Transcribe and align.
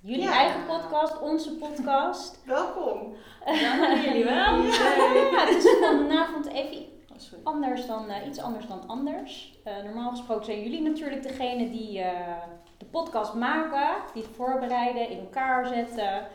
Jullie 0.00 0.22
Ja. 0.24 0.32
eigen 0.32 0.66
podcast, 0.66 1.20
onze 1.20 1.56
podcast. 1.56 2.42
Welkom. 2.46 3.14
Ja, 3.46 3.94
jullie 4.04 4.24
wel. 4.24 4.62
Ja, 4.62 5.46
het 5.46 5.64
is 5.64 5.76
vanavond 5.80 6.46
even 6.46 6.88
Oh, 7.44 7.46
anders 7.54 7.86
dan, 7.86 8.08
eh, 8.10 8.26
iets 8.26 8.40
anders 8.40 8.66
dan 8.66 8.80
anders. 8.86 9.58
Eh, 9.64 9.82
normaal 9.84 10.10
gesproken 10.10 10.44
zijn 10.44 10.62
jullie 10.62 10.82
natuurlijk 10.82 11.22
degene 11.22 11.70
die 11.70 12.00
eh, 12.00 12.36
de 12.78 12.84
podcast 12.84 13.34
maken, 13.34 13.94
die 14.14 14.22
het 14.22 14.36
voorbereiden, 14.36 15.08
in 15.10 15.18
elkaar 15.18 15.66
zetten. 15.66 16.26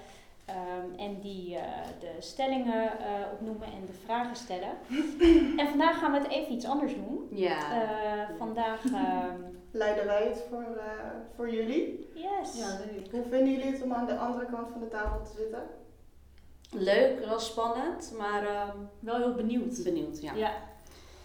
ehm, 0.46 1.00
en 1.00 1.20
die 1.20 1.56
eh, 1.56 1.62
de 2.00 2.12
stellingen 2.20 2.84
eh, 3.00 3.06
opnoemen 3.34 3.68
en 3.68 3.86
de 3.86 3.94
vragen 4.06 4.36
stellen. 4.36 4.70
en 5.62 5.68
vandaag 5.68 6.00
gaan 6.00 6.12
we 6.12 6.18
het 6.18 6.28
even 6.30 6.54
iets 6.54 6.66
anders 6.66 6.94
doen. 6.96 7.28
Ja. 7.32 7.58
Eh, 7.72 8.38
vandaag, 8.38 8.84
ehm, 8.86 9.42
Leiden 9.76 10.06
wij 10.06 10.28
het 10.28 10.44
voor, 10.50 10.62
eh, 10.78 11.10
voor 11.36 11.50
jullie. 11.50 12.10
yes. 12.14 12.58
ja, 12.58 12.68
leuk. 12.86 13.12
Hoe 13.12 13.24
vinden 13.30 13.52
jullie 13.54 13.72
het 13.72 13.82
om 13.82 13.94
aan 13.94 14.06
de 14.06 14.18
andere 14.18 14.46
kant 14.46 14.70
van 14.72 14.80
de 14.80 14.88
tafel 14.88 15.22
te 15.24 15.32
zitten? 15.38 15.64
Leuk, 16.72 17.26
wel 17.26 17.40
spannend, 17.40 18.14
maar 18.18 18.46
ehm, 18.48 18.78
Wel 19.00 19.16
heel 19.18 19.34
benieuwd. 19.34 19.84
benieuwd, 19.84 20.22
ja. 20.22 20.34
Ja. 20.34 20.52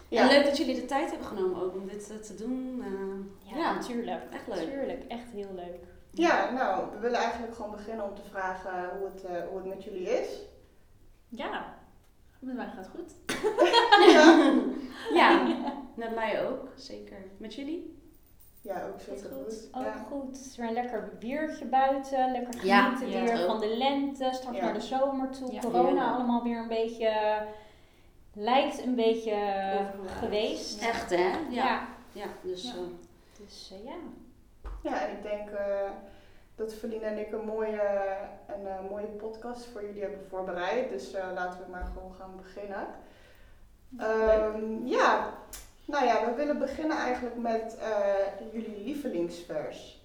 Ja. 0.09 0.21
En 0.23 0.29
leuk 0.29 0.45
dat 0.45 0.57
jullie 0.57 0.75
de 0.75 0.85
tijd 0.85 1.11
hebben 1.11 1.27
genomen 1.29 1.63
ook 1.63 1.75
om 1.75 1.89
dit 1.89 2.11
eh, 2.11 2.17
te 2.17 2.35
doen. 2.35 2.83
eh, 2.85 3.51
Ja, 3.53 3.57
Ja, 3.59 3.75
natuurlijk. 3.75 4.21
echt 4.33 4.47
leuk. 4.47 4.57
Natuurlijk, 4.57 5.05
echt 5.09 5.31
heel 5.33 5.55
leuk. 5.55 5.85
Ja, 6.11 6.51
nou, 6.53 6.91
we 6.93 6.99
willen 6.99 7.19
eigenlijk 7.19 7.55
gewoon 7.55 7.71
beginnen 7.71 8.05
om 8.05 8.15
te 8.15 8.23
vragen 8.31 8.99
hoe 8.99 9.09
het, 9.09 9.25
eh, 9.25 9.43
hoe 9.49 9.57
het 9.59 9.67
met 9.67 9.85
jullie 9.85 10.09
is. 10.11 10.29
Ja. 11.29 11.75
Met 12.39 12.55
mij 12.55 12.67
gaat 12.67 12.77
het 12.77 12.89
goed. 12.89 13.15
ja. 14.15 14.53
ja, 15.21 15.47
met 15.95 16.15
mij 16.15 16.47
ook, 16.49 16.69
zeker. 16.77 17.17
Met 17.37 17.55
jullie? 17.55 17.99
Ja, 18.61 18.87
ook 18.87 19.01
zeker 19.01 19.31
Goed. 19.31 19.45
goed. 19.45 19.69
Ook 19.73 19.85
Ja. 19.85 19.93
goed. 20.11 20.37
Het 20.37 20.47
is 20.47 20.57
weer 20.57 20.67
een 20.67 20.73
lekker 20.73 21.09
biertje 21.19 21.65
buiten. 21.65 22.33
Lekker 22.33 22.53
genieten 22.61 23.09
ja, 23.11 23.25
weer 23.25 23.47
van 23.47 23.61
de 23.61 23.77
lente. 23.77 24.29
Straks 24.33 24.57
Ja. 24.57 24.65
naar 24.65 24.75
de 24.75 24.81
zomer 24.81 25.31
toe. 25.31 25.53
Ja. 25.53 25.61
Corona 25.61 26.13
allemaal 26.13 26.43
weer 26.43 26.59
een 26.59 26.69
beetje... 26.69 27.43
Lijkt 28.33 28.85
een 28.85 28.95
beetje 28.95 29.33
Overgewaaid. 29.33 30.11
geweest. 30.19 30.83
Echt, 30.83 31.11
hè? 31.11 31.17
Ja. 31.17 31.39
Ja. 31.51 31.81
Ja, 32.13 32.27
dus 32.43 32.63
Ja. 32.65 32.71
eh, 32.71 32.81
Dus 33.39 33.73
eh, 33.73 33.85
ja. 33.85 33.95
Ja, 34.83 35.07
en 35.09 35.17
ik 35.17 35.23
denk 35.23 35.51
eh, 35.51 35.91
dat 36.55 36.75
Feline 36.75 37.05
en 37.05 37.19
ik 37.19 37.33
een 37.33 37.45
mooie, 37.47 37.81
een, 38.47 38.67
eh, 38.67 38.91
mooie 38.91 39.07
podcast 39.07 39.65
voor 39.67 39.85
jullie 39.85 40.01
hebben 40.03 40.27
voorbereid. 40.29 40.89
Dus 40.89 41.13
eh, 41.13 41.25
laten 41.35 41.61
we 41.65 41.71
maar 41.71 41.85
gewoon 41.95 42.15
gaan 42.15 42.37
beginnen. 42.37 42.87
Ehm, 43.99 44.87
ja, 44.87 45.33
nou 45.85 46.05
ja, 46.05 46.25
we 46.27 46.35
willen 46.35 46.59
beginnen 46.59 46.97
eigenlijk 46.97 47.37
met 47.37 47.77
eh, 47.79 48.53
jullie 48.53 48.83
lievelingsvers. 48.85 49.99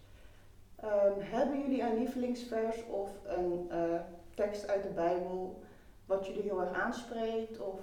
Ehm, 0.75 1.19
hebben 1.19 1.59
jullie 1.61 1.81
een 1.81 1.97
lievelingsvers 1.97 2.77
of 2.89 3.09
een 3.25 3.65
eh, 3.69 3.99
tekst 4.35 4.67
uit 4.67 4.83
de 4.83 4.89
Bijbel 4.89 5.63
wat 6.05 6.25
jullie 6.25 6.41
heel 6.41 6.61
erg 6.61 6.73
aanspreekt? 6.73 7.59
Of... 7.59 7.79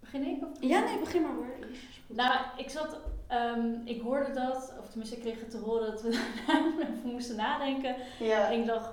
Begin 0.00 0.26
ik? 0.26 0.42
Of? 0.42 0.48
ja, 0.60 0.84
nee, 0.84 0.98
begin 0.98 1.22
maar 1.22 1.34
hoor. 1.34 1.46
Nou, 2.06 2.38
ik 2.56 2.70
zat, 2.70 2.98
ehm, 3.26 3.74
ik 3.84 4.00
hoorde 4.00 4.32
dat, 4.32 4.72
of 4.80 4.88
tenminste 4.88 5.16
ik 5.16 5.22
kreeg 5.22 5.40
het 5.40 5.50
te 5.50 5.58
horen 5.58 5.90
dat 5.90 6.02
we 6.02 6.08
even 6.48 7.10
moesten 7.12 7.36
nadenken. 7.36 7.96
Ja, 8.18 8.50
En 8.50 8.60
ik 8.60 8.66
dacht, 8.66 8.90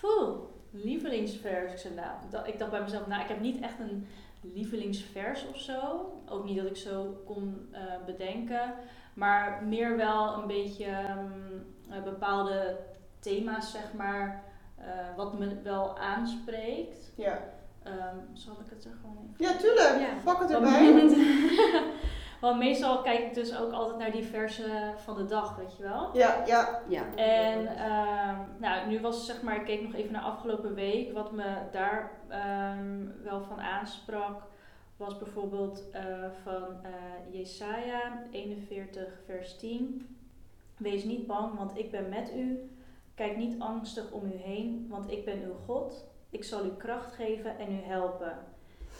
poeh, 0.00 0.38
lievelingsvers. 0.70 1.72
Ik, 1.72 1.78
zei, 1.78 1.94
nou, 1.94 2.10
dat- 2.30 2.46
ik 2.46 2.58
dacht 2.58 2.70
bij 2.70 2.82
mezelf, 2.82 3.06
nou 3.06 3.22
ik 3.22 3.28
heb 3.28 3.40
niet 3.40 3.60
echt 3.60 3.78
een 3.78 4.06
lievelingsvers 4.42 5.48
of 5.48 5.60
zo. 5.60 6.12
Ook 6.28 6.44
niet 6.44 6.56
dat 6.56 6.66
ik 6.66 6.76
zo 6.76 7.22
kon 7.24 7.68
eh, 7.70 7.80
bedenken. 8.06 8.74
Maar 9.14 9.64
meer 9.64 9.96
wel 9.96 10.34
een 10.34 10.46
beetje 10.46 10.84
ehm, 10.84 11.30
eh, 11.90 12.02
bepaalde 12.02 12.78
thema's, 13.18 13.70
zeg 13.70 13.92
maar, 13.96 14.44
eh, 14.76 15.16
wat 15.16 15.38
me 15.38 15.60
wel 15.62 15.98
aanspreekt. 15.98 17.12
ja. 17.16 17.50
Ehm, 17.82 18.16
zal 18.32 18.56
ik 18.64 18.70
het 18.70 18.84
er 18.84 18.96
gewoon 19.00 19.16
even 19.16 19.46
ja 19.46 19.56
tuurlijk. 19.56 19.98
Ja. 20.00 20.22
Pak 20.24 20.40
het 20.40 20.50
erbij. 20.50 20.92
Want 22.42 22.58
meestal 22.58 23.02
kijk 23.02 23.18
ik 23.18 23.34
dus 23.34 23.56
ook 23.56 23.72
altijd 23.72 23.98
naar 23.98 24.10
die 24.10 24.24
versen 24.24 24.98
van 24.98 25.16
de 25.16 25.24
dag, 25.24 25.56
weet 25.56 25.76
je 25.76 25.82
wel. 25.82 26.16
Ja, 26.16 26.42
ja. 26.46 26.82
Ja. 26.88 27.14
En 27.14 27.66
ehm, 27.66 28.38
nou, 28.58 28.88
nu 28.88 29.00
was 29.00 29.26
zeg 29.26 29.42
maar, 29.42 29.56
ik 29.56 29.64
keek 29.64 29.82
nog 29.82 29.94
even 29.94 30.12
naar 30.12 30.22
afgelopen 30.22 30.74
week. 30.74 31.12
Wat 31.12 31.32
me 31.32 31.56
daar 31.72 32.10
ehm, 32.28 33.06
wel 33.22 33.42
van 33.42 33.60
aansprak, 33.60 34.42
was 34.96 35.18
bijvoorbeeld 35.18 35.90
eh, 35.90 36.02
van 36.42 36.66
eh 36.82 37.34
Jesaja 37.38 38.22
41 38.30 39.20
vers 39.26 39.56
10. 39.56 40.16
Wees 40.76 41.04
niet 41.04 41.26
bang, 41.26 41.58
want 41.58 41.78
ik 41.78 41.90
ben 41.90 42.08
met 42.08 42.32
u. 42.36 42.70
Kijk 43.14 43.36
niet 43.36 43.60
angstig 43.60 44.10
om 44.10 44.26
u 44.26 44.36
heen, 44.36 44.86
want 44.88 45.10
ik 45.10 45.24
ben 45.24 45.42
uw 45.42 45.56
God. 45.66 46.04
Ik 46.30 46.44
zal 46.44 46.64
u 46.64 46.70
kracht 46.76 47.14
geven 47.14 47.58
en 47.58 47.72
u 47.72 47.82
helpen. 47.82 48.38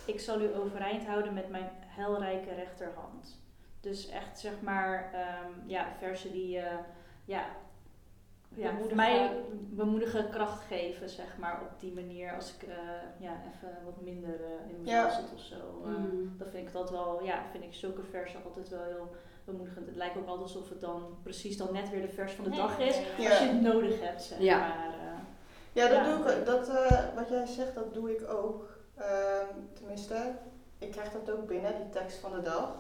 Ik 0.07 0.21
zal 0.21 0.41
u 0.41 0.57
overeind 0.57 1.07
houden 1.07 1.35
met 1.35 1.51
mijn 1.51 1.71
heilrijke 1.95 2.55
rechterhand. 2.55 3.41
Dus 3.81 4.09
echt 4.09 4.39
zeg 4.41 4.61
maar, 4.61 5.11
ehm, 5.15 5.53
ja, 5.69 5.87
versen 5.99 6.33
die 6.33 6.59
eh, 6.59 6.75
ja, 7.25 7.45
ja, 8.55 8.67
Bemoedigen. 8.71 8.97
mij 8.97 9.43
bemoedigen 9.71 10.31
kracht 10.31 10.65
geven, 10.67 11.09
zeg 11.09 11.37
maar, 11.39 11.61
op 11.61 11.81
die 11.81 11.93
manier. 11.93 12.35
Als 12.35 12.55
ik 12.55 12.63
eh, 12.69 12.77
ja, 13.19 13.33
even 13.55 13.85
wat 13.85 14.01
minder 14.01 14.35
eh, 14.35 14.71
in 14.71 14.83
mijn 14.83 14.97
Ja. 14.97 15.11
zit 15.11 15.33
of 15.35 15.41
zo. 15.41 15.55
eh, 15.85 15.89
Mm. 15.91 16.35
dan 16.39 16.49
vind 16.49 16.67
ik 16.67 16.73
dat 16.73 16.91
wel, 16.91 17.23
ja, 17.25 17.43
vind 17.51 17.65
ik 17.65 17.75
zulke 17.75 18.03
versen 18.03 18.45
altijd 18.45 18.69
wel 18.69 18.83
heel 18.85 19.15
bemoedigend. 19.45 19.87
Het 19.87 19.97
lijkt 19.97 20.17
ook 20.17 20.27
altijd 20.27 20.43
alsof 20.55 20.69
het 20.69 20.81
dan 20.81 21.17
precies 21.23 21.57
dan 21.57 21.73
net 21.73 21.91
weer 21.91 22.01
de 22.03 22.09
vers 22.09 22.33
van 22.33 22.45
de 22.45 22.51
Nee, 22.51 22.59
dag 22.59 22.79
is. 22.79 22.97
Ja. 23.19 23.29
Als 23.31 23.39
je 23.39 23.45
het 23.45 23.61
nodig 23.61 24.01
hebt, 24.01 24.23
zeg 24.23 24.39
Ja. 24.41 24.59
maar. 24.59 24.95
eh. 25.01 25.19
Ja, 25.73 25.89
dat 25.89 25.97
Ja. 26.07 26.17
doe 26.17 26.33
ik. 26.33 26.47
Dat, 26.47 26.69
eh, 26.69 27.15
wat 27.15 27.29
jij 27.29 27.47
zegt, 27.47 27.75
dat 27.75 27.95
doe 27.95 28.11
ik 28.17 28.29
ook. 28.31 28.79
Ehm, 28.97 29.47
tenminste, 29.73 30.35
ik 30.83 30.91
krijg 30.91 31.13
dat 31.13 31.31
ook 31.31 31.47
binnen, 31.47 31.77
die 31.77 31.89
tekst 31.89 32.19
van 32.19 32.33
de 32.33 32.41
dag. 32.43 32.75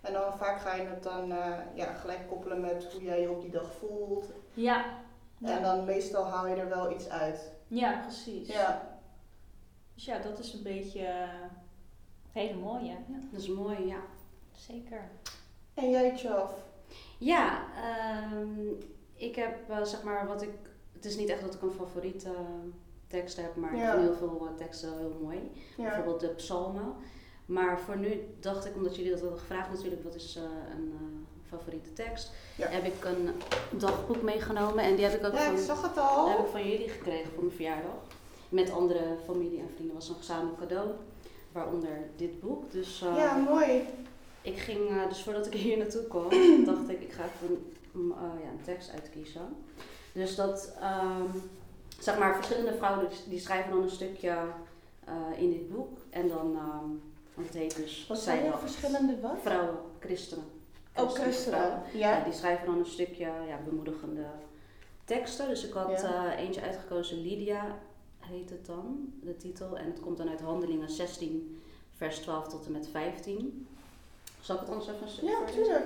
En 0.00 0.12
dan 0.12 0.32
vaak 0.36 0.60
ga 0.60 0.74
je 0.74 0.86
het 0.86 1.02
dan 1.02 1.32
eh, 1.32 1.58
ja, 1.74 1.92
gelijk 1.92 2.28
koppelen 2.28 2.60
met 2.60 2.92
hoe 2.92 3.02
jij 3.02 3.20
je 3.20 3.30
op 3.30 3.40
die 3.40 3.50
dag 3.50 3.72
voelt. 3.72 4.26
ja. 4.54 4.84
En 5.42 5.62
dan 5.62 5.84
meestal 5.84 6.24
haal 6.24 6.46
je 6.46 6.54
er 6.54 6.68
wel 6.68 6.90
iets 6.92 7.08
uit. 7.08 7.52
ja, 7.68 8.00
precies. 8.02 8.48
Ja, 8.48 8.98
Dus 9.94 10.04
ja, 10.04 10.18
dat 10.18 10.38
is 10.38 10.52
een 10.52 10.62
beetje... 10.62 11.06
eh, 11.06 11.28
Hele 12.32 12.54
mooie. 12.58 12.86
Ja, 12.90 12.96
Dat 13.30 13.40
is 13.40 13.48
mooi, 13.48 13.86
ja. 13.86 13.98
zeker. 14.52 15.08
en 15.74 15.90
jij, 15.90 16.14
Tjaf? 16.14 16.52
Ja, 17.18 17.62
ehm, 17.76 18.68
ik 19.14 19.36
heb 19.36 19.70
eh, 19.70 19.82
zeg 19.82 20.02
maar 20.02 20.26
wat 20.26 20.42
ik. 20.42 20.50
Het 20.92 21.04
is 21.04 21.16
niet 21.16 21.28
echt 21.28 21.40
dat 21.40 21.54
ik 21.54 21.62
een 21.62 21.70
favoriete 21.70 22.34
tekst 23.06 23.36
heb, 23.36 23.56
maar 23.56 23.72
ik 23.72 23.78
Ja. 23.78 23.90
vind 23.90 24.02
heel 24.02 24.14
veel 24.16 24.48
teksten 24.56 24.98
heel 24.98 25.18
mooi. 25.22 25.50
Ja. 25.76 25.82
Bijvoorbeeld 25.84 26.20
de 26.20 26.28
psalmen. 26.28 26.94
Maar 27.46 27.80
voor 27.80 27.96
nu 27.96 28.20
dacht 28.40 28.64
ik, 28.66 28.74
omdat 28.74 28.96
jullie 28.96 29.10
dat 29.10 29.20
hadden 29.20 29.38
gevraagd 29.38 29.70
natuurlijk, 29.72 30.02
wat 30.04 30.14
is 30.14 30.36
eh, 30.36 30.42
een 30.76 30.92
eh, 30.92 31.48
favoriete 31.48 31.92
tekst, 31.92 32.30
Ja. 32.56 32.66
heb 32.68 32.84
ik 32.84 33.04
een 33.04 33.28
dagboek 33.78 34.22
meegenomen 34.22 34.84
en 34.84 34.96
die 34.96 35.04
heb 35.04 35.20
ik 35.20 35.26
ook 35.26 35.32
Ja, 35.32 35.44
ik 35.50 35.56
van, 35.56 35.64
zag 35.64 35.82
het 35.82 35.94
heb 35.94 36.04
ik 36.04 36.38
al. 36.38 36.46
van 36.50 36.68
jullie 36.68 36.88
gekregen 36.88 37.30
voor 37.32 37.42
mijn 37.42 37.54
verjaardag. 37.56 37.92
Met 38.48 38.70
andere 38.70 39.16
familie 39.24 39.58
en 39.58 39.70
vrienden 39.74 39.94
was 39.94 40.08
een 40.08 40.14
gezamenlijk 40.14 40.58
cadeau, 40.58 40.88
waaronder 41.52 41.98
dit 42.16 42.40
boek. 42.40 42.70
Dus 42.72 43.02
eh, 43.02 43.16
Ja, 43.16 43.36
mooi. 43.36 43.82
ik 44.42 44.56
ging, 44.58 45.08
dus 45.08 45.22
voordat 45.22 45.46
ik 45.46 45.54
hier 45.54 45.78
naartoe 45.78 46.02
kwam, 46.06 46.28
dacht 46.66 46.88
ik, 46.88 47.00
ik 47.00 47.12
ga 47.12 47.22
even 47.24 47.62
ja, 48.42 48.48
een 48.50 48.64
tekst 48.64 48.90
uitkiezen. 48.90 49.56
Dus 50.12 50.34
dat, 50.34 50.72
ehm, 50.80 51.26
zeg 51.98 52.18
maar, 52.18 52.34
verschillende 52.34 52.74
vrouwen 52.74 53.08
die, 53.28 53.38
schrijven 53.40 53.70
dan 53.70 53.82
een 53.82 53.90
stukje 53.90 54.36
in 55.36 55.50
dit 55.50 55.68
boek. 55.74 55.98
En 56.10 56.28
dan, 56.28 56.56
ehm, 56.56 56.90
want 57.34 57.46
het 57.48 57.56
heet 57.56 57.76
dus 57.76 58.06
Wat 58.08 58.18
Zij 58.18 58.38
zijn 58.38 58.52
er 58.52 58.58
verschillende 58.58 59.20
wat? 59.20 59.36
Vrouwen, 59.42 59.78
christenen. 60.00 60.44
Oh, 60.44 60.50
vrouwen. 60.92 61.14
christenen. 61.20 61.82
Ja, 61.92 62.16
Ja. 62.18 62.24
die 62.24 62.32
schrijven 62.32 62.66
dan 62.66 62.78
een 62.78 62.86
stukje 62.86 63.24
ja, 63.24 63.58
bemoedigende 63.64 64.24
teksten. 65.04 65.48
Dus 65.48 65.66
ik 65.66 65.72
had 65.72 66.00
Ja. 66.00 66.32
eh, 66.36 66.44
eentje 66.44 66.60
uitgekozen, 66.62 67.20
Lydia 67.22 67.78
heet 68.18 68.50
het 68.50 68.66
dan, 68.66 69.12
de 69.22 69.36
titel. 69.36 69.78
En 69.78 69.84
het 69.86 70.00
komt 70.00 70.16
dan 70.16 70.28
uit 70.28 70.40
Handelingen 70.40 70.90
16, 70.90 71.62
vers 71.96 72.18
12 72.18 72.48
tot 72.48 72.66
en 72.66 72.72
met 72.72 72.88
15. 72.90 73.66
Zal 74.40 74.54
ik 74.54 74.60
het 74.60 74.70
anders 74.70 74.88
even 74.88 75.02
een 75.02 75.08
stukje 75.08 75.30
Ja, 75.30 75.44
tuurlijk. 75.52 75.84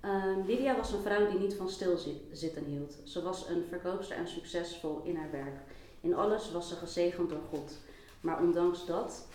Ehm, 0.00 0.40
Lydia 0.46 0.76
was 0.76 0.92
een 0.92 1.02
vrouw 1.02 1.30
die 1.30 1.38
niet 1.38 1.54
van 1.54 1.68
stilzitten 1.70 2.64
hield. 2.64 2.96
Ze 3.04 3.22
was 3.22 3.48
een 3.48 3.64
verkoopster 3.68 4.16
en 4.16 4.28
succesvol 4.28 5.00
in 5.04 5.16
haar 5.16 5.30
werk. 5.30 5.56
In 6.00 6.14
alles 6.14 6.52
was 6.52 6.68
ze 6.68 6.74
gezegend 6.74 7.28
door 7.30 7.42
God. 7.50 7.72
Maar 8.20 8.40
ondanks 8.40 8.86
dat, 8.86 9.26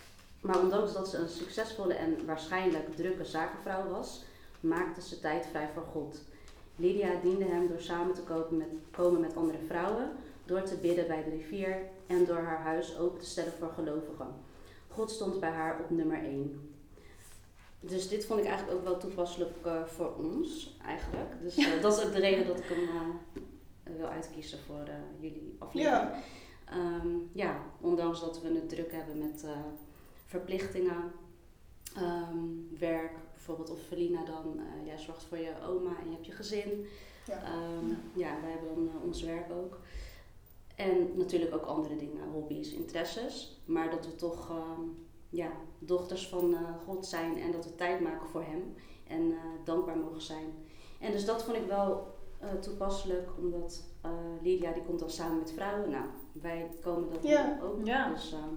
maar 0.44 0.60
ondanks 0.60 0.92
dat 0.92 1.08
ze 1.08 1.16
een 1.16 1.28
succesvolle 1.28 1.94
en 1.94 2.26
waarschijnlijk 2.26 2.96
drukke 2.96 3.24
zakenvrouw 3.24 3.88
was, 3.88 4.24
maakte 4.60 5.00
ze 5.00 5.20
tijd 5.20 5.46
vrij 5.46 5.68
voor 5.74 5.82
God. 5.82 6.22
Lydia 6.76 7.20
diende 7.22 7.44
hem 7.44 7.68
door 7.68 7.80
samen 7.80 8.14
te 8.14 8.22
met, 8.50 8.68
komen 8.90 9.20
met 9.20 9.36
andere 9.36 9.58
vrouwen, 9.66 10.10
door 10.44 10.62
te 10.62 10.76
bidden 10.76 11.06
bij 11.06 11.24
de 11.24 11.30
rivier 11.30 11.76
en 12.06 12.24
door 12.24 12.38
haar 12.38 12.60
huis 12.60 12.98
open 12.98 13.18
te 13.18 13.26
stellen 13.26 13.52
voor 13.52 13.68
gelovigen. 13.68 14.26
God 14.88 15.10
stond 15.10 15.40
bij 15.40 15.50
haar 15.50 15.80
op 15.80 15.90
nummer 15.90 16.24
1. 16.24 16.74
dus 17.80 18.08
dit 18.08 18.26
vond 18.26 18.40
ik 18.40 18.46
eigenlijk 18.46 18.78
ook 18.78 18.84
wel 18.84 18.98
toepasselijk 18.98 19.56
eh, 19.62 19.84
voor 19.84 20.14
ons, 20.16 20.76
eigenlijk. 20.86 21.42
Dus 21.42 21.56
eh, 21.56 21.82
dat 21.82 21.98
is 21.98 22.04
ook 22.04 22.12
de 22.12 22.20
reden 22.20 22.46
dat 22.46 22.58
ik 22.58 22.64
hem 22.64 22.88
eh, 22.88 23.96
wil 23.96 24.06
uitkiezen 24.06 24.58
voor 24.66 24.88
jullie 25.20 25.56
aflevering. 25.58 26.00
Ja. 26.00 26.22
Ehm, 26.64 27.08
ja, 27.32 27.56
ondanks 27.80 28.20
dat 28.20 28.42
we 28.42 28.48
het 28.48 28.68
druk 28.68 28.92
hebben 28.92 29.18
met 29.18 29.44
verplichtingen, 30.38 31.12
ehm, 31.96 32.38
werk, 32.78 33.12
bijvoorbeeld 33.32 33.70
of 33.70 33.80
Felina 33.88 34.24
dan, 34.24 34.58
eh, 34.58 34.86
jij 34.86 34.98
zorgt 34.98 35.24
voor 35.24 35.38
je 35.38 35.52
oma 35.68 35.90
en 36.00 36.06
je 36.08 36.12
hebt 36.14 36.26
je 36.26 36.32
gezin. 36.32 36.86
Ja. 37.26 37.42
Ehm, 37.42 37.88
ja, 38.14 38.40
wij 38.42 38.50
hebben 38.50 38.74
dan 38.74 38.88
eh, 38.88 39.04
ons 39.06 39.22
werk 39.22 39.52
ook. 39.52 39.78
En 40.76 41.10
natuurlijk 41.16 41.54
ook 41.54 41.64
andere 41.64 41.96
dingen, 41.96 42.28
hobby's, 42.32 42.72
interesses. 42.72 43.60
Maar 43.64 43.90
dat 43.90 44.06
we 44.06 44.14
toch 44.16 44.50
ehm, 44.50 44.80
ja, 45.28 45.50
dochters 45.78 46.28
van 46.28 46.54
eh, 46.54 46.60
God 46.86 47.06
zijn 47.06 47.38
en 47.40 47.52
dat 47.52 47.64
we 47.64 47.74
tijd 47.74 48.00
maken 48.00 48.28
voor 48.28 48.42
Hem 48.42 48.74
en 49.06 49.30
eh, 49.32 49.38
dankbaar 49.64 49.96
mogen 49.98 50.22
zijn. 50.22 50.46
En 51.00 51.12
dus 51.12 51.24
dat 51.24 51.44
vond 51.44 51.56
ik 51.56 51.66
wel 51.66 52.12
eh, 52.38 52.52
toepasselijk, 52.60 53.28
omdat 53.38 53.84
eh, 54.00 54.10
Lydia 54.42 54.72
die 54.72 54.82
komt 54.82 54.98
dan 54.98 55.10
samen 55.10 55.38
met 55.38 55.52
vrouwen. 55.52 55.90
Nou, 55.90 56.04
wij 56.32 56.70
komen 56.82 57.10
dat 57.10 57.22
Ja. 57.22 57.58
ook. 57.62 57.86
Ja. 57.86 58.08
Dus, 58.10 58.32
ehm, 58.32 58.54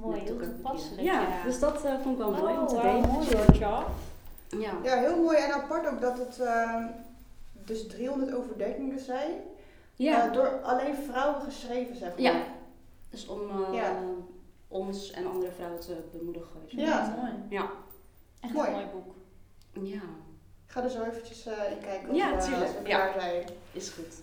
Mooi, 0.00 0.20
heel 0.20 0.36
toepasselijk. 0.38 0.96
keer. 0.96 1.04
Ja, 1.12 1.42
dus 1.44 1.58
dat 1.60 1.84
eh, 1.84 1.92
vond 2.02 2.18
ik 2.18 2.18
wel 2.18 2.30
mooi 2.30 2.58
om 2.58 2.66
te 2.66 2.74
oh, 2.74 2.82
delen. 2.82 3.08
mooi 3.10 3.26
hoor. 3.36 3.56
Ja. 4.58 4.72
Ja, 4.82 4.96
heel 4.96 5.16
mooi 5.22 5.36
en 5.36 5.52
apart 5.52 5.86
ook 5.86 6.00
dat 6.00 6.18
het 6.18 6.40
ehm, 6.40 6.86
dus 7.52 7.86
300 7.88 8.34
overdenkingen 8.34 9.00
zijn. 9.00 9.30
Ja. 9.94 10.26
Eh, 10.26 10.32
door 10.32 10.60
alleen 10.62 10.94
vrouwen 11.10 11.42
geschreven, 11.42 11.96
zeg 11.96 12.08
maar. 12.08 12.20
Ja. 12.20 12.42
Dus 13.10 13.26
om 13.26 13.40
eh, 13.50 13.74
Ja. 13.74 13.96
ons 14.68 15.10
en 15.10 15.26
andere 15.26 15.52
vrouwen 15.52 15.80
te 15.80 15.96
bemoedigen. 16.12 16.60
wel. 16.76 16.84
Ja. 16.84 17.14
mooi. 17.20 17.62
Echt 18.40 18.52
Mooi. 18.52 18.68
een 18.68 18.74
mooi 18.74 18.86
boek. 18.92 19.14
Ja, 19.86 20.00
Ik 20.66 20.76
ga 20.76 20.82
er 20.82 20.90
zo 20.90 21.02
eventjes 21.02 21.46
eh, 21.46 21.70
in 21.72 21.78
kijken 21.80 22.14
Ja, 22.14 22.32
of, 22.32 22.38
eh, 22.38 22.44
tuurlijk. 22.44 22.66
als 22.66 22.82
we 22.82 22.88
Ja. 22.88 23.06
klaar 23.08 23.20
zijn. 23.20 23.44
is 23.72 23.88
goed. 23.88 24.22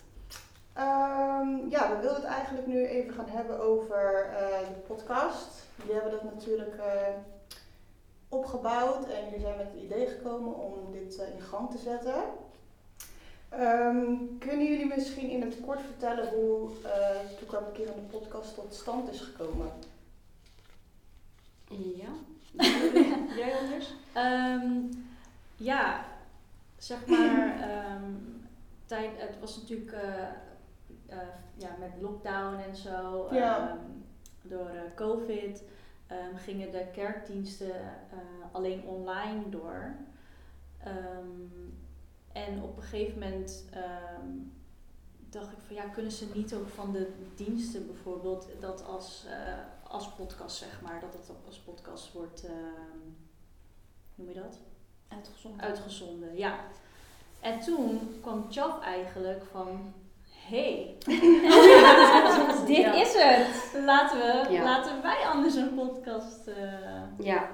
Ehm, 0.77 1.69
ja, 1.69 1.89
we 1.89 1.97
wilden 2.01 2.21
het 2.21 2.31
eigenlijk 2.31 2.67
nu 2.67 2.85
even 2.85 3.13
gaan 3.13 3.29
hebben 3.29 3.59
over 3.59 4.25
eh, 4.25 4.67
de 4.67 4.81
podcast. 4.87 5.65
Jullie 5.75 5.93
hebben 5.93 6.11
dat 6.11 6.23
natuurlijk 6.23 6.75
eh, 6.77 7.13
opgebouwd 8.29 9.07
en 9.09 9.23
jullie 9.23 9.39
zijn 9.39 9.57
met 9.57 9.67
het 9.71 9.83
idee 9.83 10.07
gekomen 10.07 10.55
om 10.55 10.91
dit 10.91 11.17
eh, 11.17 11.33
in 11.33 11.41
gang 11.41 11.71
te 11.71 11.77
zetten. 11.77 12.23
Ehm, 13.49 14.15
kunnen 14.39 14.65
jullie 14.65 14.85
misschien 14.85 15.29
in 15.29 15.41
het 15.41 15.61
kort 15.65 15.81
vertellen 15.81 16.29
hoe 16.29 16.69
uh, 16.83 17.79
in 17.79 17.85
de 17.85 18.17
podcast 18.17 18.55
tot 18.55 18.73
stand 18.73 19.11
is 19.11 19.21
gekomen? 19.21 19.71
Ja. 21.67 22.11
Jij 23.37 23.57
anders? 23.61 23.93
Ehm, 24.13 24.71
ja, 25.55 26.05
zeg 26.77 27.05
maar, 27.05 27.59
ehm, 27.71 28.11
tijd, 28.85 29.11
het 29.15 29.39
was 29.39 29.57
natuurlijk 29.57 29.95
eh, 31.07 31.17
ja, 31.55 31.75
met 31.79 31.91
lockdown 32.01 32.55
en 32.55 32.75
zo, 32.75 33.27
Ja. 33.31 33.69
ehm, 33.69 33.77
door 34.41 34.67
eh, 34.69 34.81
COVID, 34.95 35.63
ehm, 36.07 36.35
gingen 36.35 36.71
de 36.71 36.87
kerkdiensten 36.93 37.75
eh, 37.75 38.17
alleen 38.51 38.83
online 38.83 39.49
door. 39.49 39.95
Ehm, 40.83 41.27
en 42.31 42.61
op 42.63 42.77
een 42.77 42.83
gegeven 42.83 43.19
moment 43.19 43.65
dacht 45.29 45.51
ik 45.51 45.57
van 45.65 45.75
ja, 45.75 45.83
kunnen 45.87 46.11
ze 46.11 46.31
niet 46.33 46.53
ook 46.53 46.67
van 46.67 46.91
de 46.91 47.11
diensten 47.35 47.85
bijvoorbeeld 47.85 48.47
dat 48.59 48.85
als, 48.85 49.25
als 49.83 50.09
podcast 50.13 50.57
zeg 50.57 50.81
maar, 50.81 50.99
dat 50.99 51.13
het 51.13 51.31
als 51.45 51.57
podcast 51.59 52.13
wordt, 52.13 52.47
noem 54.15 54.27
je 54.27 54.33
dat? 54.33 54.59
Uitgezonden. 55.07 55.61
Uitgezonden, 55.61 56.37
ja. 56.37 56.59
En 57.39 57.59
toen 57.59 58.17
kwam 58.21 58.45
Chaf 58.49 58.81
eigenlijk 58.81 59.43
van, 59.43 59.93
hey, 60.49 60.95
Dit 62.67 62.77
Ja. 62.77 62.93
is 62.93 63.13
het. 63.13 63.81
laten, 63.85 64.17
we, 64.17 64.53
Ja. 64.53 64.63
laten 64.63 65.01
wij 65.01 65.25
anders 65.33 65.55
een 65.55 65.73
podcast... 65.73 66.47
eh, 66.47 67.25
Ja. 67.25 67.49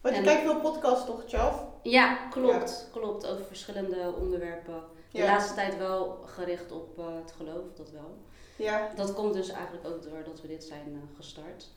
Want 0.00 0.14
je 0.14 0.20
En- 0.20 0.26
kijkt 0.26 0.42
veel 0.42 0.60
podcasts 0.60 1.06
toch, 1.06 1.24
Tjaf? 1.24 1.64
Ja, 1.82 2.14
klopt. 2.30 2.88
Klopt, 2.92 3.26
over 3.26 3.44
verschillende 3.44 4.14
onderwerpen. 4.20 4.82
De 5.10 5.18
Ja. 5.18 5.24
laatste 5.24 5.54
tijd 5.54 5.78
wel 5.78 6.18
gericht 6.26 6.72
op 6.72 6.98
eh, 6.98 7.04
het 7.22 7.34
geloof, 7.36 7.64
dat 7.76 7.90
wel. 7.90 8.16
Ja. 8.56 8.90
Dat 8.96 9.14
komt 9.14 9.34
dus 9.34 9.48
eigenlijk 9.50 9.86
ook 9.86 10.02
doordat 10.02 10.40
we 10.40 10.48
dit 10.48 10.64
zijn 10.64 10.86
eh, 11.02 11.16
gestart. 11.16 11.68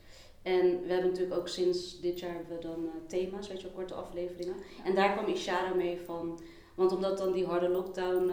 En 0.42 0.82
we 0.86 0.92
hebben 0.92 1.10
natuurlijk 1.10 1.36
ook 1.40 1.48
sinds 1.48 2.00
dit 2.00 2.18
jaar 2.20 2.34
hebben 2.34 2.56
we 2.56 2.62
dan 2.62 2.90
thema's, 3.06 3.48
weet 3.48 3.60
je 3.60 3.66
wel, 3.66 3.76
korte 3.76 3.94
afleveringen. 3.94 4.54
En 4.84 4.94
daar 4.94 5.12
kwam 5.12 5.26
Ishara 5.26 5.74
mee 5.74 6.00
van, 6.04 6.40
want 6.74 6.92
omdat 6.92 7.18
dan 7.18 7.32
die 7.32 7.46
harde 7.46 7.68
lockdown 7.68 8.32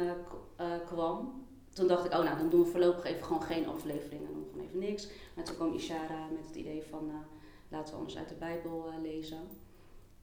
kwam, 0.85 1.42
toen 1.73 1.87
dacht 1.87 2.05
ik, 2.05 2.13
oh 2.13 2.23
nou, 2.23 2.37
dan 2.37 2.49
doen 2.49 2.63
we 2.63 2.69
voorlopig 2.69 3.03
even 3.05 3.23
gewoon 3.23 3.41
geen 3.41 3.67
afleveringen, 3.67 4.25
dan 4.25 4.33
doen 4.33 4.43
we 4.43 4.49
gewoon 4.51 4.65
even 4.67 4.79
niks. 4.79 5.07
Maar 5.35 5.43
toen 5.45 5.55
kwam 5.55 5.73
Ishara 5.73 6.27
met 6.35 6.45
het 6.47 6.55
idee 6.55 6.83
van, 6.89 7.09
eh, 7.09 7.15
laten 7.69 7.89
we 7.93 7.97
anders 7.99 8.17
uit 8.17 8.29
de 8.29 8.35
Bijbel 8.35 8.85
eh, 8.87 9.01
lezen. 9.01 9.39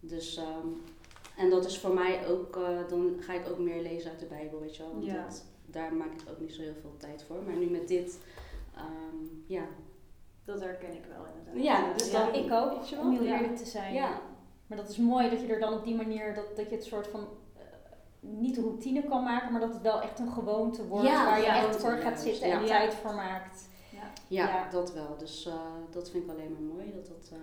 Dus, 0.01 0.37
ehm, 0.37 0.67
en 1.37 1.51
dat 1.51 1.65
is 1.65 1.79
voor 1.79 1.95
mij 1.95 2.29
ook, 2.29 2.57
eh, 2.57 2.89
dan 2.89 3.17
ga 3.21 3.33
ik 3.33 3.49
ook 3.49 3.59
meer 3.59 3.83
lezen 3.83 4.11
uit 4.11 4.21
de 4.21 4.27
Bijbel, 4.27 4.61
weet 4.61 4.77
je 4.77 4.83
wel. 4.83 4.93
Want 4.93 5.05
Ja. 5.05 5.25
dat, 5.25 5.45
daar 5.67 5.95
maak 5.95 6.13
ik 6.13 6.31
ook 6.31 6.41
niet 6.41 6.53
zo 6.53 6.63
heel 6.63 6.75
veel 6.81 6.95
tijd 6.97 7.23
voor. 7.23 7.37
Maar 7.47 7.57
nu 7.57 7.67
met 7.67 7.89
dit, 7.89 8.19
ehm, 8.75 9.17
ja. 9.47 9.65
Dat 10.45 10.61
herken 10.61 10.93
ik 10.95 11.05
wel 11.05 11.25
inderdaad. 11.27 11.65
Ja, 11.65 11.93
dus 11.93 12.11
dan- 12.11 12.35
ik 12.35 12.53
ook, 12.53 12.75
Weet 12.79 12.89
je 12.89 12.97
wel? 12.97 13.05
om 13.05 13.11
heel 13.11 13.25
eerlijk 13.27 13.57
te 13.57 13.67
zijn. 13.67 13.95
Ja, 13.95 14.21
Maar 14.67 14.79
dat 14.79 14.89
is 14.89 14.97
mooi 14.97 15.31
dat 15.31 15.41
je 15.41 15.47
er 15.47 15.61
dan 15.61 15.73
op 15.73 15.85
die 15.85 15.95
manier, 15.95 16.35
dat, 16.35 16.57
dat 16.57 16.69
je 16.71 16.75
het 16.75 16.85
soort 16.85 17.07
van, 17.07 17.27
niet 18.21 18.57
routine 18.59 19.03
kan 19.03 19.23
maken, 19.25 19.53
maar 19.53 19.61
dat 19.61 19.73
het 19.73 19.83
wel 19.83 20.01
echt 20.03 20.19
een 20.19 20.33
gewoonte 20.33 20.87
wordt 20.87 21.07
Ja, 21.09 21.25
waar 21.25 21.39
je 21.39 21.45
ja, 21.45 21.57
echt 21.67 21.77
voor 21.77 21.97
gaat 21.97 22.21
zitten 22.21 22.49
ja. 22.49 22.59
en 22.61 22.67
tijd 22.67 22.95
voor 22.95 23.15
maakt. 23.15 23.69
Ja. 23.91 24.03
ja, 24.29 24.49
Ja. 24.49 24.71
dat 24.71 24.93
wel. 24.93 25.17
Dus 25.19 25.47
eh, 25.47 25.55
dat 25.91 26.11
vind 26.11 26.25
ik 26.25 26.31
alleen 26.31 26.53
maar 26.53 26.61
mooi 26.77 26.93
dat 26.95 27.07
dat 27.07 27.29
eh, 27.33 27.39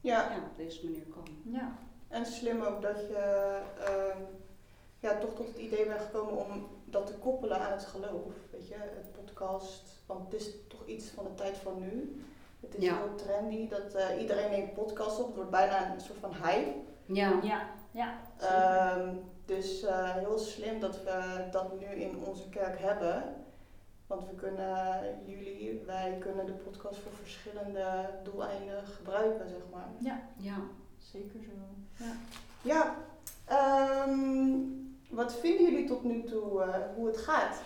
Ja. 0.00 0.30
ja, 0.30 0.36
op 0.36 0.56
deze 0.56 0.84
manier 0.84 1.02
kan. 1.06 1.24
Ja. 1.42 1.72
En 2.08 2.26
slim 2.26 2.62
ook 2.62 2.82
dat 2.82 2.96
je 3.08 3.58
ehm, 3.84 4.18
ja, 4.98 5.18
toch 5.18 5.34
tot 5.34 5.46
het 5.46 5.56
idee 5.58 5.86
bent 5.86 6.00
gekomen 6.00 6.36
om 6.36 6.66
dat 6.84 7.06
te 7.06 7.12
koppelen 7.14 7.60
aan 7.60 7.72
het 7.72 7.84
geloof. 7.84 8.32
Weet 8.50 8.68
je, 8.68 8.74
het 8.78 9.12
podcast. 9.12 9.82
Want 10.06 10.24
het 10.32 10.40
is 10.40 10.50
toch 10.68 10.86
iets 10.86 11.08
van 11.10 11.24
de 11.24 11.34
tijd 11.34 11.56
van 11.56 11.78
nu. 11.80 12.22
Het 12.60 12.74
is 12.76 12.84
Ja. 12.84 12.96
heel 12.96 13.14
trendy 13.14 13.68
dat 13.68 13.94
eh, 13.94 14.20
iedereen 14.20 14.50
neemt 14.50 14.74
podcast 14.74 15.18
op. 15.20 15.26
Het 15.26 15.34
wordt 15.36 15.50
bijna 15.50 15.92
een 15.94 16.00
soort 16.00 16.18
van 16.18 16.32
hype. 16.42 16.72
Ja, 17.06 17.32
Ja. 17.42 17.68
Ja. 17.90 18.18
Ehm, 18.38 19.14
dus 19.44 19.82
eh, 19.82 20.14
heel 20.14 20.38
slim 20.38 20.80
dat 20.80 21.02
we 21.02 21.48
dat 21.50 21.80
nu 21.80 21.86
in 21.86 22.24
onze 22.24 22.48
kerk 22.48 22.78
hebben. 22.78 23.34
Want 24.06 24.24
we 24.26 24.34
kunnen, 24.34 25.00
jullie, 25.24 25.82
wij 25.86 26.16
kunnen 26.20 26.46
de 26.46 26.52
podcast 26.52 26.98
voor 27.00 27.12
verschillende 27.12 28.10
doeleinden 28.22 28.86
gebruiken, 28.86 29.48
zeg 29.48 29.62
maar. 29.72 29.88
ja. 30.36 30.60
Zeker 30.98 31.40
zo. 31.42 32.04
Ja, 32.62 32.96
ehm, 33.44 34.58
wat 35.10 35.34
vinden 35.34 35.70
jullie 35.70 35.86
tot 35.86 36.04
nu 36.04 36.22
toe 36.22 36.62
eh, 36.62 36.78
hoe 36.94 37.06
het 37.06 37.16
gaat 37.16 37.62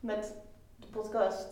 met 0.00 0.34
de 0.76 0.86
podcast? 0.86 1.46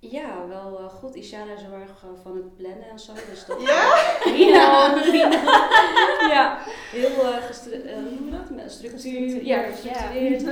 Ja, 0.00 0.48
wel 0.48 0.78
eh, 0.78 0.88
goed. 0.88 1.14
Ishara 1.14 1.52
is 1.52 1.62
heel 1.62 1.72
erg 1.72 2.04
eh, 2.04 2.22
van 2.22 2.36
het 2.36 2.56
plannen 2.56 2.88
en 2.88 2.98
zo. 2.98 3.12
Dus 3.30 3.44
dat, 3.46 3.60
Ja? 3.60 4.22
Ja, 4.36 4.94
ja. 6.34 6.58
heel 6.90 7.10
uh, 7.10 7.36
uh, 7.36 7.42
Gestructureerd. 8.62 9.46
Ja, 9.46 9.62
gestructureerd. 9.62 10.42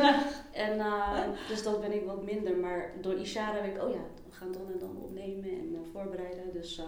En 0.53 0.79
uh, 0.79 1.21
dus 1.49 1.63
dat 1.63 1.81
ben 1.81 1.93
ik 1.93 2.05
wat 2.07 2.23
minder. 2.23 2.57
Maar 2.57 2.93
door 3.01 3.15
Ishara 3.15 3.63
weet 3.63 3.75
ik, 3.75 3.83
oh 3.83 3.91
ja, 3.91 4.05
we 4.29 4.33
gaan 4.33 4.53
dan 4.53 4.73
en 4.73 4.79
dan 4.79 4.97
opnemen 5.03 5.51
en 5.51 5.73
uh, 5.73 5.79
voorbereiden. 5.93 6.53
Dus 6.53 6.79
uh, 6.79 6.85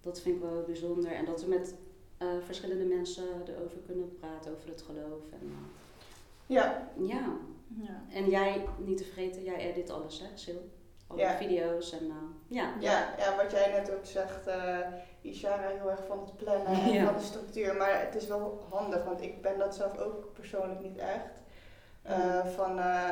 dat 0.00 0.20
vind 0.20 0.36
ik 0.36 0.42
wel 0.42 0.62
bijzonder. 0.66 1.12
En 1.12 1.24
dat 1.24 1.42
we 1.42 1.48
met 1.48 1.74
uh, 2.22 2.28
verschillende 2.44 2.84
mensen 2.84 3.24
erover 3.46 3.78
kunnen 3.86 4.16
praten, 4.20 4.52
over 4.52 4.68
het 4.68 4.82
geloof. 4.82 5.22
En, 5.40 5.46
uh, 5.46 5.56
ja. 6.46 6.90
ja. 7.00 7.36
ja. 7.80 8.02
En 8.12 8.30
jij, 8.30 8.64
niet 8.78 8.96
te 8.96 9.04
vergeten, 9.04 9.42
jij 9.42 9.70
edit 9.70 9.90
alles, 9.90 10.18
hè, 10.20 10.26
Sil? 10.42 10.62
Alle 11.08 11.20
Ja. 11.20 11.36
video's 11.36 11.92
en 11.92 12.04
uh, 12.04 12.12
ja. 12.46 12.72
Ja, 12.80 13.14
ja, 13.18 13.36
wat 13.36 13.50
jij 13.50 13.70
net 13.70 13.90
ook 13.92 14.04
zegt, 14.04 14.48
uh, 14.48 14.78
Ishara 15.20 15.68
heel 15.68 15.90
erg 15.90 16.04
van 16.06 16.18
het 16.20 16.36
plannen 16.36 16.66
en 16.66 16.92
Ja. 16.92 17.04
van 17.04 17.14
de 17.16 17.22
structuur. 17.24 17.76
Maar 17.76 18.00
het 18.04 18.14
is 18.14 18.26
wel 18.26 18.66
handig, 18.70 19.04
want 19.04 19.22
ik 19.22 19.42
ben 19.42 19.58
dat 19.58 19.74
zelf 19.74 19.98
ook 19.98 20.32
persoonlijk 20.32 20.80
niet 20.80 20.98
echt. 20.98 21.36
Uh, 22.08 22.46
van 22.46 22.78
uh, 22.78 23.08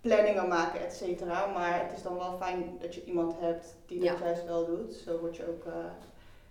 planningen 0.00 0.48
maken, 0.48 0.80
et 0.80 0.92
cetera. 0.94 1.46
Maar 1.46 1.82
het 1.82 1.92
is 1.96 2.02
dan 2.02 2.16
wel 2.16 2.36
fijn 2.36 2.76
dat 2.80 2.94
je 2.94 3.04
iemand 3.04 3.34
hebt 3.40 3.76
die 3.86 4.00
dat 4.04 4.18
juist 4.18 4.44
wel 4.44 4.66
doet. 4.66 4.94
Zo 4.94 5.18
word 5.18 5.36
je 5.36 5.48
ook 5.48 5.64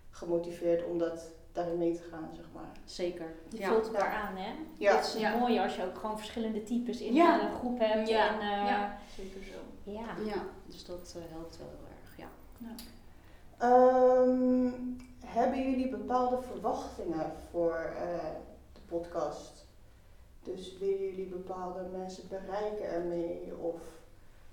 gemotiveerd 0.09 0.83
om 0.85 0.97
dat 0.97 1.25
daarin 1.57 1.77
mee 1.77 1.95
te 1.95 2.03
gaan, 2.11 2.29
zeg 2.35 2.45
maar. 2.53 2.71
Zeker. 2.85 3.25
Je 3.49 3.57
ja. 3.57 3.67
vult 3.67 3.85
elkaar 3.87 4.13
aan, 4.13 4.35
hè? 4.35 4.51
Ja. 4.77 4.93
Dat 4.93 5.03
is 5.05 5.13
Ja. 5.21 5.37
mooi 5.37 5.59
als 5.59 5.75
je 5.75 5.83
ook 5.85 5.97
gewoon 5.97 6.17
verschillende 6.17 6.63
types 6.63 7.01
in 7.01 7.13
Ja. 7.13 7.41
een 7.41 7.55
groep 7.55 7.79
hebt. 7.79 8.09
Ja. 8.09 8.27
En, 8.33 8.39
eh, 8.39 8.47
Ja. 8.67 8.97
Zeker 9.15 9.43
zo. 9.43 9.91
ja. 9.91 10.05
Ja, 10.25 10.43
dus 10.65 10.85
dat 10.85 11.15
uh, 11.17 11.23
helpt 11.31 11.57
wel 11.57 11.67
heel 11.67 11.87
erg, 12.01 12.17
ja. 12.17 12.27
Um, 14.21 14.95
hebben 15.25 15.69
jullie 15.71 15.89
bepaalde 15.89 16.41
verwachtingen 16.41 17.31
voor 17.51 17.75
eh, 17.75 18.29
de 18.73 18.79
podcast? 18.85 19.65
Dus 20.43 20.77
willen 20.77 20.99
jullie 21.05 21.25
bepaalde 21.27 21.81
mensen 21.97 22.27
bereiken 22.29 22.85
ermee? 22.91 23.55
Of 23.57 23.81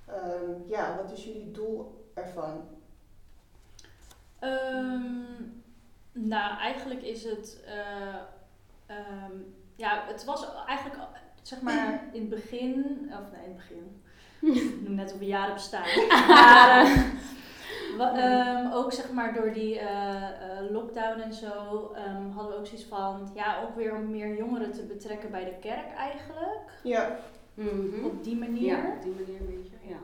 ehm, 0.07 0.51
ja, 0.67 0.97
wat 1.03 1.13
is 1.13 1.25
jullie 1.25 1.51
doel 1.51 2.05
ervan? 2.15 2.61
Ehm, 4.39 5.13
nou, 6.15 6.59
eigenlijk 6.59 7.03
is 7.03 7.25
het. 7.25 7.65
eh, 7.67 8.15
ehm, 8.87 9.33
ja, 9.77 10.05
het 10.07 10.25
was 10.25 10.47
eigenlijk 10.67 11.01
zeg 11.43 11.61
maar 11.61 12.03
in 12.13 12.21
het 12.21 12.31
begin. 12.31 12.85
Of 13.13 13.31
nee, 13.33 13.45
in 13.45 13.49
het 13.49 13.57
begin. 13.57 14.03
Ik 14.65 14.81
noem 14.83 14.95
net 14.95 15.13
of 15.13 15.19
we 15.19 15.27
jaren 15.27 15.55
bestaan. 15.55 15.85
Maar, 16.29 16.85
eh, 16.85 16.99
wa- 17.99 18.17
ehm, 18.19 18.73
ook 18.73 18.93
zeg 18.93 19.13
maar 19.13 19.35
door 19.35 19.53
die 19.53 19.79
eh, 19.79 20.25
eh, 20.59 20.71
lockdown 20.71 21.21
en 21.21 21.33
zo 21.33 21.93
ehm, 21.95 22.31
hadden 22.31 22.53
we 22.53 22.59
ook 22.59 22.67
zoiets 22.67 22.85
van. 22.87 23.31
Ja, 23.35 23.63
ook 23.63 23.77
weer 23.77 23.95
om 23.97 24.11
meer 24.11 24.37
jongeren 24.37 24.73
te 24.73 24.83
betrekken 24.83 25.31
bij 25.31 25.45
de 25.45 25.55
kerk 25.61 25.95
eigenlijk. 25.97 26.61
Ja, 26.83 27.17
Mhm. 27.55 28.05
Op 28.05 28.25
die 28.25 28.37
manier. 28.37 28.63
Ja, 28.77 28.93
op 28.97 29.03
die 29.03 29.13
manier 29.13 29.41
een 29.41 29.47
beetje, 29.63 29.77
ja. 29.89 29.99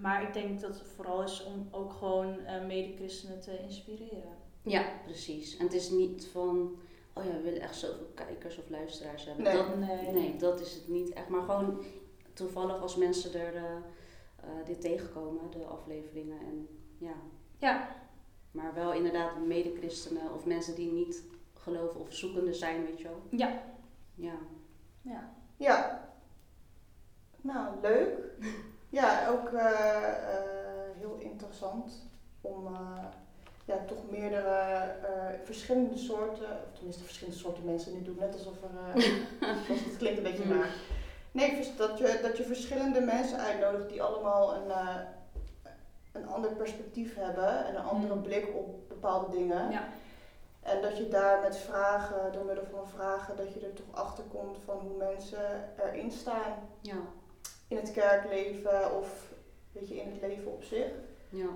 Maar 0.00 0.22
ik 0.22 0.32
denk 0.32 0.60
dat 0.60 0.78
het 0.78 0.88
vooral 0.96 1.22
is 1.22 1.44
om 1.44 1.68
ook 1.70 1.92
gewoon 1.92 2.38
eh 2.38 2.66
mede-christenen 2.66 3.40
te 3.40 3.58
inspireren. 3.62 4.36
Ja, 4.62 4.84
precies. 5.04 5.56
En 5.56 5.64
het 5.64 5.74
is 5.74 5.90
niet 5.90 6.26
van, 6.26 6.78
oh 7.12 7.24
ja, 7.24 7.30
we 7.30 7.40
willen 7.40 7.60
echt 7.60 7.76
zoveel 7.76 8.10
kijkers 8.14 8.58
of 8.58 8.68
luisteraars 8.68 9.24
hebben. 9.24 9.44
Nee. 9.44 9.54
Dat, 9.56 9.76
Nee. 9.76 10.12
nee, 10.12 10.36
dat 10.36 10.60
is 10.60 10.74
het 10.74 10.88
niet 10.88 11.12
echt. 11.12 11.28
Maar 11.28 11.42
gewoon 11.42 11.84
toevallig 12.32 12.80
als 12.80 12.96
mensen 12.96 13.40
er 13.40 13.54
eh, 13.56 13.62
eh, 14.36 14.66
dit 14.66 14.80
tegenkomen, 14.80 15.50
de 15.50 15.64
afleveringen. 15.64 16.38
En 16.40 16.68
ja. 16.98 17.14
Ja. 17.58 17.88
Maar 18.50 18.74
wel 18.74 18.92
inderdaad 18.92 19.46
mede-christenen 19.46 20.34
of 20.34 20.44
mensen 20.46 20.74
die 20.74 20.92
niet 20.92 21.22
geloven 21.54 22.00
of 22.00 22.14
zoekende 22.14 22.52
zijn, 22.52 22.84
weet 22.84 22.98
je 22.98 23.04
wel. 23.04 23.22
Ja. 23.30 23.62
Ja. 24.14 24.34
Ja. 25.02 25.34
ja. 25.56 26.08
Nou, 27.40 27.80
leuk. 27.82 28.18
Ja, 28.88 29.28
ook 29.28 29.48
eh, 29.52 30.34
eh, 30.34 30.40
heel 30.98 31.16
interessant 31.18 31.92
om 32.40 32.66
eh, 32.66 33.04
ja, 33.64 33.78
toch 33.86 34.10
meerdere 34.10 34.90
verschillende 35.44 35.96
soorten, 35.96 36.46
of 36.46 36.72
tenminste 36.74 37.04
verschillende 37.04 37.38
soorten 37.38 37.64
mensen, 37.64 37.92
nu 37.92 38.02
doe 38.02 38.14
ik 38.14 38.20
net 38.20 38.32
alsof 38.34 38.54
er, 38.62 38.94
alsof 39.48 39.84
het 39.84 39.96
klinkt 39.96 40.16
een 40.18 40.22
beetje 40.24 40.44
Mm. 40.44 40.56
naar. 40.56 40.68
Nee, 41.32 41.54
vers- 41.54 41.76
dat 41.76 41.98
je, 41.98 42.18
dat 42.22 42.36
je 42.36 42.44
verschillende 42.44 43.00
mensen 43.00 43.38
uitnodigt 43.38 43.88
die 43.88 44.02
allemaal 44.02 44.54
een, 44.54 44.70
een 46.12 46.28
ander 46.28 46.50
perspectief 46.50 47.14
hebben 47.14 47.66
en 47.66 47.74
een 47.74 47.82
andere 47.82 48.14
Mm. 48.14 48.22
blik 48.22 48.48
op 48.54 48.88
bepaalde 48.88 49.36
dingen. 49.36 49.70
Ja. 49.70 49.82
En 50.62 50.82
dat 50.82 50.96
je 50.96 51.08
daar 51.08 51.40
met 51.40 51.56
vragen, 51.56 52.32
door 52.32 52.44
middel 52.44 52.66
van 52.70 52.88
vragen, 52.88 53.36
dat 53.36 53.52
je 53.54 53.60
er 53.60 53.72
toch 53.74 53.86
achter 54.04 54.24
komt 54.24 54.56
van 54.64 54.78
hoe 54.78 54.96
mensen 54.96 55.68
erin 55.84 56.10
staan 56.10 56.52
Ja. 56.80 56.96
In 57.68 57.76
het 57.76 57.92
kerkleven 57.92 58.96
of 58.96 59.32
weet 59.72 59.88
je, 59.88 60.00
in 60.00 60.10
het 60.10 60.20
leven 60.20 60.52
op 60.52 60.62
zich. 60.62 60.90
Ja. 61.28 61.48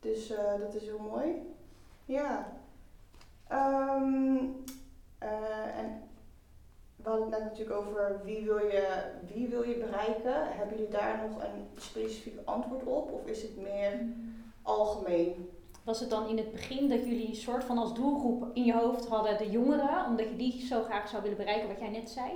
Dus 0.00 0.30
eh, 0.30 0.58
dat 0.60 0.74
is 0.74 0.82
heel 0.82 0.98
mooi. 0.98 1.54
Ja. 2.04 2.52
Ehm, 3.48 4.36
eh, 5.18 5.78
en 5.78 6.02
we 6.96 7.08
hadden 7.08 7.30
het 7.30 7.38
net 7.38 7.50
natuurlijk 7.50 7.80
over 7.80 8.20
wie 8.24 8.44
wil, 8.44 8.58
je, 8.58 9.04
wie 9.34 9.48
wil 9.48 9.62
je 9.62 9.76
bereiken. 9.76 10.56
Hebben 10.56 10.76
jullie 10.76 10.92
daar 10.92 11.28
nog 11.28 11.42
een 11.42 11.68
specifiek 11.76 12.38
antwoord 12.44 12.84
op? 12.84 13.12
Of 13.12 13.26
is 13.26 13.42
het 13.42 13.56
meer 13.56 14.00
algemeen? 14.62 15.50
Was 15.82 16.00
het 16.00 16.10
dan 16.10 16.28
in 16.28 16.36
het 16.36 16.52
begin 16.52 16.88
dat 16.88 17.04
jullie 17.04 17.28
een 17.28 17.34
soort 17.34 17.64
van 17.64 17.78
als 17.78 17.94
doelgroep 17.94 18.50
in 18.54 18.64
je 18.64 18.72
hoofd 18.72 19.06
hadden 19.06 19.38
de 19.38 19.50
jongeren, 19.50 20.06
omdat 20.06 20.28
je 20.28 20.36
die 20.36 20.66
zo 20.66 20.82
graag 20.82 21.08
zou 21.08 21.22
willen 21.22 21.36
bereiken, 21.36 21.68
wat 21.68 21.78
jij 21.78 21.90
net 21.90 22.10
zei? 22.10 22.30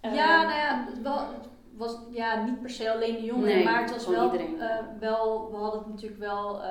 Ja, 0.00 0.10
Ehm, 0.10 0.46
nou 0.46 0.58
ja, 0.58 0.86
het 0.88 1.02
wel, 1.02 1.26
was 1.76 1.98
ja, 2.10 2.44
niet 2.44 2.60
per 2.60 2.70
se 2.70 2.92
alleen 2.92 3.14
de 3.14 3.24
jongeren, 3.24 3.54
Nee, 3.54 3.64
maar 3.64 3.80
het 3.82 3.90
was 3.90 4.06
wel, 4.06 4.32
eh, 4.32 4.76
wel, 5.00 5.50
we 5.50 5.56
hadden 5.56 5.80
het 5.80 5.88
natuurlijk 5.88 6.20
wel, 6.20 6.62
eh, 6.62 6.70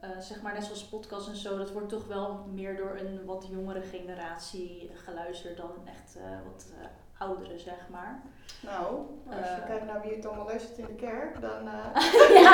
eh, 0.00 0.10
zeg 0.18 0.42
maar 0.42 0.52
net 0.52 0.64
zoals 0.64 0.84
podcast 0.84 1.28
en 1.28 1.36
zo, 1.36 1.58
dat 1.58 1.72
wordt 1.72 1.88
toch 1.88 2.06
wel 2.06 2.46
meer 2.52 2.76
door 2.76 2.98
een 2.98 3.24
wat 3.24 3.46
jongere 3.50 3.82
generatie 3.82 4.90
geluisterd 4.94 5.56
dan 5.56 5.70
echt 5.84 6.16
eh, 6.16 6.22
wat 6.52 6.66
eh, 6.80 6.86
ouderen, 7.18 7.60
zeg 7.60 7.88
maar. 7.90 8.22
Nou, 8.60 8.86
als 9.28 9.48
je 9.56 9.62
kijkt 9.66 9.86
naar 9.86 10.02
wie 10.02 10.14
het 10.14 10.26
allemaal 10.26 10.46
luistert 10.46 10.78
in 10.78 10.86
de 10.86 10.94
kerk, 10.94 11.40
dan 11.40 11.68
eh, 11.68 12.32
ja. 12.42 12.52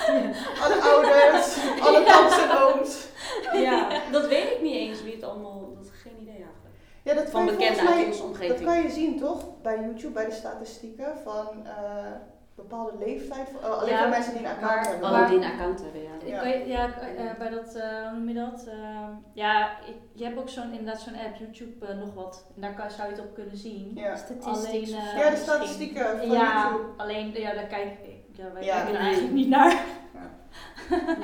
alle 0.64 0.82
ouders, 0.82 1.56
alle 1.80 2.04
tantes 2.04 2.42
en 2.42 2.50
ooms. 2.58 3.08
ja, 3.52 3.88
dat 4.10 4.28
weet 4.28 4.50
ik 4.52 4.62
niet 4.62 4.74
eens 4.74 5.02
wie 5.02 5.14
het 5.14 5.24
allemaal, 5.24 5.74
dat 5.76 5.90
geen 5.90 6.20
idee 6.20 6.34
eigenlijk. 6.34 6.61
Ja, 7.02 7.14
dat 7.14 7.30
Van 7.30 7.48
uit 7.48 8.22
onze 8.22 8.46
Dat 8.48 8.60
kan 8.62 8.82
je 8.82 8.90
zien 8.90 9.18
toch? 9.18 9.60
Bij 9.62 9.80
YouTube, 9.80 10.12
bij 10.12 10.24
de 10.24 10.30
statistieken 10.32 11.16
van 11.24 11.66
eh, 11.66 12.12
bepaalde 12.54 12.92
leeftijd. 12.98 13.48
van- 13.48 13.70
oh, 13.70 13.78
alleen 13.78 13.92
Ja, 13.92 14.00
voor 14.00 14.08
mensen 14.08 14.32
die 14.32 14.40
een 14.40 14.50
account 14.50 14.74
maar- 14.74 14.88
hebben. 14.88 15.08
Oh, 15.08 15.12
Maar- 15.18 15.28
die 15.28 15.38
een 15.38 15.44
account 15.52 15.80
hebben, 15.82 16.02
ja. 16.02 16.10
Ja. 16.24 16.40
Kan 16.40 16.48
je, 16.50 16.66
ja, 16.68 16.84
eh, 16.98 17.38
bij 17.38 17.48
dat, 17.50 17.74
eh, 17.74 18.08
hoe 18.08 18.18
noem 18.18 18.28
je 18.28 18.34
dat? 18.34 18.66
Ehm, 18.66 19.10
ja, 19.32 19.78
ik- 19.78 19.96
je 20.12 20.24
hebt 20.24 20.38
ook 20.38 20.48
zo'n, 20.48 20.70
inderdaad 20.72 21.00
zo'n 21.00 21.14
app, 21.14 21.36
YouTube 21.36 21.94
nog 21.94 22.14
wat. 22.14 22.46
En 22.54 22.60
daar 22.60 22.74
kan, 22.74 22.90
zou 22.90 23.08
je 23.08 23.14
het 23.14 23.24
op 23.24 23.34
kunnen 23.34 23.56
zien. 23.56 23.92
Ja. 23.94 24.16
Alleen, 24.42 24.88
ja, 24.88 25.30
de 25.30 25.36
statistieken 25.36 26.18
van 26.18 26.30
ja, 26.30 26.70
YouTube. 26.70 26.88
alleen, 27.02 27.32
ja, 27.32 27.54
daar 27.54 27.66
kijk 27.66 27.92
ik, 28.02 28.36
ja, 28.36 28.52
wij 28.52 28.64
Ja, 28.64 28.74
kijken 28.76 28.94
er 28.94 29.00
eigenlijk 29.00 29.34
niet 29.34 29.48
naar. 29.48 29.70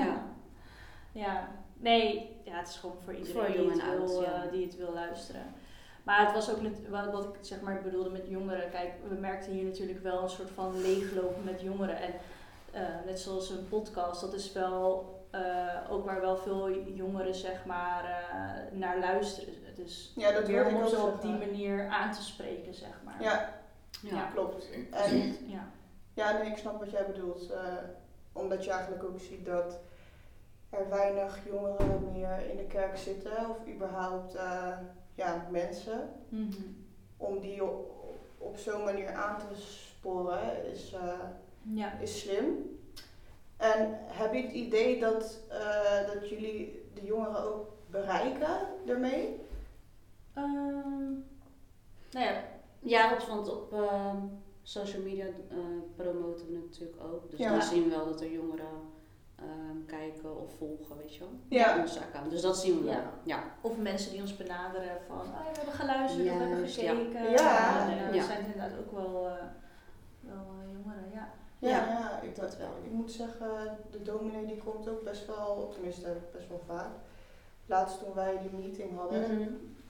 ja. 0.04 0.26
Ja, 1.12 1.49
nee, 1.76 2.37
ja, 2.44 2.56
het 2.58 2.68
is 2.68 2.76
gewoon 2.76 2.97
voor 3.04 3.14
iedereen 3.14 3.35
Voor 3.42 3.47
die, 3.52 3.56
jong 3.62 3.73
het 3.73 3.80
en 3.80 3.88
oud, 3.88 4.11
wil, 4.11 4.23
ja. 4.23 4.44
die 4.52 4.64
het 4.66 4.76
wil 4.76 4.92
luisteren. 4.94 5.42
Maar 6.08 6.24
het 6.24 6.32
was 6.34 6.50
ook 6.50 6.60
net, 6.60 6.88
wat, 6.88 7.24
ik 7.24 7.30
zeg 7.40 7.60
maar 7.60 7.80
bedoelde 7.82 8.10
met 8.10 8.28
jongeren. 8.28 8.70
Kijk, 8.70 8.92
we 9.08 9.14
merkten 9.14 9.52
hier 9.52 9.64
natuurlijk 9.64 10.02
wel 10.02 10.22
een 10.22 10.28
soort 10.28 10.50
van 10.54 10.80
leeglopen 10.80 11.44
met 11.44 11.60
jongeren. 11.60 12.00
En 12.00 12.12
eh, 12.70 12.82
net 13.06 13.20
zoals 13.20 13.50
een 13.50 13.68
podcast, 13.68 14.20
dat 14.20 14.32
is 14.32 14.52
wel 14.52 15.16
eh, 15.30 15.76
ook 15.90 16.04
waar 16.04 16.20
wel 16.20 16.36
veel 16.36 16.70
jongeren 16.70 17.34
zeg 17.34 17.64
maar 17.64 18.04
eh, 18.04 18.78
naar 18.78 18.98
luisteren. 18.98 19.54
Dus 19.74 20.12
Ja, 20.16 20.32
dat 20.32 20.46
weer 20.46 20.66
om 20.66 20.88
ze 20.88 20.96
op 20.96 21.22
die 21.22 21.32
manier 21.34 21.88
aan 21.88 22.12
te 22.12 22.22
spreken, 22.22 22.74
zeg 22.74 23.00
maar. 23.04 23.22
Ja, 23.22 23.54
Ja. 24.02 24.26
klopt. 24.34 24.66
En 24.90 25.36
ja. 25.46 25.68
ja, 26.14 26.32
nee, 26.38 26.50
ik 26.50 26.56
snap 26.56 26.78
wat 26.78 26.90
jij 26.90 27.06
bedoelt. 27.06 27.50
eh, 27.50 27.60
omdat 28.32 28.64
je 28.64 28.70
eigenlijk 28.70 29.04
ook 29.04 29.20
ziet 29.20 29.46
dat 29.46 29.78
er 30.70 30.88
weinig 30.88 31.38
jongeren 31.44 32.12
meer 32.12 32.50
in 32.50 32.56
de 32.56 32.66
kerk 32.66 32.96
zitten. 32.96 33.50
Of 33.50 33.56
überhaupt 33.74 34.34
eh, 34.34 34.72
ja, 35.18 35.46
mensen. 35.50 36.10
Mhm. 36.28 36.62
Om 37.16 37.40
die 37.40 37.64
op, 37.64 37.90
op 38.38 38.56
zo'n 38.56 38.84
manier 38.84 39.12
aan 39.12 39.38
te 39.38 39.60
sporen 39.62 40.72
is... 40.72 40.92
eh, 40.92 41.20
ja. 41.62 41.98
is 41.98 42.20
slim. 42.20 42.78
En 43.56 43.98
heb 44.06 44.34
je 44.34 44.42
het 44.42 44.52
idee 44.52 45.00
dat, 45.00 45.38
eh, 45.48 46.06
dat 46.06 46.28
jullie 46.28 46.82
de 46.94 47.04
jongeren 47.04 47.42
ook 47.44 47.72
bereiken 47.90 48.56
daarmee? 48.87 49.40
Ehm, 50.34 51.12
nou 52.12 52.26
ja, 52.26 52.44
want 53.28 53.50
op 53.52 53.72
ehm, 53.72 54.16
social 54.62 55.02
media 55.02 55.25
eh, 55.26 55.56
promoten 55.96 56.46
we 56.46 56.52
natuurlijk 56.64 57.02
ook. 57.02 57.30
Dus 57.30 57.38
Ja. 57.38 57.50
dan 57.50 57.62
zien 57.62 57.82
we 57.82 57.88
wel 57.88 58.04
dat 58.04 58.20
er 58.20 58.32
jongeren 58.32 58.66
ehm, 59.38 59.85
kijken 59.87 60.40
of 60.42 60.57
volgen, 60.57 60.97
weet 60.97 61.14
je 61.14 61.21
wel. 61.21 61.28
Ja. 61.49 61.80
Onze 61.80 62.00
account. 62.00 62.30
Dus 62.30 62.40
dat 62.40 62.57
zien 62.59 62.78
we 62.78 62.85
wel. 62.85 62.92
Ja. 62.95 63.11
Ja. 63.25 63.42
Of 63.61 63.76
mensen 63.76 64.11
die 64.12 64.21
ons 64.21 64.37
benaderen 64.37 64.99
van, 65.07 65.16
oh, 65.21 65.23
we 65.52 65.57
hebben 65.57 65.75
geluisterd, 65.75 66.26
of 66.28 66.33
we 66.35 66.40
hebben 66.45 66.68
gekeken. 66.68 67.30
Ja. 67.30 67.88
En, 67.90 67.97
Ja. 67.97 68.12
Dat 68.12 68.25
zijn 68.25 68.40
inderdaad 68.45 68.78
ook 68.78 68.92
wel, 68.92 69.26
eh, 69.26 69.33
wel 70.21 70.47
eh, 70.61 70.73
jongeren, 70.73 71.11
ja. 71.12 71.28
Ja, 71.59 71.68
Ja, 71.68 71.88
ja, 71.88 72.21
ik, 72.23 72.37
dat 72.37 72.57
wel. 72.57 72.68
ik 72.85 72.90
moet 72.90 73.12
zeggen, 73.12 73.78
de 73.90 74.02
dominee 74.02 74.47
die 74.47 74.57
komt 74.59 74.88
ook 74.88 75.04
best 75.04 75.26
wel, 75.26 75.68
tenminste 75.75 76.16
best 76.33 76.49
wel 76.49 76.62
vaak. 76.66 76.90
Laatst 77.66 77.99
toen 78.04 78.14
wij 78.14 78.38
die 78.38 78.61
meeting 78.61 78.97
hadden, 78.99 79.35
Mhm. 79.35 79.49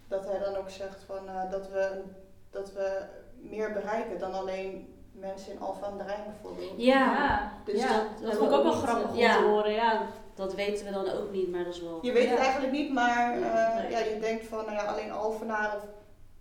dat 0.09 0.25
hij 0.25 0.39
dan 0.39 0.57
ook 0.57 0.71
zegt 0.71 1.03
van, 1.03 1.29
eh, 1.29 1.51
dat, 1.51 1.69
we, 1.71 2.03
dat 2.51 2.73
we 2.73 3.03
meer 3.41 3.73
bereiken 3.73 4.19
dan 4.19 4.33
alleen 4.33 4.95
mensen 5.21 5.53
in 5.53 5.61
Alphen 5.61 5.87
aan 5.87 5.97
de 5.99 6.05
Rijn 6.05 6.23
bijvoorbeeld. 6.27 6.73
Ja. 6.77 7.53
Dus 7.65 7.81
ja, 7.81 7.89
dat- 7.89 8.03
dat, 8.21 8.23
dat 8.31 8.35
vond 8.39 8.51
ik 8.51 8.57
ook 8.57 8.63
wel 8.63 8.73
grappig 8.73 9.11
om 9.11 9.17
ja. 9.17 9.37
te 9.37 9.43
horen, 9.45 9.73
ja. 9.73 10.03
Dat 10.35 10.55
weten 10.55 10.85
we 10.87 10.93
dan 10.93 11.09
ook 11.11 11.31
niet, 11.31 11.51
maar 11.51 11.65
dat 11.65 11.75
is 11.75 11.81
wel... 11.83 11.99
Je 12.03 12.13
weet 12.13 12.31
het 12.31 12.39
eigenlijk 12.39 12.73
niet, 12.73 12.93
maar 12.93 13.33
eh, 13.33 13.75
Nee. 13.83 13.91
ja, 13.91 13.99
je 13.99 14.19
denkt 14.21 14.47
van 14.47 14.59
nou 14.65 14.73
ja, 14.77 14.85
alleen 14.85 15.13
Alphenaar 15.13 15.77
of 15.77 15.83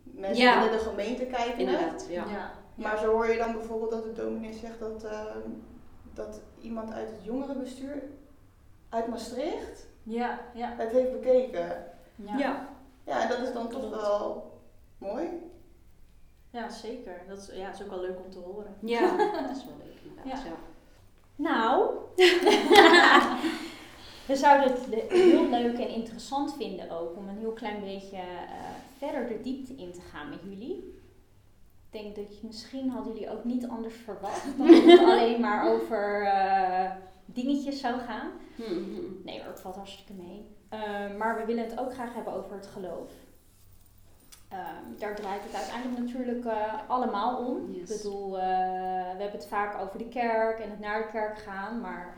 mensen 0.03 0.43
Ja. 0.43 0.60
binnen 0.60 0.77
de 0.79 0.84
gemeente 0.86 1.25
kijken. 1.25 1.57
Inderdaad, 1.60 2.05
ja. 2.10 2.24
ja. 2.29 2.51
Maar 2.75 2.98
zo 2.98 3.12
hoor 3.12 3.31
je 3.31 3.38
dan 3.38 3.51
bijvoorbeeld 3.51 3.91
dat 3.91 4.03
de 4.03 4.13
dominee 4.13 4.53
zegt 4.53 4.79
dat, 4.79 5.03
ehm, 5.03 5.50
dat 6.13 6.41
iemand 6.62 6.93
uit 6.93 7.07
het 7.12 7.24
jongerenbestuur 7.24 8.03
uit 8.89 9.07
Maastricht 9.07 9.88
Ja, 10.03 10.39
ja. 10.53 10.74
het 10.77 10.91
heeft 10.91 11.12
bekeken. 11.12 11.86
Ja. 12.15 12.38
Ja. 12.38 12.67
Ja, 13.05 13.22
en 13.22 13.29
dat 13.29 13.39
is 13.39 13.53
dan 13.53 13.69
toch 13.69 13.89
wel 13.89 14.51
mooi. 14.98 15.47
Ja, 16.50 16.70
zeker. 16.70 17.22
Dat 17.27 17.38
is, 17.38 17.56
ja, 17.56 17.72
is 17.72 17.84
ook 17.84 17.89
wel 17.89 18.01
leuk 18.01 18.20
om 18.25 18.32
te 18.32 18.39
horen. 18.39 18.75
Ja, 18.80 19.18
dat 19.48 19.58
is 19.58 19.66
wel 19.66 19.77
leuk 19.84 19.96
inderdaad. 20.04 20.44
Ja. 20.44 20.50
Ja. 20.50 20.56
Nou, 21.36 21.89
we 24.27 24.36
zouden 24.36 24.72
het 24.72 24.86
heel 25.10 25.50
leuk 25.50 25.80
en 25.80 25.89
interessant 25.89 26.56
vinden 26.56 26.92
ook 26.92 27.18
om 27.18 27.27
een 27.27 27.38
heel 27.38 27.51
klein 27.51 27.82
beetje 27.82 28.18
eh, 28.18 28.70
verder 28.98 29.27
de 29.27 29.42
diepte 29.42 29.75
in 29.75 29.92
te 29.92 30.01
gaan 30.01 30.30
met 30.30 30.39
jullie. 30.44 30.96
Ik 31.92 32.01
denk 32.01 32.16
dat 32.16 32.39
je, 32.39 32.48
misschien 32.48 32.89
hadden 32.89 33.13
jullie 33.13 33.32
ook 33.32 33.44
niet 33.44 33.68
anders 33.68 33.96
verwacht 33.96 34.58
dan 34.58 34.68
dat 34.68 34.84
het 34.84 35.00
alleen 35.10 35.39
maar 35.39 35.74
over 35.74 36.24
eh, 36.24 36.92
dingetjes 37.25 37.80
zou 37.80 38.00
gaan. 38.00 38.32
Hm, 38.56 38.63
hm. 38.63 39.01
Nee 39.24 39.39
hoor, 39.39 39.50
het 39.50 39.60
valt 39.60 39.75
hartstikke 39.75 40.13
mee. 40.13 40.46
Ehm, 40.70 41.18
maar 41.18 41.38
we 41.38 41.46
willen 41.46 41.63
het 41.63 41.80
ook 41.80 41.94
graag 41.94 42.13
hebben 42.13 42.34
over 42.34 42.56
het 42.56 42.68
geloof. 42.68 43.12
Ehm, 44.50 45.00
daar 45.00 45.16
draait 45.16 45.44
het 45.44 45.56
uiteindelijk 45.56 46.00
natuurlijk 46.06 46.46
eh, 46.46 46.74
allemaal 46.89 47.38
om. 47.46 47.72
Yes. 47.72 47.89
Ik 47.89 47.98
bedoel, 47.98 48.38
eh, 48.39 48.44
we 49.12 49.18
hebben 49.24 49.32
het 49.32 49.48
vaak 49.48 49.82
over 49.82 49.98
de 49.98 50.08
kerk 50.10 50.60
en 50.60 50.70
het 50.70 50.80
naar 50.80 51.01
de 51.04 51.08
kerk 51.12 51.38
gaan. 51.39 51.82
Maar 51.82 52.13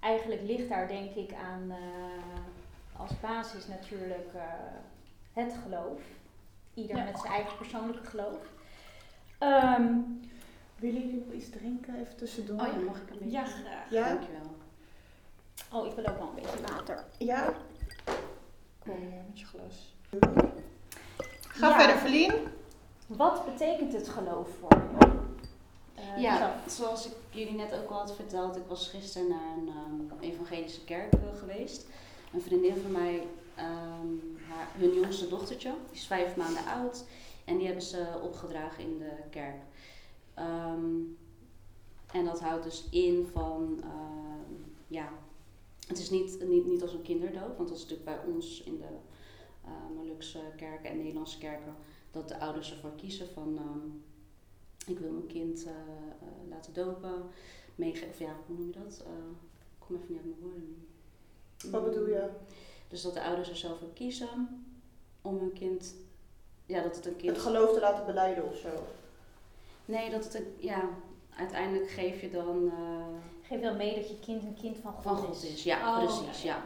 eigenlijk 0.00 0.42
ligt 0.42 0.68
daar 0.68 0.88
denk 0.88 1.14
ik 1.14 1.32
aan 1.34 1.70
eh, 1.70 3.00
als 3.00 3.20
basis 3.20 3.66
natuurlijk 3.66 4.28
eh, 4.34 4.42
het 5.32 5.54
geloof. 5.62 6.00
Ieder 6.74 6.96
Ja. 6.96 7.04
met 7.04 7.18
zijn 7.20 7.32
eigen 7.32 7.56
persoonlijke 7.56 8.06
geloof. 8.06 8.42
Ehm, 9.38 9.92
Willen 10.78 11.00
jullie 11.00 11.24
nog 11.26 11.34
iets 11.34 11.50
drinken 11.50 12.00
even 12.00 12.16
tussendoor? 12.16 12.60
Oh 12.60 12.66
ja, 12.66 12.78
mag 12.78 12.96
ik 13.00 13.10
een 13.10 13.18
beetje? 13.18 13.30
Ja, 13.30 13.44
graag. 13.44 13.90
Ja? 13.90 14.08
Dankjewel. 14.08 14.56
oh, 15.72 15.86
ik 15.86 15.94
wil 15.94 16.06
ook 16.06 16.18
wel 16.18 16.28
een 16.28 16.34
beetje 16.34 16.60
water. 16.60 17.04
Ja? 17.18 17.52
Kom 18.78 18.96
hier 18.96 19.22
met 19.28 19.40
je 19.40 19.44
glas. 19.46 19.94
Ga 21.60 21.68
Ja. 21.68 21.78
verder, 21.78 21.96
Verlien. 21.96 22.32
Wat 23.06 23.44
betekent 23.44 23.92
het 23.92 24.08
geloof 24.08 24.48
voor 24.60 24.70
je? 24.98 25.06
Eh, 25.94 26.22
Ja, 26.22 26.60
zo. 26.66 26.70
zoals 26.76 27.06
ik 27.06 27.12
jullie 27.30 27.52
net 27.54 27.74
ook 27.74 27.90
al 27.90 27.98
had 27.98 28.14
verteld, 28.14 28.56
ik 28.56 28.62
was 28.68 28.88
gisteren 28.88 29.28
naar 29.28 29.56
een 29.58 29.68
ehm, 29.68 30.20
evangelische 30.24 30.84
kerk 30.84 31.12
eh, 31.12 31.20
geweest. 31.38 31.86
Een 32.32 32.40
vriendin 32.42 32.76
van 32.82 32.92
mij, 32.92 33.26
ehm, 33.54 34.08
haar, 34.48 34.68
hun 34.78 34.94
jongste 34.94 35.28
dochtertje, 35.28 35.70
die 35.90 35.98
is 36.00 36.06
vijf 36.06 36.36
maanden 36.36 36.64
oud. 36.64 37.04
En 37.44 37.56
die 37.56 37.66
hebben 37.66 37.84
ze 37.84 38.06
opgedragen 38.22 38.82
in 38.84 38.98
de 38.98 39.10
kerk. 39.30 39.60
Ehm, 40.34 40.84
en 42.12 42.24
dat 42.24 42.40
houdt 42.40 42.64
dus 42.64 42.84
in 42.90 43.28
van, 43.32 43.78
ehm, 43.82 44.52
ja, 44.86 45.08
het 45.86 45.98
is 45.98 46.10
niet, 46.10 46.38
niet, 46.48 46.66
niet 46.66 46.82
als 46.82 46.92
een 46.92 47.02
kinderdoop, 47.02 47.56
want 47.56 47.68
dat 47.68 47.76
is 47.78 47.82
natuurlijk 47.86 48.04
bij 48.04 48.32
ons 48.34 48.62
in 48.62 48.76
de 48.78 48.86
Molukse 49.94 50.40
kerken 50.56 50.90
en 50.90 50.96
Nederlandse 50.96 51.38
kerken, 51.38 51.74
dat 52.10 52.28
de 52.28 52.38
ouders 52.38 52.72
ervoor 52.72 52.94
kiezen 52.96 53.28
van, 53.28 53.58
ehm, 53.58 53.88
ik 54.90 54.98
wil 54.98 55.10
mijn 55.12 55.26
kind 55.26 55.64
eh, 55.64 55.70
eh, 55.70 56.48
laten 56.48 56.72
dopen, 56.72 57.22
meegeven, 57.74 58.08
of 58.08 58.18
ja, 58.18 58.34
hoe 58.46 58.56
noem 58.56 58.66
je 58.66 58.78
dat? 58.84 59.02
Eh, 59.06 59.12
ik 59.70 59.86
kom 59.86 59.96
even 59.96 60.06
niet 60.08 60.18
uit 60.18 60.26
mijn 60.28 60.40
woorden. 60.40 60.86
Wat 61.70 61.84
bedoel 61.84 62.08
je? 62.08 62.28
Dus 62.88 63.02
dat 63.02 63.14
de 63.14 63.22
ouders 63.22 63.48
er 63.48 63.56
zelf 63.56 63.78
voor 63.78 63.92
kiezen 63.92 64.64
om 65.22 65.38
hun 65.38 65.52
kind, 65.52 65.94
ja, 66.66 66.82
dat 66.82 66.96
het 66.96 67.06
een 67.06 67.16
kind 67.16 67.36
Het 67.36 67.44
geloof 67.44 67.72
te 67.72 67.80
laten 67.80 68.06
beleiden 68.06 68.44
of 68.44 68.56
zo. 68.56 68.68
Nee, 69.84 70.10
dat 70.10 70.24
het 70.24 70.34
een, 70.34 70.54
ja, 70.58 70.88
uiteindelijk 71.36 71.90
geef 71.90 72.20
je 72.20 72.30
dan 72.30 72.68
eh, 72.70 73.06
Geef 73.50 73.60
wel 73.60 73.74
mee 73.74 73.94
dat 73.94 74.08
je 74.08 74.18
kind 74.18 74.42
een 74.42 74.56
kind 74.60 74.76
van 74.76 74.92
God, 74.92 75.02
van 75.02 75.16
God 75.16 75.42
is. 75.42 75.52
is. 75.52 75.62
Ja, 75.62 75.96
Oh, 75.98 76.04
precies, 76.04 76.42
ja. 76.42 76.62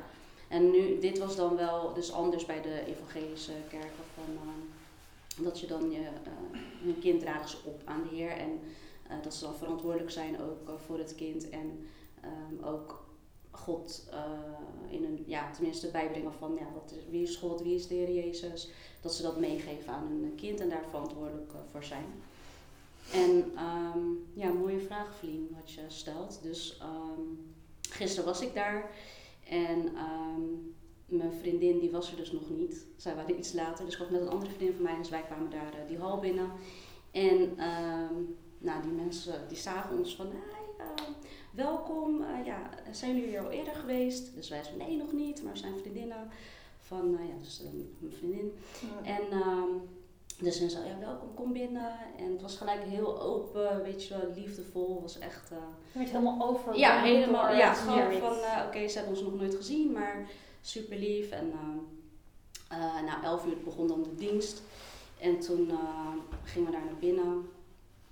En 0.54 0.70
nu, 0.70 0.98
dit 0.98 1.18
was 1.18 1.36
dan 1.36 1.56
wel 1.56 1.92
dus 1.94 2.12
anders 2.12 2.46
bij 2.46 2.62
de 2.62 2.84
evangelische 2.86 3.52
kerken 3.68 4.04
van 4.14 4.38
eh, 4.42 5.44
dat 5.44 5.60
je 5.60 5.66
dan 5.66 5.90
je, 5.90 5.98
eh 5.98 6.60
hun 6.82 6.98
kind 6.98 7.20
dragen 7.20 7.48
ze 7.48 7.56
op 7.64 7.82
aan 7.84 8.02
de 8.02 8.16
Heer 8.16 8.30
en 8.30 8.60
eh, 9.08 9.16
dat 9.22 9.34
ze 9.34 9.44
dan 9.44 9.54
verantwoordelijk 9.54 10.10
zijn 10.10 10.40
ook 10.40 10.68
eh, 10.68 10.74
voor 10.86 10.98
het 10.98 11.14
kind 11.14 11.48
en 11.48 11.86
ehm, 12.20 12.64
ook 12.64 13.04
God 13.54 14.06
eh, 14.10 14.94
in 14.96 15.04
een, 15.04 15.24
ja, 15.26 15.50
tenminste 15.50 15.90
bijbrengen 15.90 16.32
van 16.32 16.54
ja, 16.58 16.66
wat 16.74 16.94
wie 17.10 17.22
is 17.22 17.36
God, 17.36 17.62
wie 17.62 17.74
is 17.74 17.86
de 17.86 17.94
Heer 17.94 18.24
Jezus, 18.24 18.70
dat 19.00 19.14
ze 19.14 19.22
dat 19.22 19.40
meegeven 19.40 19.92
aan 19.92 20.06
hun 20.06 20.32
kind 20.36 20.60
en 20.60 20.68
daar 20.68 20.84
verantwoordelijk 20.90 21.52
eh, 21.52 21.60
voor 21.70 21.84
zijn. 21.84 22.06
En 23.12 23.52
ehm, 23.56 23.98
ja, 24.34 24.52
mooie 24.52 24.80
vraag, 24.80 25.16
Vlien, 25.18 25.56
wat 25.60 25.72
je 25.72 25.80
stelt. 25.88 26.38
Dus 26.42 26.78
ehm, 26.80 27.20
gisteren 27.90 28.24
was 28.24 28.40
ik 28.40 28.54
daar 28.54 28.90
en 29.48 29.96
ehm, 29.96 30.42
mijn 31.06 31.32
vriendin 31.32 31.78
die 31.78 31.90
was 31.90 32.10
er 32.10 32.16
dus 32.16 32.32
nog 32.32 32.50
niet. 32.50 32.86
Zij 32.96 33.14
waren 33.14 33.38
iets 33.38 33.52
later, 33.52 33.84
dus 33.84 33.94
ik 33.94 34.00
was 34.00 34.10
met 34.10 34.20
een 34.20 34.28
andere 34.28 34.52
vriendin 34.52 34.76
van 34.76 34.84
mij, 34.84 34.96
dus 34.96 35.08
wij 35.08 35.22
kwamen 35.22 35.50
daar 35.50 35.72
eh, 35.72 35.88
die 35.88 35.98
hal 35.98 36.18
binnen. 36.18 36.50
En 37.10 37.58
ehm, 37.58 38.14
nou, 38.58 38.82
die 38.82 38.92
mensen 38.92 39.48
die 39.48 39.56
zagen 39.56 39.98
ons 39.98 40.16
van, 40.16 40.26
hey, 40.26 40.86
eh, 40.86 41.04
welkom, 41.50 42.22
eh, 42.22 42.46
ja, 42.46 42.70
zijn 42.90 43.14
jullie 43.14 43.28
hier 43.28 43.40
al 43.44 43.50
eerder 43.50 43.74
geweest? 43.74 44.34
Dus 44.34 44.48
wij 44.48 44.62
zeiden, 44.62 44.86
nee, 44.86 44.96
nog 44.96 45.12
niet, 45.12 45.42
maar 45.42 45.52
we 45.52 45.58
zijn 45.58 45.78
vriendinnen 45.78 46.30
van, 46.78 47.18
eh, 47.18 47.28
ja, 47.28 47.34
dus 47.38 47.62
mijn 47.98 48.12
vriendin. 48.12 48.52
En 49.02 49.30
ehm, 49.30 49.68
dus 50.40 50.56
ze 50.56 50.68
zei, 50.70 50.88
ja, 50.88 50.98
welkom, 50.98 51.34
kom 51.34 51.52
binnen. 51.52 51.92
En 52.18 52.32
het 52.32 52.42
was 52.42 52.56
gelijk 52.56 52.82
heel 52.82 53.20
open, 53.22 53.82
weet 53.82 54.04
je 54.06 54.18
wel, 54.18 54.32
liefdevol. 54.34 55.00
Was 55.02 55.18
echt... 55.18 55.50
eh, 55.50 55.56
Je 55.92 55.98
werd 55.98 56.10
helemaal 56.10 56.48
over. 56.48 56.76
ja, 56.76 57.02
helemaal. 57.02 57.46
door 57.48 57.56
Ja, 57.56 57.72
gewoon 57.72 58.12
van, 58.12 58.38
eh, 58.38 58.62
oké, 58.66 58.88
ze 58.88 58.98
hebben 58.98 59.16
ons 59.16 59.24
nog 59.24 59.34
nooit 59.34 59.54
gezien, 59.54 59.92
maar 59.92 60.28
super 60.60 60.98
lief. 60.98 61.30
En 61.30 61.52
eh 62.68 63.02
na 63.04 63.22
elf 63.22 63.46
uur 63.46 63.56
begon 63.64 63.86
dan 63.86 64.02
de 64.02 64.14
dienst. 64.14 64.62
En 65.20 65.40
toen 65.40 65.70
gingen 66.44 66.70
we 66.70 66.76
daar 66.76 66.84
naar 66.84 66.98
binnen. 67.00 67.48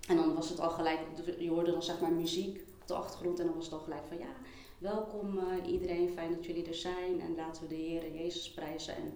En 0.08 0.16
dan 0.16 0.34
was 0.34 0.48
het 0.48 0.60
al 0.60 0.70
gelijk, 0.70 0.98
je 1.38 1.50
hoorde 1.50 1.70
dan 1.70 1.82
zeg 1.82 2.00
maar 2.00 2.10
muziek 2.12 2.60
op 2.80 2.86
de 2.88 2.94
achtergrond. 2.94 3.38
En 3.40 3.46
dan 3.46 3.54
was 3.54 3.64
het 3.64 3.74
al 3.74 3.80
gelijk 3.80 4.02
van, 4.08 4.18
ja, 4.18 4.32
welkom 4.78 5.38
iedereen, 5.66 6.10
fijn 6.14 6.34
dat 6.34 6.44
jullie 6.44 6.66
er 6.66 6.74
zijn. 6.74 7.20
En 7.20 7.34
laten 7.36 7.62
we 7.62 7.68
de 7.68 7.74
Heer 7.74 8.14
Jezus 8.14 8.50
prijzen. 8.50 8.96
En 8.96 9.14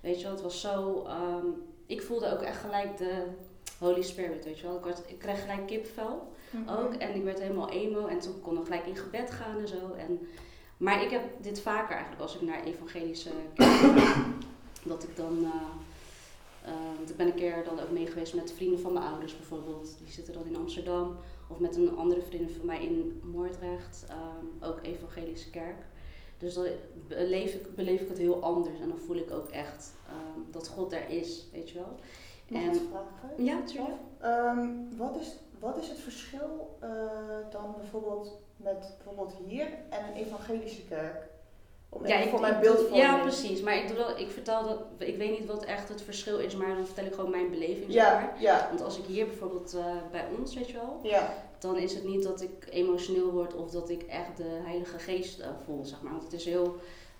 weet 0.00 0.16
je 0.16 0.22
wel, 0.22 0.32
het 0.32 0.42
was 0.42 0.60
zo... 0.60 1.02
ehm, 1.06 1.46
ik 1.86 2.02
voelde 2.02 2.32
ook 2.32 2.40
echt 2.42 2.60
gelijk 2.60 2.96
de 2.96 3.24
Holy 3.78 4.02
Spirit, 4.02 4.44
weet 4.44 4.58
je 4.58 4.66
wel. 4.66 4.76
Ik, 4.78 4.84
werd, 4.84 5.02
ik 5.06 5.18
kreeg 5.18 5.40
gelijk 5.40 5.66
kipvel 5.66 6.32
Mhm. 6.50 6.68
ook. 6.68 6.94
En 6.94 7.14
ik 7.14 7.24
werd 7.24 7.38
helemaal 7.40 7.70
emo. 7.70 8.06
En 8.06 8.18
toen 8.18 8.40
kon 8.40 8.58
ik 8.58 8.64
gelijk 8.64 8.86
in 8.86 8.96
gebed 8.96 9.30
gaan 9.30 9.58
en 9.58 9.68
zo. 9.68 9.92
En, 9.98 10.20
maar 10.76 11.02
ik 11.02 11.10
heb 11.10 11.22
dit 11.40 11.60
vaker 11.60 11.90
eigenlijk 11.94 12.22
als 12.22 12.34
ik 12.34 12.40
naar 12.42 12.62
evangelische 12.64 13.30
dat 14.82 15.02
ik 15.02 15.16
dan... 15.16 15.38
eh, 15.44 16.70
eh, 16.70 16.74
want 16.96 17.10
ik 17.10 17.16
ben 17.16 17.26
een 17.26 17.34
keer 17.34 17.64
dan 17.64 17.80
ook 17.80 17.90
mee 17.90 18.06
geweest 18.06 18.34
met 18.34 18.52
vrienden 18.52 18.80
van 18.80 18.92
mijn 18.92 19.06
ouders 19.06 19.36
bijvoorbeeld. 19.36 19.94
Die 19.98 20.12
zitten 20.12 20.34
dan 20.34 20.46
in 20.46 20.56
Amsterdam. 20.56 21.16
Of 21.48 21.58
met 21.58 21.76
een 21.76 21.96
andere 21.96 22.20
vriendin 22.22 22.54
van 22.56 22.66
mij 22.66 22.84
in 22.84 23.20
Moordrecht. 23.24 24.04
ehm, 24.08 24.70
ook 24.70 24.78
evangelische 24.82 25.50
kerk. 25.50 25.76
Dus 26.44 26.54
dan 26.54 26.66
beleef 27.08 27.54
ik, 27.54 27.74
beleef 27.74 28.00
ik 28.00 28.08
het 28.08 28.18
heel 28.18 28.42
anders. 28.42 28.80
En 28.80 28.88
dan 28.88 28.98
voel 28.98 29.16
ik 29.16 29.30
ook 29.30 29.48
echt 29.48 29.92
ehm, 30.08 30.40
dat 30.50 30.68
God 30.68 30.92
er 30.92 31.08
is, 31.08 31.48
weet 31.52 31.70
je 31.70 31.74
wel. 31.78 31.94
Mag 32.48 32.62
En- 32.62 32.74
vragen? 32.74 33.44
Ja, 33.44 33.54
natuurlijk. 33.58 33.98
Ehm, 34.20 34.68
wat, 34.96 35.16
is, 35.20 35.36
wat 35.58 35.76
is 35.76 35.88
het 35.88 35.98
verschil 35.98 36.76
eh, 36.80 36.90
dan 37.50 37.74
bijvoorbeeld 37.76 38.38
met 38.56 38.94
bijvoorbeeld 38.96 39.34
hier 39.46 39.66
en 39.90 40.06
een 40.06 40.14
evangelische 40.14 40.84
kerk? 40.84 41.28
Om 41.94 42.04
even 42.04 42.30
voor 42.30 42.40
mijn 42.40 42.60
beeld 42.60 42.88
van 42.88 42.96
Ja, 42.98 43.18
precies. 43.18 43.60
Maar 43.60 43.76
ik, 43.76 43.88
bedoel, 43.88 44.18
ik 44.18 44.30
vertel 44.30 44.62
dat, 44.62 44.78
ik 44.98 45.16
weet 45.16 45.38
niet 45.38 45.46
wat 45.48 45.64
echt 45.64 45.88
het 45.88 46.02
verschil 46.02 46.38
is, 46.38 46.56
maar 46.56 46.74
dan 46.74 46.86
vertel 46.86 47.04
ik 47.04 47.14
gewoon 47.14 47.30
mijn 47.30 47.50
beleving. 47.50 47.92
zeg 47.92 48.04
maar. 48.12 48.34
Ja, 48.38 48.58
ja, 48.58 48.66
Want 48.68 48.82
als 48.82 48.98
ik 48.98 49.04
hier 49.04 49.26
bijvoorbeeld 49.26 49.74
eh, 49.74 49.84
bij 50.10 50.24
ons, 50.38 50.54
weet 50.54 50.66
je 50.66 50.72
wel, 50.72 50.98
ja. 51.02 51.34
dan 51.58 51.76
is 51.76 51.94
het 51.94 52.04
niet 52.04 52.22
dat 52.22 52.40
ik 52.42 52.66
emotioneel 52.70 53.30
word 53.30 53.54
of 53.54 53.70
dat 53.70 53.88
ik 53.90 54.02
echt 54.02 54.36
de 54.36 54.60
Heilige 54.64 54.98
Geest 54.98 55.40
eh, 55.40 55.48
voel, 55.64 55.84
zeg 55.84 56.02
maar. 56.02 56.12
Want 56.12 56.24
het 56.24 56.32
is 56.32 56.44
heel, 56.44 56.76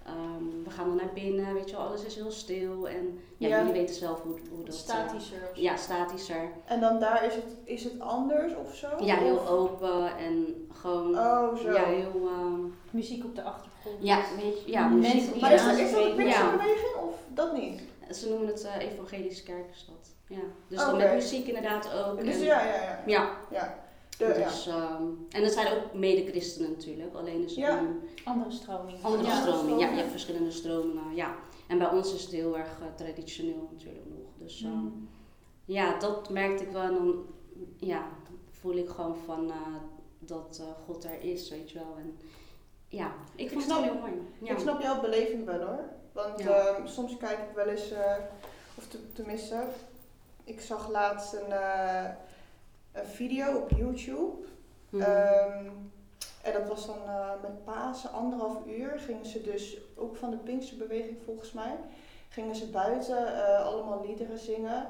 ehm, 0.07 0.63
we 0.65 0.71
gaan 0.71 0.87
dan 0.87 0.97
naar 0.97 1.13
binnen, 1.15 1.55
weet 1.55 1.71
je 1.71 1.77
wel, 1.77 1.85
alles 1.87 2.05
is 2.05 2.15
heel 2.15 2.31
stil. 2.31 2.89
En 2.89 3.19
ja, 3.37 3.49
Ja. 3.49 3.59
jullie 3.59 3.73
weten 3.73 3.95
zelf 3.95 4.23
hoe, 4.23 4.39
hoe 4.51 4.65
dat... 4.65 4.75
eh, 4.75 4.81
Statischer. 4.81 5.39
of 5.51 5.57
zo. 5.57 5.63
ja, 5.63 5.77
statischer. 5.77 6.49
En 6.65 6.81
dan 6.81 6.99
daar 7.01 7.25
is 7.27 7.35
het, 7.35 7.45
is 7.65 7.85
het 7.85 8.01
anders 8.01 8.53
of 8.57 8.75
zo? 8.75 8.89
Ja, 9.01 9.17
heel 9.17 9.37
Of- 9.37 9.49
open 9.49 10.17
en 10.17 10.67
gewoon... 10.73 11.19
Oh, 11.19 11.57
zo. 11.57 11.73
Ja, 11.73 11.85
heel... 11.85 12.29
ehm, 12.29 12.61
Muziek 12.91 13.25
op 13.25 13.35
de 13.35 13.43
achtergrond. 13.43 13.73
Ja, 14.01 14.20
weet 14.42 14.64
je, 14.64 14.70
ja, 14.70 14.88
Mensen 14.88 15.14
muziek. 15.16 15.33
die 15.33 15.42
Maar 15.42 15.53
is 15.53 15.64
dat, 15.64 15.79
is 15.79 15.92
dat 15.92 16.05
een. 16.05 16.14
Pinksterbeweging 16.16 16.94
of 17.09 17.14
dat 17.35 17.53
niet? 17.57 17.83
Ze 18.11 18.29
noemen 18.29 18.47
het 18.47 18.64
eh, 18.64 18.92
evangelische 18.92 19.42
kerk 19.42 19.64
is 19.73 19.85
dat. 19.88 20.14
Ja. 20.38 20.44
Dus 20.68 20.79
dan 20.79 20.97
met 20.97 21.14
muziek 21.14 21.47
inderdaad 21.47 21.92
ook. 21.92 22.25
Dus 22.25 22.35
en- 22.35 22.40
ja, 22.42 22.66
ja, 22.66 22.75
ja. 22.75 23.03
ja. 23.07 23.37
ja. 23.51 23.83
De, 24.18 24.25
ja. 24.25 24.33
Dus, 24.49 24.66
ehm, 24.66 25.03
en 25.31 25.42
dat 25.42 25.53
zijn 25.53 25.66
ook 25.73 25.92
mede-christenen 25.94 26.70
natuurlijk. 26.70 27.14
Alleen 27.14 27.44
is 27.44 27.55
Ja. 27.55 27.79
een 27.79 28.01
Andere 28.25 28.51
stroming. 28.51 28.99
andere 29.03 29.25
Ja. 29.29 29.40
stroming. 29.40 29.81
Ja, 29.81 29.88
je 29.90 29.97
hebt 29.97 30.11
verschillende 30.11 30.51
stromingen. 30.51 31.14
Ja. 31.14 31.35
En 31.66 31.79
bij 31.79 31.88
ons 31.90 32.14
is 32.14 32.23
het 32.23 32.31
heel 32.31 32.59
erg 32.59 32.79
eh, 32.81 32.87
traditioneel 32.97 33.68
natuurlijk 33.73 34.05
nog. 34.09 34.29
Dus 34.38 34.62
ehm, 34.62 34.73
Mm. 34.73 35.09
ja, 35.64 35.99
dat 35.99 36.31
merkte 36.31 36.62
ik 36.64 36.70
wel. 36.70 36.83
En 36.83 36.94
dan 36.94 37.25
ja, 37.77 38.09
voel 38.51 38.75
ik 38.77 38.88
gewoon 38.88 39.16
van 39.27 39.51
eh, 39.51 39.57
dat 40.18 40.59
eh, 40.61 40.66
God 40.87 41.05
er 41.05 41.20
is, 41.20 41.51
weet 41.51 41.70
je 41.70 41.79
wel. 41.79 41.94
En 41.99 42.16
ja, 42.95 43.13
ik 43.35 43.49
vond 43.51 43.63
het 43.65 43.71
snap- 43.73 43.85
wel 43.85 43.93
heel 43.93 44.01
mooi. 44.01 44.29
Ja. 44.39 44.53
Ik 44.53 44.59
snap 44.59 44.81
jouw 44.81 45.01
beleving 45.01 45.45
wel 45.45 45.61
hoor. 45.61 45.85
Want 46.13 46.43
Ja. 46.43 46.49
ehm, 46.59 46.87
soms 46.87 47.17
kijk 47.17 47.39
ik 47.39 47.55
wel 47.55 47.67
eens, 47.69 47.91
eh, 47.91 48.17
of 48.75 48.87
te- 48.87 49.13
tenminste, 49.13 49.63
ik 50.45 50.61
zag 50.61 50.89
laatst 50.91 51.33
een, 51.33 51.53
eh, 51.53 52.05
een 52.93 53.07
video 53.07 53.57
op 53.57 53.71
YouTube. 53.71 54.47
Mhm. 54.91 55.03
Ehm, 55.03 55.67
En 56.43 56.53
dat 56.53 56.69
was 56.69 56.87
dan 56.87 56.97
eh, 57.07 57.31
met 57.43 57.65
Pasen, 57.65 58.13
anderhalf 58.13 58.57
uur, 58.67 58.93
gingen 58.99 59.27
ze 59.27 59.43
dus, 59.43 59.77
ook 59.97 60.17
van 60.17 60.31
de 60.31 60.37
Pinksterbeweging 60.37 61.17
volgens 61.25 61.53
mij, 61.53 61.77
gingen 62.29 62.57
ze 62.57 62.71
buiten 62.71 63.45
allemaal 63.65 64.07
liederen 64.07 64.39
zingen. 64.39 64.87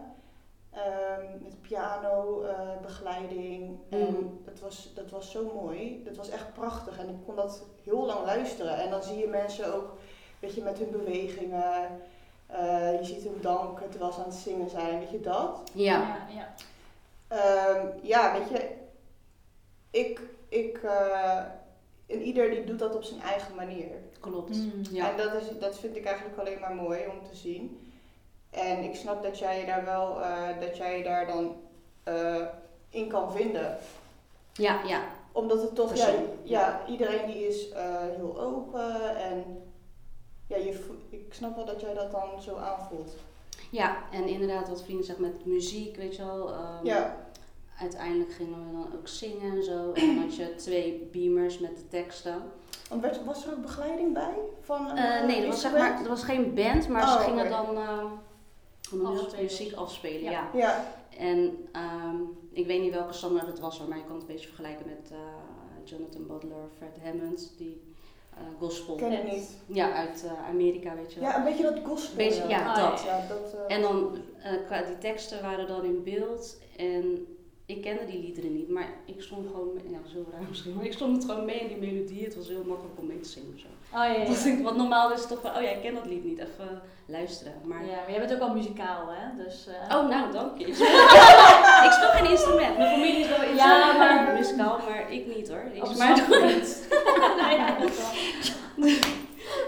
Ehm, 0.74 1.42
met 1.42 1.60
piano, 1.60 2.42
eh, 2.42 2.68
begeleiding. 2.82 3.78
En 3.88 3.98
Mm. 3.98 4.40
dat 4.44 4.60
was, 4.60 4.92
dat 4.94 5.10
was 5.10 5.30
zo 5.30 5.50
mooi. 5.54 6.02
Dat 6.04 6.16
was 6.16 6.28
echt 6.30 6.52
prachtig. 6.52 6.98
En 6.98 7.08
ik 7.08 7.14
kon 7.26 7.36
dat 7.36 7.62
heel 7.84 8.06
lang 8.06 8.24
luisteren. 8.24 8.76
En 8.78 8.90
dan 8.90 9.02
zie 9.02 9.16
je 9.18 9.26
mensen 9.26 9.74
ook, 9.74 9.92
weet 10.38 10.54
je, 10.54 10.62
met 10.62 10.78
hun 10.78 10.90
bewegingen. 10.90 12.00
Eh, 12.46 12.98
je 12.98 13.04
ziet 13.04 13.22
hun 13.22 13.38
danken 13.40 13.90
terwijl 13.90 14.12
ze 14.12 14.18
aan 14.18 14.24
het 14.24 14.34
zingen 14.34 14.70
zijn, 14.70 14.98
weet 14.98 15.10
je 15.10 15.20
dat? 15.20 15.60
Ja. 15.72 15.98
ja, 15.98 16.26
ja. 16.34 16.54
Ehm, 17.28 17.86
ja, 18.02 18.32
weet 18.38 18.48
je, 18.48 18.70
ik, 19.90 20.20
ik, 20.48 20.78
eh, 20.82 21.38
en 22.06 22.22
ieder 22.22 22.50
die 22.50 22.64
doet 22.64 22.78
dat 22.78 22.94
op 22.96 23.02
zijn 23.04 23.20
eigen 23.20 23.54
manier. 23.54 23.88
Klopt. 24.20 24.56
Mm. 24.56 24.82
Ja. 24.90 25.10
En 25.10 25.16
dat, 25.16 25.34
is, 25.34 25.58
dat 25.58 25.78
vind 25.78 25.96
ik 25.96 26.04
eigenlijk 26.04 26.38
alleen 26.38 26.60
maar 26.60 26.74
mooi 26.74 27.00
om 27.06 27.28
te 27.30 27.36
zien. 27.36 27.83
En 28.54 28.82
ik 28.84 28.94
snap 28.94 29.22
dat 29.22 29.38
jij 29.38 29.60
je 29.60 29.66
daar 29.66 29.84
wel, 29.84 30.20
eh, 30.22 30.60
dat 30.60 30.76
jij 30.76 30.98
je 30.98 31.04
daar 31.04 31.26
dan 31.26 31.56
eh, 32.02 32.42
in 32.90 33.08
kan 33.08 33.32
vinden. 33.32 33.76
Ja, 34.52 34.80
ja. 34.86 35.00
Omdat 35.32 35.62
het 35.62 35.74
toch, 35.74 35.94
ja, 35.94 36.08
ja, 36.42 36.80
iedereen 36.88 37.26
die 37.26 37.46
is 37.48 37.68
eh, 37.70 37.84
heel 38.16 38.40
open 38.40 39.16
en 39.16 39.44
ja, 40.46 40.56
je, 40.56 40.84
ik 41.10 41.34
snap 41.34 41.56
wel 41.56 41.64
dat 41.64 41.80
jij 41.80 41.94
dat 41.94 42.10
dan 42.10 42.42
zo 42.42 42.56
aanvoelt. 42.56 43.12
Ja, 43.70 43.96
en 44.12 44.26
inderdaad 44.28 44.68
wat 44.68 44.82
vrienden 44.82 45.04
zeggen 45.04 45.24
met 45.24 45.46
muziek, 45.46 45.96
weet 45.96 46.16
je 46.16 46.24
wel. 46.24 46.48
ehm, 46.52 46.86
Ja, 46.86 47.16
Uiteindelijk 47.80 48.32
gingen 48.32 48.58
we 48.66 48.72
dan 48.72 48.98
ook 48.98 49.08
zingen 49.08 49.56
en 49.56 49.62
zo. 49.64 49.92
En 49.92 50.06
dan 50.14 50.18
had 50.24 50.36
je 50.36 50.54
twee 50.54 51.08
beamers 51.12 51.58
met 51.58 51.76
de 51.76 51.88
teksten. 51.88 52.42
want 52.88 53.02
werd- 53.02 53.24
was 53.24 53.46
er 53.46 53.52
ook 53.52 53.62
begeleiding 53.62 54.12
bij? 54.12 54.34
Van 54.60 54.88
een, 54.98 55.26
nee, 55.26 55.40
er 55.42 55.46
was, 55.46 55.60
zeg 55.60 55.72
maar, 55.72 56.02
er 56.02 56.08
was 56.08 56.22
geen 56.22 56.54
band, 56.54 56.88
maar 56.88 57.08
ze 57.08 57.14
Oh, 57.18 57.24
gingen 57.24 57.48
dan 57.50 57.76
ehm, 57.76 58.06
Afspelen. 59.02 59.42
muziek 59.44 59.72
afspelen. 59.74 60.22
Ja. 60.22 60.30
Ja. 60.30 60.50
Ja, 60.54 60.94
En 61.18 61.66
ehm, 61.72 62.16
ik 62.52 62.66
weet 62.66 62.80
niet 62.80 62.92
welke 62.92 63.12
standaard 63.12 63.46
het 63.46 63.60
was, 63.60 63.78
hoor, 63.78 63.88
maar 63.88 63.98
je 63.98 64.04
kan 64.04 64.12
het 64.12 64.22
een 64.22 64.28
beetje 64.32 64.46
vergelijken 64.46 64.86
met 64.86 65.10
eh, 65.10 65.18
Jonathan 65.84 66.26
Butler, 66.26 66.68
Fred 66.76 66.96
Hammond, 67.04 67.52
die 67.56 67.80
eh, 68.34 68.40
gospel. 68.58 68.94
ken 68.94 69.12
ik 69.12 69.32
niet. 69.32 69.56
Ja, 69.66 69.92
uit 69.92 70.24
eh, 70.24 70.48
Amerika, 70.48 70.94
weet 70.94 71.12
je 71.12 71.20
wel. 71.20 71.28
Ja, 71.28 71.36
een 71.38 71.44
beetje 71.44 71.62
dat 71.62 71.78
gospel. 71.84 72.16
Beetje- 72.16 72.48
ja, 72.48 72.72
Ah, 72.74 72.90
dat. 72.90 73.02
Ja, 73.06 73.26
dat 73.28 73.54
eh, 73.68 73.76
En 73.76 73.82
dan, 73.82 74.16
eh, 74.42 74.52
qua- 74.66 74.82
die 74.82 74.98
teksten 74.98 75.42
waren 75.42 75.66
dan 75.66 75.84
in 75.84 76.02
beeld 76.02 76.58
en 76.76 77.26
ik 77.66 77.82
kende 77.82 78.04
die 78.06 78.20
liederen 78.20 78.54
niet, 78.54 78.68
maar 78.68 78.88
ik 79.04 79.22
stond 79.22 79.46
gewoon, 79.46 79.72
mee- 79.74 79.90
ja, 79.90 79.98
zo 80.12 80.24
raar 80.32 80.42
misschien, 80.48 80.74
maar 80.74 80.84
ik 80.84 80.92
stond 80.92 81.16
het 81.16 81.30
gewoon 81.30 81.44
mee 81.44 81.60
in 81.60 81.68
die 81.80 81.92
melodie. 81.92 82.24
Het 82.24 82.36
was 82.36 82.48
heel 82.48 82.64
makkelijk 82.66 82.98
om 82.98 83.06
mee 83.06 83.20
te 83.20 83.28
zingen 83.28 83.52
of 83.54 83.60
zo. 83.60 83.66
Oh 83.94 84.00
ja, 84.00 84.04
ja. 84.06 84.24
Dat 84.24 84.44
ik- 84.44 84.62
Want 84.62 84.76
normaal 84.76 85.12
is 85.12 85.18
het 85.20 85.28
toch 85.28 85.40
van, 85.40 85.56
oh 85.56 85.62
ja, 85.62 85.68
ik 85.70 85.80
ken 85.82 85.94
dat 85.94 86.06
lied 86.06 86.24
niet, 86.24 86.38
even 86.38 86.80
luisteren. 87.06 87.52
Maar, 87.64 87.84
Ja, 87.84 87.96
maar 87.96 88.10
jij 88.10 88.18
bent 88.18 88.32
ook 88.34 88.40
al 88.48 88.54
muzikaal, 88.54 89.08
hè? 89.08 89.44
Dus, 89.44 89.66
eh, 89.66 89.96
oh 89.96 90.08
nou, 90.08 90.32
dank 90.32 90.58
je. 90.58 90.66
ik 91.86 91.92
speel 91.92 92.08
geen 92.10 92.30
instrument. 92.30 92.78
Mijn 92.78 92.90
familie 92.92 93.20
is 93.20 93.28
wel 93.28 93.42
Ja, 93.42 93.44
instrument, 93.50 93.98
maar- 93.98 94.24
maar 94.24 94.34
muzikaal, 94.34 94.78
maar 94.88 95.12
ik 95.12 95.36
niet 95.36 95.48
hoor. 95.48 95.62
Ik 95.72 95.82
Op 95.84 95.96
maar 95.96 96.16
zang 96.16 96.44
niet. 96.54 96.88
nou 97.40 97.52
ja, 97.54 97.78
dat 97.78 97.90
wel. 97.96 98.90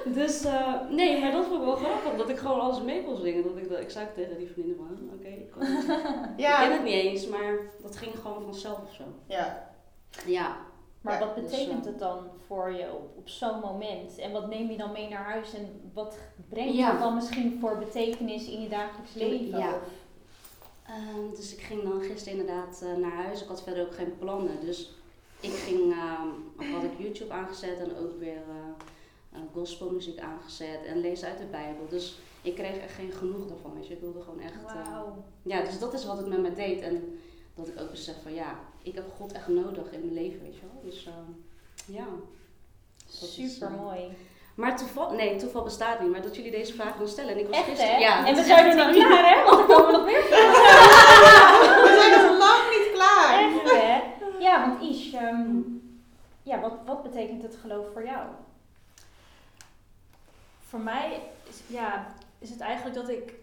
Dus 0.05 0.45
eh, 0.45 0.73
nee, 0.91 1.21
maar 1.21 1.33
dat 1.33 1.45
vond 1.47 1.59
ik 1.61 1.65
wel 1.67 1.77
grappig, 1.77 2.17
dat 2.17 2.29
ik 2.29 2.39
gewoon 2.39 2.61
alles 2.61 2.83
mee 2.83 3.05
kon 3.05 3.17
zingen. 3.17 3.43
Dat 3.43 3.57
ik, 3.57 3.69
dat, 3.71 3.79
ik 3.81 3.91
zei 3.91 4.07
tegen 4.15 4.39
die 4.39 4.51
vriendinnen 4.53 4.87
van, 4.87 5.11
oké, 5.19 5.29
ik, 5.29 5.51
kan 5.51 5.63
het. 5.63 5.83
ik 5.83 5.87
ken 5.87 6.33
ja, 6.37 6.71
het 6.71 6.83
niet 6.85 6.93
eens, 6.95 7.27
maar 7.29 7.53
dat 7.83 7.97
ging 7.97 8.13
gewoon 8.23 8.43
vanzelf 8.45 8.79
of 8.89 8.95
zo. 8.95 9.03
ja. 9.27 9.65
Ja, 10.27 10.57
Maar 11.07 11.21
Ja, 11.21 11.27
wat 11.27 11.35
dus, 11.35 11.45
betekent 11.45 11.85
eh, 11.85 11.91
het 11.91 11.99
dan 11.99 12.19
voor 12.47 12.71
je 12.73 12.93
op, 12.93 13.11
op 13.17 13.29
zo'n 13.29 13.61
moment? 13.61 14.19
En 14.19 14.33
wat 14.33 14.49
neem 14.49 14.71
je 14.71 14.77
dan 14.77 14.93
mee 14.93 15.09
naar 15.09 15.25
huis? 15.25 15.55
En 15.55 15.91
wat 15.93 16.19
brengt 16.49 16.75
Ja. 16.75 16.91
het 16.91 17.01
dan 17.01 17.15
misschien 17.15 17.59
voor 17.61 17.79
betekenis 17.79 18.49
in 18.49 18.63
je 18.63 18.69
dagelijks 18.69 19.15
leven? 19.15 19.59
Ja. 19.59 19.79
Ehm, 20.87 21.35
dus 21.35 21.55
ik 21.55 21.61
ging 21.61 21.83
dan 21.83 22.01
gisteren 22.01 22.39
inderdaad 22.39 22.83
eh, 22.83 22.97
naar 22.97 23.25
huis. 23.25 23.43
Ik 23.43 23.49
had 23.49 23.63
verder 23.63 23.87
ook 23.87 23.95
geen 23.95 24.19
plannen. 24.19 24.61
Dus 24.61 24.93
ik 25.41 25.53
ging, 25.53 25.93
ehm, 25.93 26.71
had 26.73 26.83
ik 26.83 26.99
YouTube 26.99 27.33
aangezet 27.33 27.79
en 27.79 27.97
ook 27.97 28.19
weer 28.19 28.43
eh, 28.49 29.41
gospelmuziek 29.53 30.21
aangezet 30.21 30.85
en 30.87 31.01
lees 31.01 31.25
uit 31.25 31.39
de 31.39 31.45
Bijbel. 31.45 31.89
Dus 31.89 32.19
ik 32.43 32.55
kreeg 32.55 32.77
echt 32.77 32.95
geen 32.95 33.13
genoeg 33.13 33.47
daarvan. 33.49 33.73
Je. 33.81 33.93
Ik 33.95 34.01
wilde 34.01 34.21
gewoon 34.21 34.41
echt. 34.41 34.55
ja, 35.43 35.61
dus 35.61 35.79
dat 35.79 35.93
is 35.95 36.05
wat 36.05 36.17
het 36.17 36.27
met 36.27 36.41
me 36.41 36.53
deed. 36.53 36.81
En 36.81 37.19
dat 37.55 37.69
ik 37.69 37.81
ook 37.81 37.91
besef 37.91 38.23
van 38.23 38.35
ja, 38.35 38.59
ik 38.87 38.95
heb 38.95 39.13
God 39.17 39.33
echt 39.33 39.49
nodig 39.49 39.91
in 39.91 40.01
mijn 40.01 40.15
leven, 40.15 40.41
weet 40.43 40.55
je 40.55 40.61
wel. 40.61 40.83
Dus 40.83 41.07
ehm, 41.07 41.97
ja. 41.97 42.07
Is, 43.09 43.35
Super 43.35 43.71
mooi. 43.71 44.17
Maar 44.55 44.77
toeval, 44.77 45.13
nee, 45.13 45.37
toeval 45.37 45.63
bestaat 45.63 46.01
niet. 46.01 46.11
Maar 46.11 46.23
dat 46.23 46.37
jullie 46.37 46.51
deze 46.51 46.75
vraag 46.75 46.97
gaan 46.97 47.09
stellen. 47.09 47.33
En 47.33 47.39
ik 47.39 47.47
was 47.47 47.57
Echt 47.57 47.67
gisteren, 47.67 47.95
hè? 47.95 47.99
ja, 47.99 48.27
en 48.27 48.35
we 48.35 48.43
zijn 48.43 48.79
er 48.79 48.93
niet 48.93 49.05
klaar 49.05 49.35
hè? 49.35 49.45
Want 49.45 49.59
er 49.59 49.77
komen 49.77 49.93
nog 49.93 50.05
meer 50.05 50.23
We 51.87 51.97
zijn 52.01 52.23
nog 52.23 52.39
lang 52.39 52.63
niet 52.71 52.91
klaar. 52.93 53.39
Echt 53.39 53.71
hè? 53.71 54.03
Ja, 54.39 54.69
want 54.69 54.83
Ish, 54.83 55.15
ehm, 55.15 55.61
ja, 56.43 56.61
wat, 56.61 56.75
wat 56.85 57.03
betekent 57.03 57.43
het 57.43 57.57
geloof 57.61 57.87
voor 57.93 58.05
jou? 58.05 58.27
Voor 60.61 60.81
mij 60.81 61.23
is, 61.49 61.63
ja, 61.67 62.15
is 62.39 62.51
het 62.51 62.61
eigenlijk 62.61 62.97
dat 62.97 63.09
ik 63.09 63.35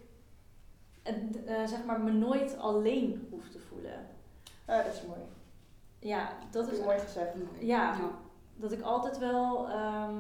eh, 1.04 1.66
zeg 1.66 1.84
maar, 1.86 2.00
me 2.00 2.12
nooit 2.12 2.58
alleen 2.58 3.28
hoef 3.30 3.50
te 3.50 3.60
voelen. 3.60 4.08
Ja, 4.68 4.84
dat 4.84 4.94
is 4.94 5.02
mooi. 5.08 5.20
Ja, 6.00 6.30
dat 6.52 6.64
Dat 6.64 6.74
is 6.74 6.80
is 6.80 6.86
mooi 6.86 7.00
gezegd. 7.00 7.34
Ja, 7.60 7.94
Ja. 7.94 7.98
dat 8.56 8.72
ik 8.72 8.82
altijd 8.82 9.18
wel, 9.18 9.68
ehm, 9.70 10.14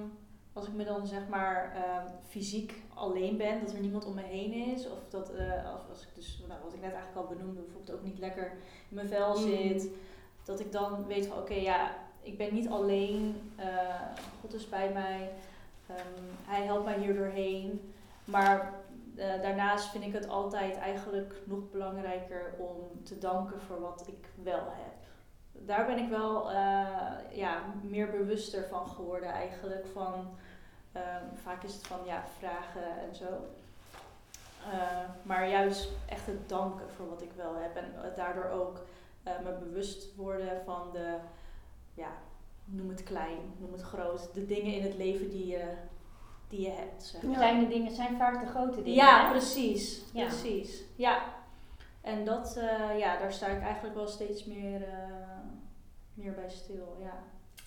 als 0.53 0.67
ik 0.67 0.73
me 0.73 0.83
dan 0.83 1.07
zeg 1.07 1.27
maar 1.29 1.73
ehm, 1.75 2.07
fysiek 2.27 2.81
alleen 2.93 3.37
ben, 3.37 3.59
dat 3.59 3.73
er 3.73 3.79
niemand 3.79 4.05
om 4.05 4.13
me 4.13 4.21
heen 4.21 4.53
is. 4.53 4.85
Of 4.89 4.99
dat, 5.09 5.29
eh, 5.33 5.71
als, 5.71 5.81
als 5.89 6.01
ik 6.01 6.07
dus, 6.15 6.43
nou, 6.47 6.59
wat 6.63 6.73
ik 6.73 6.81
net 6.81 6.93
eigenlijk 6.93 7.27
al 7.29 7.35
benoemde, 7.35 7.61
bijvoorbeeld 7.61 7.97
ook 7.97 8.03
niet 8.03 8.19
lekker 8.19 8.51
in 8.89 8.95
mijn 8.95 9.07
vel 9.07 9.35
Mm. 9.37 9.41
zit. 9.41 9.87
Dat 10.43 10.59
ik 10.59 10.71
dan 10.71 11.05
weet 11.07 11.25
van, 11.27 11.37
oké, 11.37 11.53
ja, 11.53 11.91
ik 12.21 12.37
ben 12.37 12.53
niet 12.53 12.67
alleen. 12.69 13.51
eh, 13.55 14.01
God 14.41 14.53
is 14.53 14.69
bij 14.69 14.91
mij. 14.93 15.31
Ehm, 15.87 16.23
hij 16.45 16.63
helpt 16.65 16.85
mij 16.85 16.99
hier 16.99 17.13
doorheen. 17.15 17.93
Maar 18.25 18.73
eh, 19.15 19.41
daarnaast 19.41 19.89
vind 19.89 20.03
ik 20.03 20.13
het 20.13 20.27
altijd 20.27 20.77
eigenlijk 20.77 21.33
nog 21.43 21.71
belangrijker 21.71 22.53
om 22.57 23.03
te 23.03 23.17
danken 23.17 23.61
voor 23.61 23.81
wat 23.81 24.03
ik 24.07 24.27
wel 24.43 24.63
heb 24.65 24.93
daar 25.65 25.85
ben 25.85 25.97
ik 25.97 26.09
wel 26.09 26.51
eh, 26.51 27.11
ja, 27.31 27.61
meer 27.81 28.09
bewuster 28.09 28.67
van 28.67 28.87
geworden 28.87 29.29
eigenlijk. 29.29 29.85
Van, 29.93 30.35
ehm, 30.91 31.35
vaak 31.35 31.63
is 31.63 31.73
het 31.73 31.87
van 31.87 31.99
ja, 32.05 32.23
vragen 32.37 32.99
en 33.07 33.15
zo. 33.15 33.25
Eh, 34.71 35.09
maar 35.23 35.49
juist 35.49 35.89
echt 36.05 36.25
het 36.25 36.49
danken 36.49 36.89
voor 36.89 37.09
wat 37.09 37.21
ik 37.21 37.31
wel 37.35 37.55
heb. 37.55 37.75
En 37.75 37.93
daardoor 38.15 38.49
ook 38.49 38.85
me 39.23 39.51
bewust 39.59 40.15
worden 40.15 40.61
van 40.65 40.89
de, 40.91 41.17
ja, 41.93 42.11
noem 42.65 42.89
het 42.89 43.03
klein, 43.03 43.39
noem 43.57 43.71
het 43.71 43.81
groot. 43.81 44.33
De 44.33 44.45
dingen 44.45 44.73
in 44.73 44.83
het 44.83 44.95
leven 44.95 45.29
die 45.29 45.47
je, 45.47 45.73
die 46.53 46.61
je 46.61 46.71
hebt. 46.71 47.03
Zeg. 47.03 47.21
Ja. 47.21 47.33
kleine 47.33 47.67
dingen 47.67 47.91
zijn 47.91 48.17
vaak 48.17 48.39
de 48.39 48.47
grote 48.47 48.83
dingen. 48.83 48.93
Ja, 48.93 49.23
hè? 49.23 49.31
precies. 49.31 50.01
Ja. 50.13 50.25
Precies. 50.25 50.83
Ja. 50.95 51.23
En 52.01 52.25
dat, 52.25 52.57
eh, 52.57 52.99
ja, 52.99 53.17
daar 53.17 53.33
sta 53.33 53.47
ik 53.47 53.61
eigenlijk 53.61 53.95
wel 53.95 54.07
steeds 54.07 54.45
meer, 54.45 54.81
eh, 54.83 55.39
meer 56.13 56.33
bij 56.33 56.49
stil. 56.49 56.97
Ja. 56.99 57.23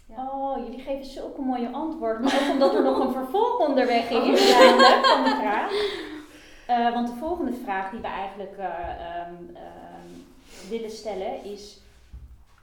Ja. 0.08 0.30
Oh, 0.30 0.64
jullie 0.64 0.80
geven 0.80 1.04
zulke 1.04 1.40
mooie 1.40 1.70
antwoorden. 1.70 2.22
Maar 2.22 2.42
ook 2.42 2.52
omdat 2.52 2.74
er 2.74 2.82
nog 2.82 2.98
een 2.98 3.12
vervolg 3.22 3.68
onderweg 3.68 4.10
is 4.10 4.54
namelijk, 4.54 5.06
van 5.06 5.24
de 5.24 5.36
vraag. 5.40 5.70
Eh, 6.66 6.92
want 6.92 7.08
de 7.08 7.14
volgende 7.14 7.52
vraag 7.52 7.90
die 7.90 8.00
we 8.00 8.06
eigenlijk 8.06 8.56
eh, 8.56 8.66
ehm, 8.66 9.34
ehm, 9.54 10.68
willen 10.68 10.90
stellen 10.90 11.44
is... 11.44 11.80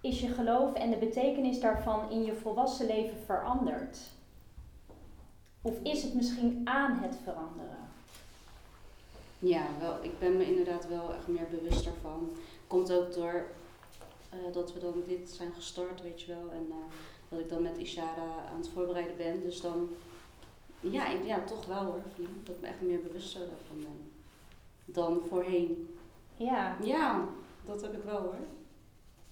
Is 0.02 0.20
je 0.20 0.28
geloof 0.28 0.74
en 0.74 0.90
de 0.90 0.98
betekenis 0.98 1.60
daarvan 1.60 2.12
in 2.12 2.24
je 2.24 2.34
volwassen 2.34 2.86
leven 2.86 3.18
veranderd? 3.26 3.98
Of 5.66 5.74
is 5.84 6.04
het 6.04 6.14
misschien 6.14 6.62
aan 6.64 6.98
het 7.02 7.16
veranderen? 7.24 7.78
Ja, 9.40 9.66
wel, 9.80 10.04
ik 10.04 10.20
ben 10.20 10.38
me 10.38 10.46
inderdaad 10.46 10.88
wel 10.88 11.14
echt 11.14 11.28
meer 11.28 11.48
bewust 11.52 11.86
ervan. 11.86 12.30
Komt 12.68 12.92
ook 12.92 13.14
door 13.14 13.46
eh, 14.30 14.54
dat 14.54 14.74
we 14.74 14.80
dan 14.80 15.04
dit 15.08 15.30
zijn 15.30 15.54
gestart, 15.54 16.02
weet 16.02 16.22
je 16.22 16.28
wel. 16.28 16.52
En 16.52 16.68
eh, 16.70 16.76
dat 17.30 17.40
ik 17.40 17.50
dan 17.50 17.62
met 17.62 17.78
Ishara 17.78 18.46
aan 18.52 18.58
het 18.58 18.70
voorbereiden 18.70 19.18
ben. 19.18 19.42
Dus 19.42 19.62
dan, 19.62 19.90
ja, 20.80 21.08
ik, 21.08 21.26
ja 21.26 21.44
toch 21.44 21.66
wel 21.66 21.84
hoor. 21.84 22.02
Dat 22.44 22.56
ik 22.56 22.62
me 22.62 22.68
echt 22.68 22.82
meer 22.82 23.02
bewust 23.02 23.34
daarvan 23.34 23.78
ben. 23.78 24.12
Dan 24.86 25.22
voorheen. 25.30 25.98
Ja, 26.38 26.78
Ja, 26.84 27.28
dat 27.66 27.82
heb 27.82 27.94
ik 27.94 28.04
wel 28.04 28.22
hoor. 28.22 28.38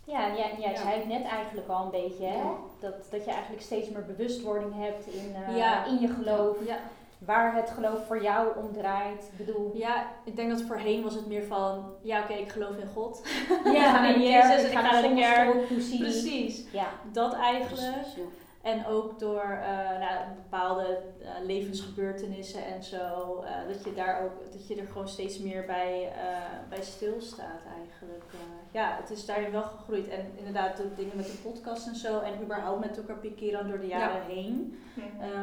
Ja 0.04 0.30
en 0.30 0.36
jij, 0.36 0.56
jij 0.60 0.72
Ja. 0.72 0.78
zei 0.82 0.96
het 0.96 1.08
net 1.08 1.24
eigenlijk 1.24 1.68
al 1.68 1.84
een 1.86 1.92
beetje, 1.92 2.26
hè? 2.26 2.36
Ja. 2.36 2.54
Dat, 2.80 2.94
dat 3.12 3.26
je 3.26 3.32
eigenlijk 3.32 3.62
steeds 3.64 3.90
meer 3.90 4.06
bewustwording 4.06 4.74
hebt 4.76 5.06
in, 5.08 5.36
eh, 5.48 5.58
Ja. 5.58 5.86
in 5.86 6.00
je 6.00 6.08
geloof. 6.08 6.58
Ja. 6.66 6.78
Waar 7.26 7.56
het 7.56 7.70
geloof 7.70 8.06
voor 8.08 8.22
jou 8.24 8.48
om 8.58 8.74
draait. 8.74 9.30
Ik 9.38 9.46
bedoel, 9.46 9.72
ja, 9.76 10.06
ik 10.24 10.36
denk 10.36 10.50
dat 10.50 10.62
voorheen 10.62 11.04
was 11.04 11.14
het 11.14 11.28
meer 11.28 11.44
van, 11.44 11.94
ja 12.02 12.22
oké, 12.22 12.34
ik 12.34 12.52
geloof 12.52 12.76
in 12.78 12.88
God. 12.94 13.22
de 13.64 14.12
in 14.16 14.22
Jezus 14.22 14.56
en 14.56 14.66
ik 14.66 14.72
ga 14.78 14.82
naar 14.82 15.02
de 15.02 15.14
kerk. 15.16 15.68
Precies. 16.00 16.64
Ja, 16.72 16.88
Dat 17.12 17.34
eigenlijk. 17.34 17.92
Precies, 17.92 18.16
ja. 18.16 18.22
En 18.62 18.86
ook 18.86 19.20
door 19.20 19.42
eh, 19.42 20.00
nou, 20.00 20.26
bepaalde 20.36 21.00
eh, 21.22 21.30
levensgebeurtenissen 21.46 22.66
en 22.66 22.84
zo. 22.84 23.38
eh, 23.42 23.68
dat 23.68 23.84
je 23.84 23.94
daar 23.94 24.24
ook, 24.24 24.52
dat 24.52 24.68
je 24.68 24.76
er 24.76 24.88
gewoon 24.88 25.08
steeds 25.08 25.40
meer 25.40 25.66
bij, 25.66 26.12
eh, 26.12 26.70
bij 26.70 26.82
stilstaat 26.84 27.62
eigenlijk. 27.78 28.24
Eh, 28.34 28.40
ja, 28.72 28.96
het 29.00 29.10
is 29.10 29.26
daarin 29.26 29.52
wel 29.52 29.64
gegroeid. 29.64 30.08
En 30.08 30.32
inderdaad, 30.38 30.78
de 30.78 30.96
dingen 30.96 31.16
met 31.16 31.26
de 31.26 31.38
podcast 31.50 31.88
en 31.88 31.96
zo. 31.96 32.20
En 32.20 32.42
überhaupt 32.44 32.86
met 32.86 32.98
elkaar 32.98 33.18
pikeren 33.18 33.68
door 33.68 33.80
de 33.80 33.88
jaren 33.88 34.26
heen. 34.26 34.80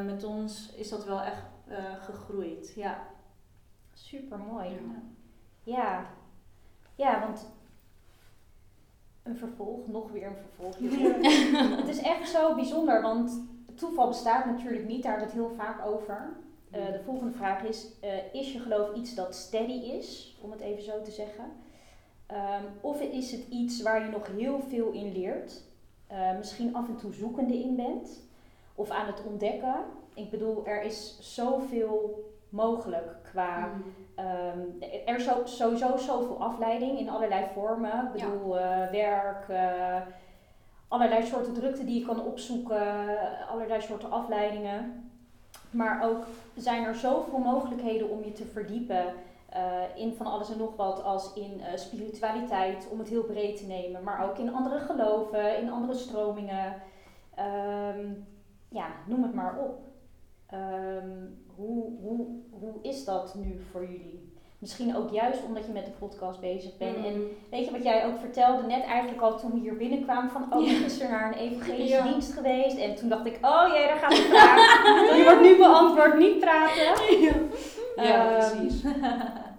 Met 0.05 0.23
ons 0.23 0.73
is 0.75 0.89
dat 0.89 1.05
wel 1.05 1.21
echt 1.21 1.43
eh, 1.67 2.03
gegroeid. 2.03 2.73
Ja. 2.75 3.07
Super 3.93 4.37
mooi. 4.37 4.69
Ja. 4.69 4.77
Ja. 5.63 6.05
ja, 6.95 7.19
want 7.19 7.51
een 9.23 9.37
vervolg, 9.37 9.87
nog 9.87 10.11
weer 10.11 10.27
een 10.27 10.35
vervolg. 10.35 10.75
het 11.79 11.87
is 11.87 12.01
echt 12.01 12.29
zo 12.29 12.55
bijzonder, 12.55 13.01
want 13.01 13.41
toeval 13.79 14.07
bestaat 14.07 14.45
natuurlijk 14.45 14.87
niet, 14.87 15.03
daar 15.03 15.11
hebben 15.11 15.35
we 15.35 15.41
het 15.41 15.47
heel 15.47 15.57
vaak 15.57 15.85
over. 15.85 16.37
Eh, 16.71 16.85
de 16.85 17.01
volgende 17.05 17.31
vraag 17.31 17.63
is: 17.63 17.87
eh, 18.01 18.33
Is 18.33 18.53
je 18.53 18.59
geloof 18.59 18.95
iets 18.95 19.15
dat 19.15 19.35
steady 19.35 19.71
is, 19.71 20.37
om 20.41 20.51
het 20.51 20.59
even 20.59 20.83
zo 20.83 21.01
te 21.01 21.11
zeggen? 21.11 21.51
Ehm, 22.25 22.63
of 22.81 23.01
is 23.01 23.31
het 23.31 23.47
iets 23.49 23.81
waar 23.81 24.03
je 24.05 24.11
nog 24.11 24.27
heel 24.27 24.59
veel 24.59 24.91
in 24.91 25.11
leert? 25.11 25.61
Eh, 26.07 26.37
misschien 26.37 26.75
af 26.75 26.87
en 26.87 26.97
toe 26.97 27.13
zoekende 27.13 27.57
in 27.57 27.75
bent? 27.75 28.21
Of 28.75 28.89
aan 28.89 29.07
het 29.07 29.23
ontdekken? 29.23 29.75
Ik 30.13 30.29
bedoel, 30.29 30.65
er 30.67 30.81
is 30.81 31.17
zoveel 31.21 32.28
mogelijk 32.49 33.15
qua. 33.23 33.57
Mm. 33.57 33.83
Ehm, 34.15 34.59
er 35.05 35.15
is 35.15 35.23
zo- 35.23 35.45
sowieso 35.45 35.97
zoveel 35.97 36.41
afleiding 36.41 36.99
in 36.99 37.09
allerlei 37.09 37.45
vormen. 37.53 38.05
Ik 38.05 38.11
bedoel, 38.11 38.59
eh, 38.59 38.89
werk, 38.91 39.49
eh, 39.49 39.97
allerlei 40.87 41.25
soorten 41.25 41.53
drukte 41.53 41.85
die 41.85 41.99
je 41.99 42.05
kan 42.05 42.23
opzoeken, 42.23 43.17
allerlei 43.47 43.81
soorten 43.81 44.11
afleidingen. 44.11 45.09
Maar 45.71 46.03
ook 46.09 46.25
zijn 46.55 46.83
er 46.83 46.95
zoveel 46.95 47.37
mogelijkheden 47.39 48.09
om 48.09 48.23
je 48.23 48.31
te 48.31 48.45
verdiepen 48.45 49.03
eh, 49.49 49.81
in 49.95 50.13
van 50.13 50.25
alles 50.25 50.51
en 50.51 50.57
nog 50.57 50.75
wat, 50.75 51.03
als 51.03 51.33
in 51.33 51.61
spiritualiteit, 51.75 52.87
om 52.91 52.99
het 52.99 53.07
heel 53.07 53.23
breed 53.23 53.57
te 53.57 53.65
nemen, 53.65 54.03
maar 54.03 54.29
ook 54.29 54.37
in 54.37 54.53
andere 54.53 54.79
geloven, 54.79 55.57
in 55.57 55.71
andere 55.71 55.93
stromingen. 55.93 56.81
Ehm, 57.35 58.13
ja, 58.69 58.87
noem 59.05 59.23
het 59.23 59.33
maar 59.33 59.57
op. 59.57 59.81
Ehm, 60.51 61.09
hoe, 61.55 61.83
hoe, 62.01 62.27
hoe 62.49 62.73
is 62.81 63.05
dat 63.05 63.35
nu 63.35 63.61
voor 63.71 63.81
jullie? 63.81 64.27
Misschien 64.59 64.95
ook 64.95 65.09
juist 65.11 65.43
omdat 65.45 65.65
je 65.65 65.71
met 65.71 65.85
de 65.85 65.91
podcast 65.91 66.39
bezig 66.39 66.77
bent. 66.77 66.95
En 67.05 67.13
Mm. 67.21 67.27
weet 67.51 67.65
je 67.65 67.71
wat 67.71 67.83
jij 67.83 68.05
ook 68.05 68.19
vertelde 68.19 68.67
net 68.67 68.83
eigenlijk 68.83 69.21
al 69.21 69.37
toen 69.39 69.51
we 69.51 69.59
hier 69.59 69.77
binnenkwamen 69.77 70.31
van 70.31 70.43
oh, 70.43 70.57
ben 70.57 70.67
gisteren 70.67 71.11
naar 71.11 71.27
een 71.31 71.37
evangelische 71.39 71.95
Ja. 71.95 72.03
dienst 72.11 72.33
geweest. 72.33 72.77
En 72.77 72.95
toen 72.95 73.09
dacht 73.09 73.25
ik, 73.25 73.37
oh 73.41 73.63
jee, 73.73 73.87
daar 73.87 73.97
gaat 73.97 74.09
de 74.09 74.15
vraag. 74.31 75.13
Die 75.15 75.23
wordt 75.23 75.41
nu 75.41 75.57
beantwoord, 75.57 76.17
niet 76.17 76.39
praten. 76.39 76.83
Ja, 77.95 78.39
Ehm, 78.39 78.57
precies. 78.57 78.81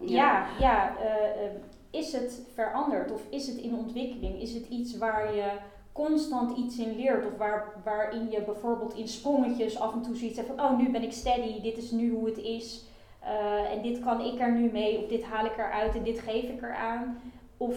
Ja, 0.00 0.46
ja 0.60 0.96
eh, 0.98 1.44
eh, 1.44 1.50
is 1.90 2.12
het 2.12 2.42
veranderd 2.54 3.12
of 3.12 3.22
is 3.30 3.46
het 3.46 3.56
in 3.56 3.74
ontwikkeling? 3.74 4.40
Is 4.40 4.54
het 4.54 4.66
iets 4.68 4.98
waar 4.98 5.34
je 5.34 5.50
constant 5.92 6.58
iets 6.58 6.78
in 6.78 6.96
leert 6.96 7.26
of 7.26 7.36
waar, 7.36 7.80
waarin 7.84 8.30
je 8.30 8.42
bijvoorbeeld 8.42 8.94
in 8.94 9.08
sprongetjes 9.08 9.78
af 9.78 9.92
en 9.92 10.02
toe 10.02 10.32
hebt 10.34 10.46
van 10.46 10.60
oh 10.60 10.78
nu 10.78 10.90
ben 10.90 11.02
ik 11.02 11.12
steady, 11.12 11.60
dit 11.60 11.76
is 11.76 11.90
nu 11.90 12.10
hoe 12.10 12.26
het 12.26 12.38
is 12.38 12.84
eh, 13.20 13.72
en 13.72 13.82
dit 13.82 13.98
kan 13.98 14.20
ik 14.20 14.40
er 14.40 14.52
nu 14.52 14.70
mee 14.70 14.98
of 14.98 15.06
dit 15.06 15.22
haal 15.22 15.44
ik 15.44 15.56
eruit 15.56 15.94
en 15.94 16.02
dit 16.02 16.18
geef 16.18 16.42
ik 16.42 16.62
eraan? 16.62 17.20
Of 17.56 17.76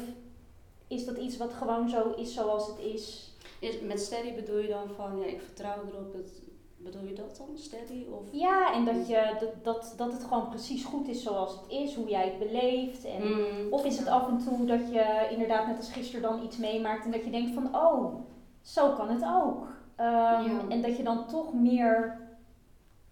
is 0.88 1.06
dat 1.06 1.17
iets 1.17 1.38
wat 1.38 1.54
gewoon 1.54 1.89
zo 1.89 2.10
is 2.10 2.34
zoals 2.34 2.67
het 2.67 2.80
is? 2.80 3.32
Is, 3.60 3.80
met 3.80 3.99
steady 3.99 4.34
bedoel 4.34 4.58
je 4.58 4.67
dan 4.67 4.89
van, 4.95 5.19
ja, 5.19 5.26
ik 5.26 5.41
vertrouw 5.41 5.78
erop, 5.88 6.13
het, 6.13 6.41
bedoel 6.84 7.04
je 7.08 7.13
dat 7.13 7.38
dan, 7.38 7.58
steady? 7.58 8.06
Of? 8.12 8.28
Ja, 8.32 8.74
en 8.74 8.86
dat, 8.86 9.08
je, 9.08 9.36
dat, 9.39 9.63
dat, 9.63 9.93
dat 9.98 10.12
het 10.13 10.24
gewoon 10.24 10.50
precies 10.50 10.84
goed 10.84 11.08
is 11.08 11.24
zoals 11.24 11.52
het 11.52 11.63
is, 11.67 11.96
hoe 11.96 12.08
jij 12.10 12.26
het 12.26 12.39
beleeft 12.39 13.06
en 13.06 13.22
Mm. 13.24 13.74
Of 13.74 13.86
is 13.86 13.98
het 13.98 14.08
af 14.08 14.28
en 14.28 14.38
toe 14.38 14.65
dat 14.65 14.91
je 14.91 15.28
inderdaad 15.32 15.67
net 15.67 15.78
als 15.78 15.91
gisteren 15.91 16.22
dan 16.22 16.43
iets 16.43 16.58
meemaakt 16.58 17.06
en 17.06 17.12
dat 17.12 17.24
je 17.24 17.32
denkt 17.32 17.52
van 17.54 17.76
oh, 17.76 18.15
zo 18.62 18.91
kan 18.91 19.10
het 19.10 19.24
ook. 19.24 19.67
Ehm, 19.96 20.52
Ja. 20.52 20.62
En 20.69 20.82
dat 20.82 20.98
je 20.98 21.04
dan 21.04 21.28
toch 21.28 21.54
meer, 21.54 22.17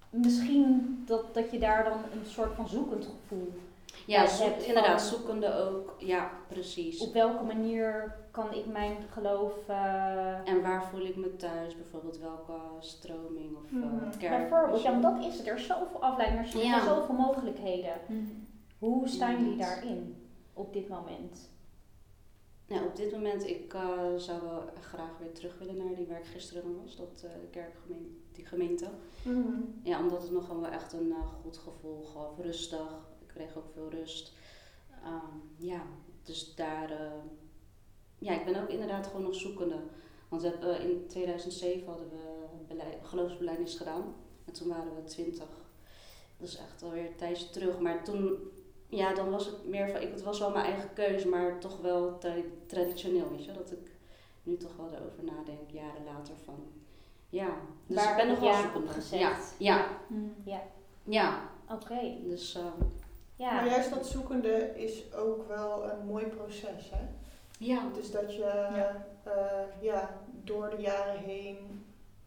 misschien 0.09 1.03
dat, 1.05 1.33
dat 1.33 1.51
je 1.51 1.59
daar 1.59 1.83
dan 1.83 1.97
een 2.19 2.25
soort 2.25 2.53
van 2.55 2.67
zoekend 2.67 3.05
gevoel. 3.05 3.53
Ja, 4.05 4.25
hebt 4.27 4.63
inderdaad, 4.63 5.01
van- 5.01 5.17
zoekende 5.17 5.53
ook. 5.55 5.95
Ja, 5.97 6.31
precies. 6.47 6.99
Op 7.01 7.13
welke 7.13 7.43
manier 7.43 8.15
kan 8.31 8.53
ik 8.53 8.65
mijn 8.65 8.95
geloof, 9.09 9.53
eh, 9.67 10.47
En 10.49 10.61
waar 10.61 10.83
voel 10.85 11.05
ik 11.05 11.15
me 11.15 11.35
thuis? 11.35 11.75
Bijvoorbeeld 11.75 12.17
welke 12.19 12.53
stroming 12.79 13.55
of 13.57 13.65
eh, 13.71 13.77
Mhm. 13.77 14.17
kerk? 14.19 14.49
bijvoorbeeld, 14.49 14.81
ja, 14.81 14.99
want 14.99 15.03
dat 15.03 15.25
is 15.25 15.37
het. 15.37 15.47
Er 15.47 15.55
is 15.55 15.65
zoveel 15.65 16.01
afleidingen, 16.01 16.43
er 16.45 16.49
zijn 16.51 16.63
Ja. 16.65 16.85
zoveel 16.85 17.15
mogelijkheden. 17.15 17.93
Hoe 18.79 19.07
staan 19.07 19.39
jullie 19.43 19.57
daarin 19.57 20.29
op 20.53 20.73
dit 20.73 20.87
moment? 20.89 21.49
Nou, 22.67 22.85
op 22.85 22.95
dit 22.95 23.11
moment, 23.11 23.47
ik 23.47 23.73
eh, 23.73 23.99
zou 24.15 24.41
wel 24.41 24.63
graag 24.81 25.17
weer 25.19 25.33
terug 25.33 25.57
willen 25.59 25.77
naar 25.77 25.95
die 25.95 26.07
waar 26.07 26.19
ik 26.19 26.25
gisteren 26.25 26.81
was, 26.81 26.95
dat 26.95 27.23
eh 27.25 27.31
kerkgemeente, 27.51 28.09
die 28.31 28.45
gemeente. 28.45 28.87
Mhm. 29.23 29.59
Ja, 29.83 29.99
omdat 29.99 30.21
het 30.21 30.31
nogal 30.31 30.61
wel 30.61 30.69
echt 30.71 30.93
een 30.93 31.11
eh, 31.11 31.27
goed 31.43 31.57
gevoel 31.57 32.03
gaf, 32.03 32.37
rustig. 32.37 33.09
Kreeg 33.41 33.57
ook 33.57 33.71
veel 33.73 33.89
rust. 33.89 34.31
Ehm, 35.03 35.37
ja, 35.57 35.81
dus 36.23 36.55
daar, 36.55 36.91
eh, 36.91 37.11
ja, 38.19 38.33
ik 38.39 38.45
ben 38.45 38.61
ook 38.61 38.69
inderdaad 38.69 39.07
gewoon 39.07 39.21
nog 39.23 39.35
zoekende. 39.35 39.79
Want 40.29 40.41
we 40.41 40.47
hebben, 40.47 40.77
eh, 40.79 40.89
in 40.89 41.05
2007 41.07 41.87
hadden 41.87 42.09
we 42.09 42.17
beleid, 42.67 42.97
geloofsbeleidnis 43.03 43.75
gedaan. 43.75 44.15
En 44.45 44.53
toen 44.53 44.67
waren 44.67 44.95
we 44.95 45.03
20. 45.03 45.45
Dat 46.37 46.47
is 46.47 46.57
echt 46.57 46.83
alweer 46.83 47.05
een 47.05 47.15
tijdje 47.15 47.49
terug. 47.49 47.79
Maar 47.79 48.03
toen, 48.03 48.37
ja, 48.87 49.13
dan 49.13 49.29
was 49.29 49.45
het 49.45 49.67
meer 49.67 49.89
van, 49.89 50.01
ik, 50.01 50.11
het 50.11 50.23
was 50.23 50.39
wel 50.39 50.51
mijn 50.51 50.65
eigen 50.65 50.93
keuze, 50.93 51.27
maar 51.27 51.59
toch 51.59 51.81
wel 51.81 52.17
tra- 52.17 52.35
traditioneel, 52.65 53.29
weet 53.29 53.45
je. 53.45 53.51
Dat 53.51 53.71
ik 53.71 53.91
nu 54.43 54.57
toch 54.57 54.75
wel 54.77 54.89
erover 54.93 55.23
nadenk, 55.23 55.69
jaren 55.71 56.03
later 56.05 56.33
van, 56.45 56.63
ja. 57.29 57.49
Dus 57.87 57.95
Waar 57.97 58.09
ik 58.11 58.17
ben 58.17 58.27
nog 58.27 58.39
wel 58.39 58.53
zoekende. 58.61 58.87
gezet? 58.87 59.19
Ja, 59.19 59.37
ja, 59.57 59.87
Ja, 60.45 60.61
ja. 61.03 61.49
oké. 61.69 62.17
Dus 62.23 62.55
eh, 62.55 62.65
Ja. 63.41 63.53
Maar 63.53 63.67
juist 63.67 63.93
dat 63.93 64.05
zoekende 64.07 64.71
is 64.79 65.13
ook 65.15 65.47
wel 65.47 65.83
een 65.89 66.05
mooi 66.05 66.25
proces, 66.25 66.89
hè? 66.91 66.99
ja, 67.57 67.81
Dus 67.95 68.11
dat 68.11 68.35
je 68.35 68.39
Ja. 68.75 69.05
eh, 69.23 69.31
ja, 69.79 70.09
door 70.43 70.69
de 70.69 70.81
jaren 70.81 71.17
heen 71.25 71.85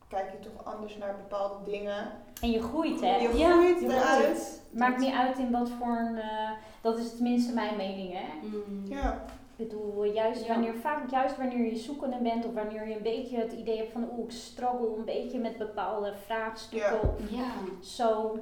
kijk 0.08 0.30
je 0.30 0.38
toch 0.48 0.64
anders 0.64 0.96
naar 0.96 1.16
bepaalde 1.16 1.70
dingen. 1.70 2.10
En 2.42 2.50
je 2.50 2.62
groeit, 2.62 3.00
hè? 3.00 3.16
Je 3.16 3.36
Ja, 3.36 3.50
groeit 3.60 3.80
je 3.80 3.86
eruit. 3.86 4.62
Maakt 4.70 4.98
niet 4.98 5.14
uit 5.14 5.38
in 5.38 5.50
wat 5.50 5.68
voor 5.70 5.96
een. 5.96 6.16
eh, 6.18 6.50
dat 6.80 6.98
is 6.98 7.14
tenminste 7.14 7.52
mijn 7.54 7.76
mening, 7.76 8.12
hè? 8.12 8.24
mm, 8.46 8.86
Ja. 8.88 9.24
Ik 9.56 9.68
bedoel, 9.68 10.04
juist 10.04 10.44
Ja. 10.46 10.52
wanneer, 10.52 10.74
vaak 10.74 11.10
juist 11.10 11.36
wanneer 11.36 11.64
je 11.66 11.76
zoekende 11.76 12.18
bent 12.22 12.46
of 12.46 12.54
wanneer 12.54 12.88
je 12.88 12.96
een 12.96 13.02
beetje 13.02 13.36
het 13.36 13.52
idee 13.52 13.76
hebt 13.76 13.92
van, 13.92 14.08
oeh, 14.12 14.24
ik 14.24 14.30
struggle 14.30 14.96
een 14.96 15.04
beetje 15.04 15.38
met 15.38 15.58
bepaalde 15.58 16.12
vraagstukken 16.26 17.00
ja, 17.30 17.46
zo. 17.82 18.38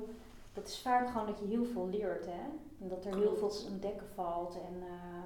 Dat 0.52 0.66
is 0.68 0.78
vaak 0.80 1.06
gewoon 1.10 1.26
dat 1.26 1.38
je 1.38 1.46
heel 1.46 1.64
veel 1.64 1.88
leert, 1.88 2.26
hè? 2.26 2.42
En 2.80 2.88
dat 2.88 3.04
er 3.04 3.16
heel 3.16 3.36
veel 3.36 3.48
te 3.48 3.64
ontdekken 3.70 4.06
valt 4.14 4.54
en 4.54 4.82
eh, 4.82 5.22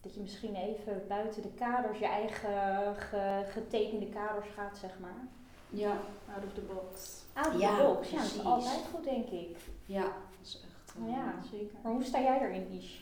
dat 0.00 0.14
je 0.14 0.20
misschien 0.20 0.54
even 0.54 1.04
buiten 1.08 1.42
de 1.42 1.50
kaders, 1.50 1.98
je 1.98 2.06
eigen 2.06 2.96
ge- 2.96 3.44
getekende 3.48 4.06
kaders 4.08 4.46
gaat, 4.56 4.78
zeg 4.78 4.98
maar. 5.00 5.26
ja, 5.70 5.90
Out 6.34 6.44
of 6.46 6.52
the 6.52 6.60
box. 6.60 7.22
Out 7.32 7.54
of 7.54 7.60
Ja, 7.60 7.76
the 7.76 7.82
box, 7.82 8.10
ja, 8.10 8.16
dat 8.16 8.26
is 8.26 8.44
altijd 8.44 8.84
goed, 8.94 9.04
denk 9.04 9.28
ik. 9.28 9.56
ja, 9.86 10.02
dat 10.02 10.12
is 10.42 10.60
echt. 10.64 10.94
eh, 10.96 11.12
Ja. 11.12 11.34
Zeker. 11.50 11.76
Maar 11.82 11.92
hoe 11.92 12.04
sta 12.04 12.20
jij 12.20 12.40
erin, 12.40 12.70
Ish? 12.70 13.00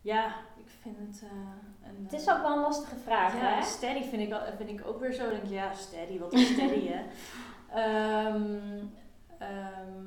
Ja, 0.00 0.26
ik 0.56 0.68
vind 0.80 0.96
het 0.98 1.22
eh, 1.22 1.88
een... 1.88 2.02
Het 2.04 2.12
is 2.12 2.30
ook 2.30 2.40
wel 2.42 2.52
een 2.52 2.60
lastige 2.60 2.96
vraag, 2.96 3.32
ja, 3.34 3.54
hè? 3.54 3.62
steady 3.62 4.02
vind 4.02 4.22
ik, 4.22 4.32
al- 4.32 4.56
vind 4.56 4.68
ik 4.80 4.86
ook 4.86 5.00
weer 5.00 5.12
zo. 5.12 5.28
Denk 5.30 5.42
ik, 5.42 5.50
ja, 5.50 5.72
steady, 5.74 6.18
wat 6.18 6.32
is 6.32 6.52
steady, 6.52 6.88
hè? 6.94 7.02
Ehm, 7.68 8.78
ehm, 9.38 10.06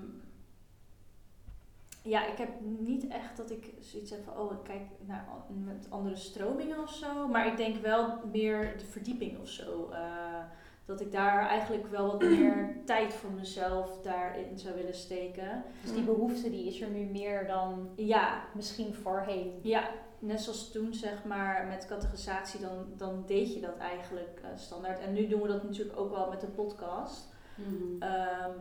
ja, 2.05 2.25
ik 2.27 2.37
heb 2.37 2.49
niet 2.61 3.07
echt 3.07 3.37
dat 3.37 3.51
ik 3.51 3.73
zoiets 3.79 4.11
heb 4.11 4.23
van, 4.23 4.37
oh, 4.37 4.51
ik 4.51 4.63
kijk 4.63 4.81
naar 5.05 5.27
met 5.65 5.87
andere 5.89 6.15
stromingen 6.15 6.79
of 6.81 6.93
zo. 6.93 7.27
Maar 7.27 7.47
ik 7.47 7.57
denk 7.57 7.75
wel 7.77 8.19
meer 8.31 8.77
de 8.77 8.85
verdieping 8.85 9.39
of 9.39 9.47
zo. 9.49 9.89
eh, 9.91 10.43
dat 10.85 11.01
ik 11.01 11.11
daar 11.11 11.47
eigenlijk 11.47 11.87
wel 11.87 12.07
wat 12.11 12.21
meer 12.21 12.75
tijd 12.85 13.13
voor 13.13 13.31
mezelf 13.31 14.01
daarin 14.01 14.59
zou 14.59 14.75
willen 14.75 14.95
steken. 14.95 15.63
Dus 15.81 15.93
die 15.93 16.03
behoefte 16.03 16.49
die 16.49 16.67
is 16.67 16.81
er 16.81 16.89
nu 16.89 17.05
meer 17.05 17.47
dan 17.47 17.89
Ja, 17.95 18.43
misschien 18.53 18.93
voorheen. 18.93 19.59
Ja, 19.61 19.89
net 20.19 20.41
zoals 20.41 20.71
toen 20.71 20.93
zeg 20.93 21.23
maar 21.23 21.65
met 21.67 21.85
categorisatie, 21.87 22.59
dan, 22.61 22.85
dan 22.97 23.23
deed 23.25 23.53
je 23.53 23.59
dat 23.61 23.77
eigenlijk 23.77 24.39
eh, 24.43 24.49
standaard. 24.55 24.99
En 24.99 25.13
nu 25.13 25.27
doen 25.27 25.41
we 25.41 25.47
dat 25.47 25.63
natuurlijk 25.63 25.99
ook 25.99 26.11
wel 26.11 26.29
met 26.29 26.41
de 26.41 26.47
podcast. 26.47 27.33
mhm. 27.55 28.01
Ehm, 28.01 28.51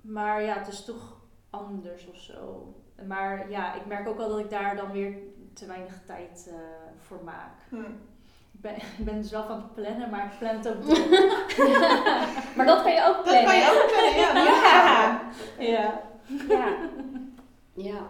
maar 0.00 0.42
ja, 0.42 0.58
het 0.58 0.68
is 0.68 0.84
toch 0.84 1.20
anders 1.52 2.06
of 2.06 2.16
zo. 2.16 2.72
Maar 3.06 3.50
ja, 3.50 3.74
ik 3.74 3.86
merk 3.86 4.08
ook 4.08 4.16
wel 4.16 4.28
dat 4.28 4.38
ik 4.38 4.50
daar 4.50 4.76
dan 4.76 4.90
weer 4.92 5.16
te 5.54 5.66
weinig 5.66 6.00
tijd 6.06 6.48
eh, 6.50 6.54
voor 6.98 7.20
maak. 7.24 7.52
Hm. 7.68 7.76
Ik 8.52 8.60
ben, 8.60 8.76
ik 8.98 9.04
ben 9.04 9.24
zelf 9.24 9.48
aan 9.48 9.56
het 9.62 9.74
plannen, 9.74 10.10
maar 10.10 10.24
ik 10.24 10.38
plan 10.38 10.56
het 10.56 10.68
ook. 10.68 10.82
Maar 12.56 12.66
dat 12.66 12.82
kan 12.82 12.92
je 12.92 13.04
ook 13.08 13.14
Dat 13.14 13.24
plannen. 13.24 13.44
kan 13.44 13.56
je 13.56 13.82
ook 13.82 13.92
plannen, 13.92 14.20
ja. 14.20 14.44
Ja. 14.44 15.20
Ja. 15.58 16.00
Ja, 16.48 16.66
Ja. 17.74 18.00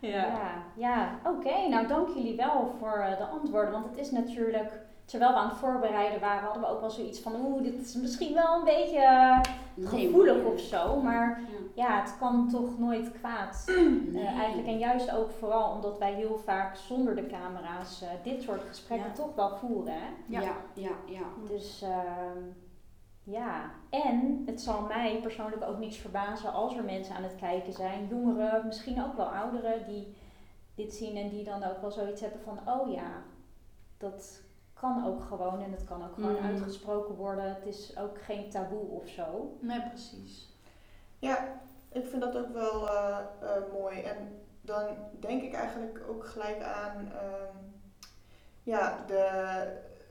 Ja. 0.00 0.26
ja, 0.26 0.62
ja. 0.76 1.18
oké. 1.24 1.68
Nou, 1.68 1.86
dank 1.86 2.08
jullie 2.08 2.36
wel 2.36 2.74
voor 2.78 2.98
eh, 2.98 3.18
de 3.18 3.24
antwoorden. 3.24 3.72
Want 3.72 3.84
het 3.86 3.98
is 3.98 4.10
natuurlijk, 4.10 4.72
terwijl 5.04 5.32
we 5.32 5.38
aan 5.38 5.48
het 5.48 5.58
voorbereiden 5.58 6.20
waren, 6.20 6.42
hadden 6.42 6.62
we 6.62 6.68
ook 6.68 6.80
wel 6.80 6.90
zoiets 6.90 7.20
van, 7.20 7.34
oeh, 7.44 7.62
dit 7.62 7.80
is 7.80 7.94
misschien 7.94 8.34
wel 8.34 8.54
een 8.58 8.64
beetje 8.64 9.40
Nee, 9.74 9.86
gevoelig 10.06 10.44
of 10.44 10.60
zo. 10.60 11.00
Maar 11.00 11.40
Ja. 11.74 11.84
ja, 11.88 12.00
het 12.02 12.16
kan 12.18 12.48
toch 12.50 12.78
nooit 12.78 13.12
kwaad. 13.12 13.64
Eh, 14.14 14.38
eigenlijk. 14.38 14.68
En 14.68 14.78
juist 14.78 15.10
ook 15.14 15.30
vooral 15.30 15.72
omdat 15.72 15.98
wij 15.98 16.14
heel 16.14 16.38
vaak 16.44 16.76
zonder 16.76 17.14
de 17.16 17.26
camera's 17.26 18.02
eh, 18.02 18.08
dit 18.22 18.42
soort 18.42 18.62
gesprekken 18.68 19.08
Ja. 19.08 19.14
toch 19.14 19.34
wel 19.34 19.56
voeren. 19.56 19.94
Hè? 19.94 20.06
Ja, 20.26 20.40
ja, 20.40 20.54
ja. 20.74 20.90
ja. 21.06 21.22
Dus 21.48 21.82
ehm, 21.82 22.38
ja, 23.22 23.70
en 23.90 24.42
het 24.46 24.60
zal 24.60 24.80
mij 24.80 25.18
persoonlijk 25.22 25.62
ook 25.68 25.78
niks 25.78 25.96
verbazen 25.96 26.52
als 26.52 26.76
er 26.76 26.84
mensen 26.84 27.14
aan 27.14 27.22
het 27.22 27.36
kijken 27.36 27.72
zijn, 27.72 28.06
jongeren, 28.10 28.66
misschien 28.66 29.04
ook 29.04 29.16
wel 29.16 29.26
ouderen, 29.26 29.86
die 29.86 30.14
dit 30.74 30.94
zien 30.94 31.16
en 31.16 31.28
die 31.28 31.44
dan 31.44 31.62
ook 31.64 31.80
wel 31.80 31.90
zoiets 31.90 32.20
hebben 32.20 32.40
van, 32.44 32.58
oh 32.74 32.92
ja, 32.92 33.22
dat 33.98 34.40
kan 34.84 35.06
ook 35.06 35.22
gewoon 35.24 35.62
en 35.62 35.70
het 35.72 35.84
kan 35.84 36.04
ook 36.04 36.14
gewoon 36.14 36.36
Mm. 36.36 36.44
uitgesproken 36.46 37.14
worden. 37.14 37.44
Het 37.54 37.66
is 37.66 37.96
ook 37.98 38.22
geen 38.22 38.50
taboe 38.50 38.86
of 38.88 39.08
zo. 39.08 39.56
Nee, 39.60 39.80
precies. 39.88 40.48
Ja, 41.18 41.60
ik 41.88 42.06
vind 42.06 42.22
dat 42.22 42.36
ook 42.36 42.52
wel 42.52 42.88
eh, 42.88 43.18
eh, 43.40 43.62
mooi. 43.72 44.00
En 44.00 44.16
dan 44.60 44.84
denk 45.20 45.42
ik 45.42 45.52
eigenlijk 45.54 46.00
ook 46.08 46.26
gelijk 46.26 46.62
aan 46.62 47.12
ehm, 47.12 47.56
ja, 48.62 49.04
de, 49.06 49.22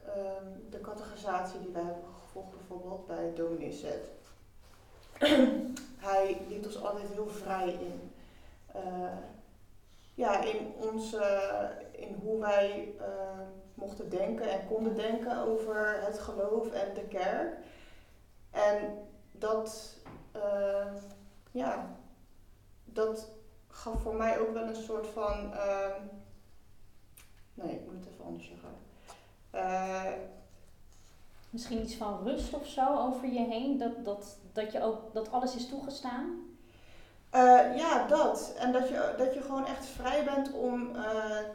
ehm, 0.05 0.45
de 0.69 0.81
categorisatie 0.81 1.59
die 1.59 1.71
we 1.73 1.79
hebben 1.79 2.03
gevolgd 2.23 2.51
bijvoorbeeld 2.51 3.07
bij 3.07 3.31
Dominee 3.35 3.71
Zet. 3.73 4.09
Hij 6.07 6.41
liet 6.49 6.65
ons 6.65 6.83
altijd 6.83 7.07
heel 7.07 7.27
vrij 7.27 7.67
in. 7.73 8.11
eh, 8.73 8.81
ja, 10.15 10.41
in, 10.43 10.73
onze, 10.91 11.41
in 11.91 12.15
hoe 12.23 12.39
wij 12.39 12.93
eh, 12.99 13.39
mochten 13.83 14.09
denken 14.09 14.51
en 14.51 14.67
konden 14.67 14.95
denken 14.95 15.37
over 15.37 16.01
het 16.05 16.19
geloof 16.19 16.71
en 16.71 16.93
de 16.93 17.07
kerk. 17.07 17.57
En 18.51 19.07
dat, 19.31 19.97
eh, 20.31 20.93
ja, 21.51 21.95
dat 22.85 23.29
gaf 23.67 24.01
voor 24.01 24.15
mij 24.15 24.39
ook 24.39 24.53
wel 24.53 24.67
een 24.67 24.75
soort 24.75 25.07
van. 25.07 25.53
ehm, 25.53 26.01
nee, 27.53 27.75
ik 27.75 27.85
moet 27.85 27.95
het 28.05 28.13
even 28.13 28.25
anders 28.25 28.47
zeggen. 28.47 28.69
Eh, 29.49 30.11
Misschien 31.53 31.81
iets 31.81 31.95
van 31.95 32.23
rust 32.23 32.53
of 32.53 32.67
zo 32.67 32.97
over 32.97 33.27
je 33.27 33.39
heen, 33.39 33.77
dat, 33.77 34.05
dat, 34.05 34.37
dat, 34.53 34.71
je 34.71 34.81
ook, 34.81 35.13
dat 35.13 35.31
alles 35.31 35.55
is 35.55 35.69
toegestaan. 35.69 36.42
Eh, 37.33 37.77
ja, 37.77 38.07
dat. 38.07 38.53
En 38.59 38.71
dat 38.71 38.87
je, 38.89 39.13
dat 39.17 39.33
je 39.33 39.41
gewoon 39.41 39.65
echt 39.65 39.85
vrij 39.85 40.23
bent 40.23 40.51
om 40.53 40.95
eh, 40.95 41.03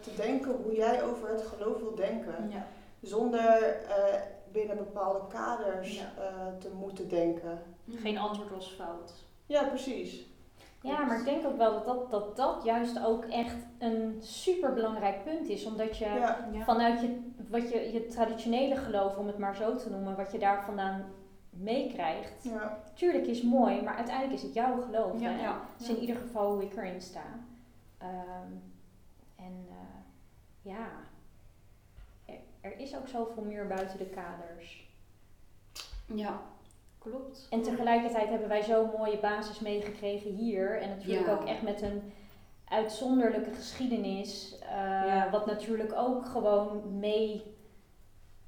te 0.02 0.14
denken 0.16 0.52
hoe 0.64 0.74
jij 0.74 1.02
over 1.02 1.28
het 1.28 1.42
geloof 1.42 1.78
wil 1.80 1.94
denken. 1.94 2.50
Ja. 2.50 2.66
Zonder 3.02 3.62
eh, 3.62 4.20
binnen 4.52 4.76
bepaalde 4.76 5.20
kaders 5.28 5.96
Ja. 5.98 6.22
eh, 6.22 6.46
te 6.58 6.68
moeten 6.78 7.08
denken. 7.08 7.58
Geen 7.90 8.18
antwoord 8.18 8.50
was 8.50 8.74
fout. 8.78 9.12
Ja, 9.46 9.62
precies. 9.64 10.26
Ja, 10.82 11.04
maar 11.04 11.18
ik 11.18 11.24
denk 11.24 11.46
ook 11.46 11.56
wel 11.56 11.72
dat 11.72 11.84
dat, 11.86 12.10
dat, 12.10 12.36
dat 12.36 12.60
juist 12.64 13.04
ook 13.04 13.24
echt 13.24 13.56
een 13.78 14.18
super 14.22 14.72
belangrijk 14.72 15.24
punt 15.24 15.48
is. 15.48 15.64
Omdat 15.66 15.96
je 15.98 16.04
Ja. 16.04 16.46
vanuit 16.64 17.00
je, 17.00 17.30
wat 17.50 17.70
je, 17.70 17.92
je 17.92 18.06
traditionele 18.06 18.76
geloof, 18.76 19.16
om 19.16 19.26
het 19.26 19.38
maar 19.38 19.56
zo 19.56 19.74
te 19.76 19.90
noemen, 19.90 20.16
wat 20.16 20.32
je 20.32 20.38
daar 20.38 20.64
vandaan 20.64 21.04
meekrijgt. 21.58 22.44
ja. 22.44 22.78
Tuurlijk 22.94 23.26
is 23.26 23.42
mooi, 23.42 23.82
maar 23.82 23.94
uiteindelijk 23.94 24.34
is 24.36 24.42
het 24.42 24.54
jouw 24.54 24.80
geloof. 24.82 25.20
Ja, 25.20 25.30
hè? 25.30 25.40
ja, 25.42 25.52
Dat 25.52 25.80
is 25.80 25.86
ja. 25.86 25.94
in 25.94 26.00
ieder 26.00 26.16
geval 26.16 26.52
hoe 26.52 26.62
ik 26.62 26.76
erin 26.76 27.00
sta. 27.00 27.22
Ehm, 27.98 28.52
en 29.36 29.66
eh, 29.68 30.00
ja, 30.62 30.88
er, 32.24 32.34
er 32.60 32.78
is 32.78 32.96
ook 32.96 33.08
zoveel 33.08 33.42
meer 33.42 33.66
buiten 33.66 33.98
de 33.98 34.06
kaders. 34.06 34.86
Ja. 36.14 36.40
Klopt. 36.98 37.46
En 37.50 37.62
tegelijkertijd 37.62 38.28
hebben 38.28 38.48
wij 38.48 38.62
zo'n 38.62 38.90
mooie 38.96 39.18
basis 39.18 39.60
meegekregen 39.60 40.30
hier. 40.34 40.80
En 40.80 40.88
natuurlijk 40.88 41.26
Ja. 41.26 41.32
ook 41.32 41.44
echt 41.44 41.62
met 41.62 41.82
een 41.82 42.12
uitzonderlijke 42.68 43.50
geschiedenis. 43.54 44.58
eh, 44.58 44.68
Ja. 45.06 45.30
Wat 45.30 45.46
natuurlijk 45.46 45.92
ook 45.96 46.26
gewoon 46.26 46.98
mee, 46.98 47.56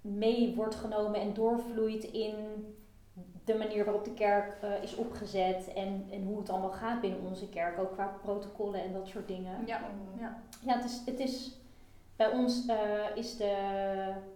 mee 0.00 0.54
wordt 0.54 0.74
genomen 0.74 1.20
en 1.20 1.34
doorvloeit 1.34 2.04
in 2.04 2.34
de 3.52 3.58
manier 3.58 3.84
waarop 3.84 4.04
de 4.04 4.14
kerk 4.14 4.56
eh, 4.62 4.82
is 4.82 4.94
opgezet. 4.94 5.72
En, 5.74 6.06
en 6.10 6.22
hoe 6.24 6.38
het 6.38 6.50
allemaal 6.50 6.70
gaat 6.70 7.00
binnen 7.00 7.20
onze 7.20 7.48
kerk. 7.48 7.78
Ook 7.78 7.92
qua 7.92 8.16
protocollen 8.22 8.82
en 8.82 8.92
dat 8.92 9.06
soort 9.08 9.28
dingen. 9.28 9.66
Ja. 9.66 9.80
Ja. 10.18 10.42
Ja, 10.64 10.74
het 10.74 10.84
is, 10.84 11.02
het 11.06 11.18
is 11.20 11.58
bij 12.16 12.30
ons 12.32 12.66
eh, 12.66 12.76
is 13.16 13.36
de, 13.36 13.54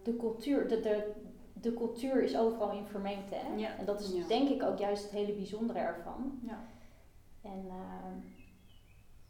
de 0.03 0.15
cultuur, 0.17 0.67
de, 0.67 0.79
de, 0.79 1.11
de 1.53 1.73
cultuur 1.73 2.23
is 2.23 2.37
overal 2.37 2.71
in 2.71 2.85
vermengd. 2.85 3.29
Hè? 3.29 3.55
Ja. 3.55 3.77
En 3.77 3.85
dat 3.85 3.99
is 3.99 4.11
Ja. 4.13 4.27
denk 4.27 4.49
ik 4.49 4.63
ook 4.63 4.77
juist 4.77 5.03
het 5.03 5.11
hele 5.11 5.33
bijzondere 5.33 5.79
ervan. 5.79 6.39
Ja. 6.47 6.59
En 7.41 7.65
eh, 7.69 8.23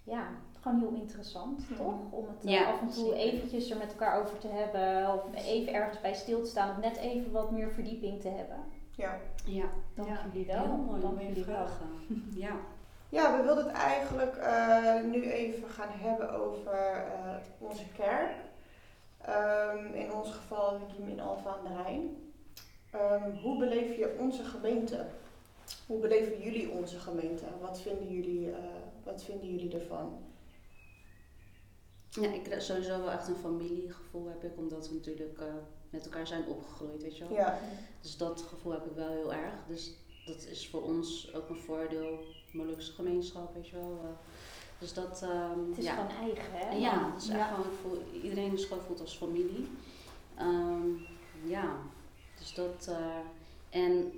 ja, 0.03 0.27
gewoon 0.61 0.79
heel 0.79 0.93
interessant, 1.01 1.67
toch? 1.77 1.93
Om 2.11 2.25
het 2.27 2.45
eh, 2.45 2.51
Ja, 2.51 2.71
af 2.71 2.81
en 2.81 2.87
toe 2.89 3.03
zeker. 3.05 3.17
eventjes 3.19 3.69
er 3.69 3.77
met 3.77 3.91
elkaar 3.91 4.21
over 4.21 4.37
te 4.37 4.47
hebben. 4.47 5.13
Of 5.13 5.45
even 5.45 5.73
ergens 5.73 6.01
bij 6.01 6.13
stil 6.13 6.41
te 6.43 6.49
staan. 6.49 6.69
Of 6.69 6.81
net 6.81 6.97
even 6.97 7.31
wat 7.31 7.51
meer 7.51 7.71
verdieping 7.71 8.21
te 8.21 8.29
hebben. 8.29 8.57
Ja. 8.95 9.19
Ja. 9.45 9.65
Dank 9.95 10.07
Ja, 10.09 10.25
jullie 10.31 10.47
wel. 10.47 10.63
Heel 10.63 10.77
mooi. 10.77 11.01
Dank 11.01 11.21
jullie 11.21 11.45
wel. 11.45 11.55
vragen. 11.55 11.87
Ja. 12.45 12.55
Ja, 13.09 13.37
we 13.37 13.43
wilden 13.43 13.65
het 13.65 13.73
eigenlijk 13.73 14.35
eh, 14.35 15.01
nu 15.03 15.31
even 15.31 15.69
gaan 15.69 15.89
hebben 15.91 16.33
over 16.33 16.73
eh, 16.73 17.35
onze 17.57 17.83
kerk. 17.95 18.31
Ehm, 19.21 19.93
in 19.93 20.13
ons 20.13 20.31
geval 20.31 20.79
Kiem 20.95 21.07
in 21.07 21.19
Alfa 21.19 21.49
aan 21.49 21.63
de 21.75 21.81
Rijn. 21.83 22.31
Ehm, 22.91 23.35
hoe 23.41 23.59
beleef 23.59 23.97
je 23.97 24.15
onze 24.19 24.43
gemeente? 24.43 25.05
Hoe 25.87 25.99
beleven 25.99 26.41
jullie 26.41 26.69
onze 26.69 26.99
gemeente? 26.99 27.45
Wat 27.61 27.81
vinden 27.81 28.07
jullie, 28.13 28.51
eh, 28.51 28.57
wat 29.03 29.23
vinden 29.23 29.47
jullie 29.55 29.73
ervan? 29.79 30.17
Ja, 32.09 32.33
ik 32.33 32.43
krijg 32.43 32.61
sowieso 32.61 32.99
wel 32.99 33.11
echt 33.11 33.27
een 33.27 33.35
familiegevoel 33.35 34.27
heb 34.27 34.43
ik, 34.43 34.57
omdat 34.57 34.89
we 34.89 34.95
natuurlijk 34.95 35.39
eh, 35.39 35.45
met 35.95 36.05
elkaar 36.05 36.27
zijn 36.27 36.45
opgegroeid, 36.47 37.01
weet 37.01 37.17
je 37.17 37.27
wel. 37.27 37.37
Ja, 37.37 37.59
Dus 38.01 38.17
dat 38.17 38.41
gevoel 38.41 38.71
heb 38.71 38.85
ik 38.85 38.95
wel 38.95 39.09
heel 39.09 39.33
erg. 39.33 39.53
Dus 39.67 39.91
dat 40.25 40.45
is 40.49 40.67
voor 40.69 40.81
ons 40.83 41.33
ook 41.33 41.49
een 41.49 41.59
voordeel. 41.59 42.19
Molukse 42.51 42.91
gemeenschap, 42.91 43.53
weet 43.53 43.67
je 43.67 43.75
wel. 43.75 43.99
eh. 44.03 44.09
dus 44.79 44.93
dat, 44.93 45.21
ehm, 45.23 45.69
Het 45.69 45.77
is 45.77 45.83
ja. 45.83 45.93
gewoon 45.95 46.27
eigen, 46.29 46.51
hè? 46.51 46.75
Ja, 46.75 47.11
het 47.13 47.21
is 47.21 47.27
Ja. 47.27 47.47
gewoon, 47.47 47.71
voor, 47.81 47.97
iedereen 48.23 48.53
is 48.53 48.65
gewoon 48.65 48.83
voelt 48.83 49.01
als 49.01 49.17
familie. 49.17 49.67
Ehm, 50.37 50.87
ja, 51.45 51.77
dus 52.39 52.53
dat, 52.53 52.87
eh, 52.89 53.15
en 53.69 54.11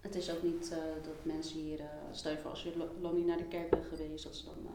het 0.00 0.14
is 0.14 0.30
ook 0.30 0.42
niet 0.42 0.70
eh, 0.72 0.78
dat 1.04 1.14
mensen 1.22 1.58
hier, 1.58 1.80
eh, 1.80 1.86
stel 2.12 2.30
je 2.32 2.38
voor 2.38 2.50
als 2.50 2.62
je 2.62 2.86
lang 3.00 3.14
niet 3.16 3.26
naar 3.26 3.36
de 3.36 3.44
kerk 3.48 3.70
bent 3.70 3.86
geweest, 3.86 4.24
dat 4.24 4.32
is 4.34 4.44
dan, 4.44 4.54
eh, 4.66 4.72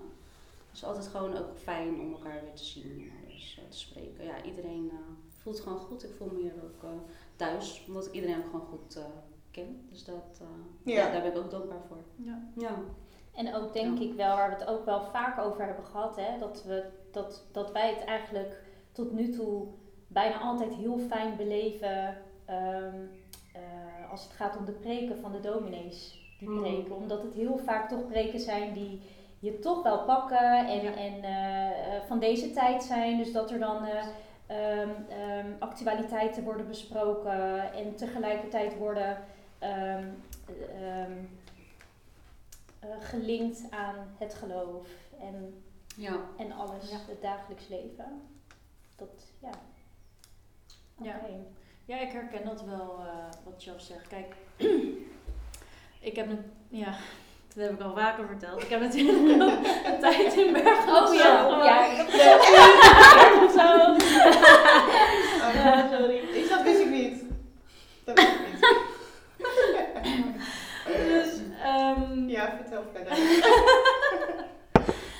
het 0.67 0.75
is 0.77 0.83
altijd 0.83 1.07
gewoon 1.07 1.37
ook 1.37 1.57
fijn 1.63 1.99
om 1.99 2.11
elkaar 2.13 2.41
weer 2.43 2.53
te 2.55 2.65
zien 2.65 3.11
en 3.27 3.31
eh, 3.31 3.69
te 3.69 3.77
spreken. 3.77 4.23
Ja, 4.25 4.43
iedereen 4.43 4.89
eh, 4.91 4.97
voelt 5.43 5.59
gewoon 5.59 5.77
goed. 5.79 6.03
Ik 6.03 6.13
voel 6.17 6.29
me 6.33 6.41
hier 6.41 6.53
ook 6.63 6.83
eh, 6.83 6.89
thuis, 7.35 7.83
omdat 7.87 8.05
ik 8.05 8.13
iedereen 8.13 8.37
ook 8.37 8.45
gewoon 8.45 8.65
goed 8.69 8.95
eh, 8.95 9.03
ken. 9.51 9.87
Dus 9.89 10.03
dat, 10.03 10.39
eh, 10.41 10.47
Ja. 10.93 11.05
ja, 11.05 11.11
daar 11.11 11.21
ben 11.21 11.31
ik 11.31 11.37
ook 11.37 11.51
dankbaar 11.51 11.81
voor. 11.87 11.97
Ja. 12.15 12.39
Ja. 12.55 12.75
En 13.35 13.55
ook 13.55 13.73
denk 13.73 13.97
Ja. 13.97 14.03
ik 14.05 14.13
wel, 14.13 14.35
waar 14.35 14.49
we 14.49 14.55
het 14.55 14.67
ook 14.69 14.85
wel 14.85 15.01
vaak 15.01 15.39
over 15.39 15.65
hebben 15.65 15.85
gehad, 15.85 16.15
hè, 16.15 16.39
dat, 16.39 16.63
we, 16.63 16.85
dat, 17.11 17.43
dat 17.51 17.71
wij 17.71 17.89
het 17.93 18.03
eigenlijk 18.05 18.61
tot 18.91 19.11
nu 19.11 19.29
toe 19.29 19.67
bijna 20.07 20.39
altijd 20.39 20.73
heel 20.73 20.99
fijn 20.99 21.35
beleven 21.37 22.17
ehm, 22.45 22.95
eh, 23.53 24.11
als 24.11 24.23
het 24.23 24.31
gaat 24.33 24.57
om 24.57 24.65
de 24.65 24.71
preken 24.71 25.17
van 25.19 25.31
de 25.31 25.39
dominees 25.39 26.21
die 26.39 26.49
Mhm. 26.49 26.59
preken. 26.61 26.95
Omdat 26.95 27.21
het 27.23 27.33
heel 27.33 27.57
vaak 27.57 27.89
toch 27.89 28.07
preken 28.07 28.39
zijn 28.39 28.73
die 28.73 29.01
je 29.39 29.59
toch 29.59 29.83
wel 29.83 30.03
pakken 30.05 30.67
en, 30.67 30.81
Ja. 30.83 30.95
en 30.95 31.21
van 32.07 32.19
deze 32.19 32.51
tijd 32.51 32.83
zijn. 32.83 33.17
Dus 33.17 33.31
dat 33.31 33.51
er 33.51 33.59
dan 33.59 33.85
eh, 33.85 34.05
ehm, 34.47 34.89
ehm, 35.09 35.47
actualiteiten 35.59 36.43
worden 36.43 36.67
besproken 36.67 37.73
en 37.73 37.95
tegelijkertijd 37.95 38.77
worden 38.77 39.17
ehm, 39.59 40.07
eh, 42.79 42.89
gelinkt 42.99 43.61
aan 43.69 43.95
het 44.17 44.33
geloof 44.33 44.87
en, 45.19 45.63
Ja. 45.95 46.19
en 46.37 46.51
alles, 46.51 46.89
Ja. 46.89 46.97
het 47.07 47.21
dagelijks 47.21 47.67
leven. 47.67 48.21
Dat, 48.95 49.31
ja. 49.39 49.49
Ja. 51.01 51.19
Ja, 51.85 51.99
ik 51.99 52.11
herken 52.11 52.45
dat 52.45 52.63
wel, 52.63 52.99
eh, 52.99 53.29
wat 53.43 53.63
Jeff 53.63 53.81
zegt. 53.81 54.07
Kijk, 54.07 54.35
ik 56.09 56.15
heb 56.15 56.29
een, 56.29 56.51
ja, 56.69 56.93
dat 57.55 57.63
heb 57.63 57.73
ik 57.73 57.81
al 57.81 57.95
vaker 57.95 58.27
verteld. 58.27 58.61
Ik 58.63 58.69
heb 58.69 58.79
natuurlijk 58.79 59.41
een 59.87 59.99
tijd 59.99 60.33
in 60.33 60.53
Bergen. 60.53 60.95
Oh 60.95 61.13
ja, 61.13 61.47
ja, 61.65 62.05
of 63.45 63.51
zo. 63.51 63.93
oh, 65.45 65.91
sorry. 65.91 66.21
Dat 66.49 66.63
wist 66.63 66.79
ik 66.79 66.89
niet. 66.89 67.23
Dat 68.03 68.15
wist 68.15 68.31
ik 68.31 68.39
niet. 68.47 68.61
dus, 71.11 71.39
ehm, 71.63 72.29
ja, 72.29 72.57
vertel 72.57 72.83
verder. 72.93 73.17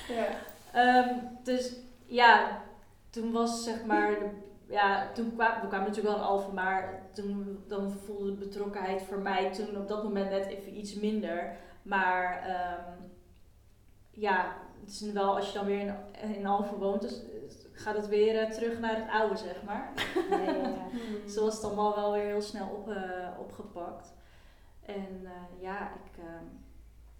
ja. 0.08 0.26
Ehm, 0.72 1.08
dus 1.42 1.72
ja, 2.06 2.62
toen 3.10 3.32
was 3.32 3.64
zeg 3.64 3.84
maar 3.84 4.18
de 4.18 4.28
ja, 4.68 5.12
toen 5.12 5.34
kwamen 5.34 5.60
we 5.60 5.68
kwamen 5.68 5.88
natuurlijk 5.88 6.16
wel 6.16 6.24
in 6.24 6.30
Alphen, 6.30 6.54
maar 6.54 7.02
toen 7.12 7.64
dan 7.68 7.92
voelde 8.04 8.30
de 8.30 8.46
betrokkenheid 8.46 9.02
voor 9.02 9.18
mij 9.18 9.52
toen 9.52 9.76
op 9.76 9.88
dat 9.88 10.02
moment 10.02 10.30
net 10.30 10.46
even 10.46 10.78
iets 10.78 10.94
minder. 10.94 11.56
Maar 11.82 12.46
um, 12.48 13.10
ja, 14.10 14.56
het 14.84 14.90
is 15.00 15.12
wel 15.12 15.36
als 15.36 15.46
je 15.46 15.58
dan 15.58 15.66
weer 15.66 15.80
in, 15.80 15.94
in 16.34 16.46
Alphen 16.46 16.78
woont, 16.78 17.00
dus 17.00 17.20
gaat 17.72 17.96
het 17.96 18.08
weer 18.08 18.38
eh, 18.40 18.50
terug 18.50 18.78
naar 18.80 18.96
het 18.96 19.10
oude, 19.10 19.36
zeg 19.36 19.62
maar. 19.62 19.92
Ja, 20.30 20.40
ja, 20.40 20.52
ja. 20.52 21.28
Zo 21.28 21.44
was 21.44 21.54
het 21.54 21.64
allemaal 21.64 21.94
wel 21.94 22.12
weer 22.12 22.24
heel 22.24 22.42
snel 22.42 22.68
op, 22.68 22.88
eh, 22.90 23.28
opgepakt. 23.38 24.12
En 24.86 25.20
eh, 25.24 25.62
ja, 25.62 25.90
ik, 26.04 26.18
ehm, 26.18 26.44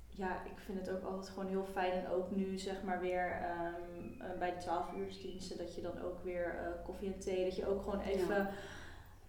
ja, 0.08 0.42
ik 0.44 0.58
vind 0.64 0.78
het 0.78 0.90
ook 0.96 1.02
altijd 1.04 1.28
gewoon 1.28 1.48
heel 1.48 1.66
fijn. 1.72 1.92
En 1.92 2.08
ook 2.10 2.30
nu 2.30 2.58
zeg 2.58 2.82
maar 2.82 3.00
weer 3.00 3.30
ehm, 3.30 4.22
eh, 4.22 4.38
bij 4.38 4.50
de 4.50 4.56
12 4.56 4.92
uursdiensten, 4.96 5.58
dat 5.58 5.74
je 5.74 5.82
dan 5.82 6.02
ook 6.02 6.24
weer 6.24 6.46
eh, 6.58 6.84
koffie 6.84 7.12
en 7.12 7.18
thee, 7.20 7.44
dat 7.44 7.56
je 7.56 7.66
ook 7.68 7.82
gewoon 7.82 8.00
even, 8.00 8.36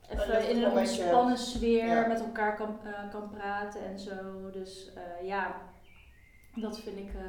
Een 0.09 0.19
even 0.19 0.49
in 0.49 0.63
een 0.63 0.71
ontspannen 0.71 1.37
sfeer 1.37 1.85
Ja. 1.85 2.07
met 2.07 2.19
elkaar 2.19 2.55
kan, 2.55 2.79
eh, 2.83 3.09
kan 3.11 3.29
praten 3.29 3.85
en 3.85 3.99
zo. 3.99 4.49
Dus 4.51 4.93
eh, 4.93 5.27
ja, 5.27 5.55
dat 6.55 6.79
vind 6.79 6.97
ik, 6.97 7.13
eh, 7.13 7.21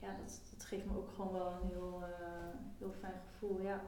ja, 0.00 0.08
dat 0.22 0.40
geeft 0.72 0.86
me 0.86 0.96
ook 0.96 1.10
gewoon 1.14 1.32
wel 1.32 1.46
een 1.46 1.68
heel, 1.68 2.02
eh, 2.02 2.58
heel 2.78 2.94
fijn 3.00 3.20
gevoel, 3.32 3.60
ja. 3.60 3.80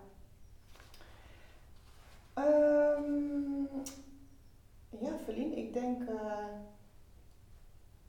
Ehm, 2.34 3.62
ja, 4.88 5.18
Feline, 5.24 5.56
ik 5.56 5.72
denk 5.72 6.08
eh, 6.08 6.46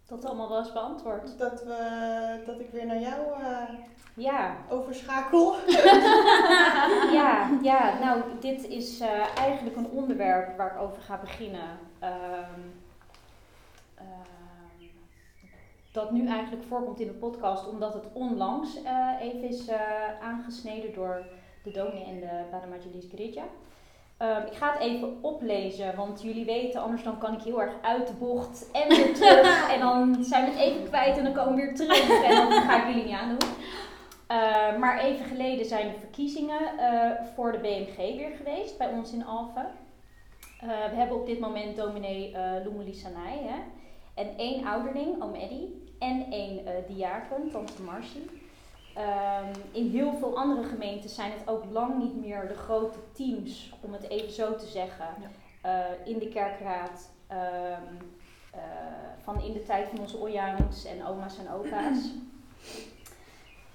Dat 0.06 0.26
allemaal 0.26 0.50
wel 0.50 0.58
eens 0.58 0.74
beantwoord. 0.74 1.38
dat, 1.38 1.64
we, 1.64 2.44
dat 2.46 2.60
ik 2.60 2.70
weer 2.70 2.86
naar 2.86 3.00
jou 3.00 3.42
eh, 3.42 3.70
Ja, 4.16 4.56
overschakel. 4.70 5.56
ja, 7.20 7.50
ja, 7.62 8.00
nou, 8.00 8.22
dit 8.40 8.68
is 8.68 9.00
eh, 9.00 9.38
eigenlijk 9.38 9.76
een 9.76 9.90
onderwerp 9.90 10.58
waar 10.58 10.76
ik 10.76 10.82
over 10.82 11.02
ga 11.02 11.18
beginnen. 11.18 11.80
Ehm, 12.00 12.60
dat 15.96 16.12
nu 16.12 16.28
eigenlijk 16.28 16.64
voorkomt 16.64 17.00
in 17.00 17.08
de 17.08 17.14
podcast, 17.14 17.68
omdat 17.68 17.94
het 17.94 18.06
onlangs 18.14 18.84
eh, 18.84 19.10
even 19.22 19.44
is 19.44 19.68
eh, 19.68 19.80
aangesneden 20.22 20.94
door 20.94 21.26
de 21.64 21.72
dominee 21.72 22.06
en 22.06 22.20
de 22.20 22.44
Padre 22.52 23.00
Gridja. 23.12 23.44
Ehm, 24.18 24.46
ik 24.46 24.54
ga 24.54 24.72
het 24.72 24.82
even 24.82 25.18
oplezen, 25.22 25.96
want 25.96 26.22
jullie 26.22 26.46
weten, 26.46 26.82
anders 26.82 27.04
dan 27.04 27.18
kan 27.18 27.34
ik 27.34 27.42
heel 27.42 27.62
erg 27.62 27.74
uit 27.82 28.08
de 28.08 28.14
bocht 28.14 28.72
en 28.72 28.88
weer 28.88 29.14
terug. 29.20 29.72
en 29.72 29.80
dan 29.80 30.24
zijn 30.24 30.46
we 30.46 30.52
het 30.52 30.60
even 30.60 30.84
kwijt 30.88 31.18
en 31.18 31.24
dan 31.24 31.34
komen 31.34 31.56
we 31.56 31.62
weer 31.62 31.76
terug. 31.76 32.24
En 32.24 32.36
dan 32.36 32.52
ga 32.52 32.82
ik 32.82 32.88
jullie 32.88 33.04
niet 33.04 33.20
aandoen. 33.20 33.50
Uh, 34.32 34.78
maar 34.78 35.00
even 35.00 35.26
geleden 35.26 35.66
zijn 35.66 35.92
de 35.92 36.00
verkiezingen 36.00 36.62
uh, 36.80 37.12
voor 37.36 37.52
de 37.52 37.58
BMG 37.58 37.96
weer 37.96 38.32
geweest 38.38 38.78
bij 38.78 38.90
ons 38.90 39.14
in 39.14 39.26
Alphen. 39.26 39.68
We 40.60 40.96
hebben 40.96 41.18
op 41.18 41.26
dit 41.26 41.40
moment 41.40 41.76
dominee 41.76 42.32
uh, 42.32 42.38
Lumuli 42.64 42.94
Sanai 42.94 43.40
hè? 43.44 43.60
en 44.14 44.38
één 44.38 44.66
ouderling, 44.66 45.24
oom 45.24 45.34
Eddy, 45.34 45.68
en 46.06 46.32
één 46.32 46.66
diaken, 46.88 47.52
tante 47.52 47.82
Marcie. 47.82 48.30
Um, 48.98 49.62
in 49.72 49.90
heel 49.90 50.14
veel 50.14 50.38
andere 50.38 50.64
gemeentes 50.64 51.16
zijn 51.16 51.32
het 51.32 51.50
ook 51.50 51.64
lang 51.72 51.98
niet 51.98 52.26
meer 52.26 52.48
de 52.48 52.54
grote 52.54 52.98
teams, 53.12 53.74
om 53.82 53.94
het 53.94 54.10
even 54.10 54.32
zo 54.32 54.56
te 54.56 54.66
zeggen, 54.66 55.08
ja. 55.62 55.86
in 56.06 56.20
de 56.20 56.28
kerkraad. 56.28 57.10
Um, 57.32 57.98
van 59.26 59.42
in 59.42 59.54
de 59.54 59.64
tijd 59.64 59.88
van 59.90 60.00
onze 60.00 60.18
ojangs 60.18 60.86
en 60.86 61.06
oma's 61.06 61.38
en 61.38 61.52
opa's. 61.52 62.12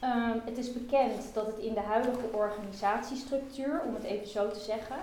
Um, 0.04 0.40
het 0.50 0.58
is 0.58 0.72
bekend 0.72 1.34
dat 1.34 1.46
het 1.46 1.58
in 1.58 1.74
de 1.74 1.80
huidige 1.80 2.26
organisatiestructuur, 2.32 3.82
om 3.86 3.94
het 3.94 4.02
even 4.02 4.28
zo 4.28 4.50
te 4.50 4.58
zeggen, 4.58 4.96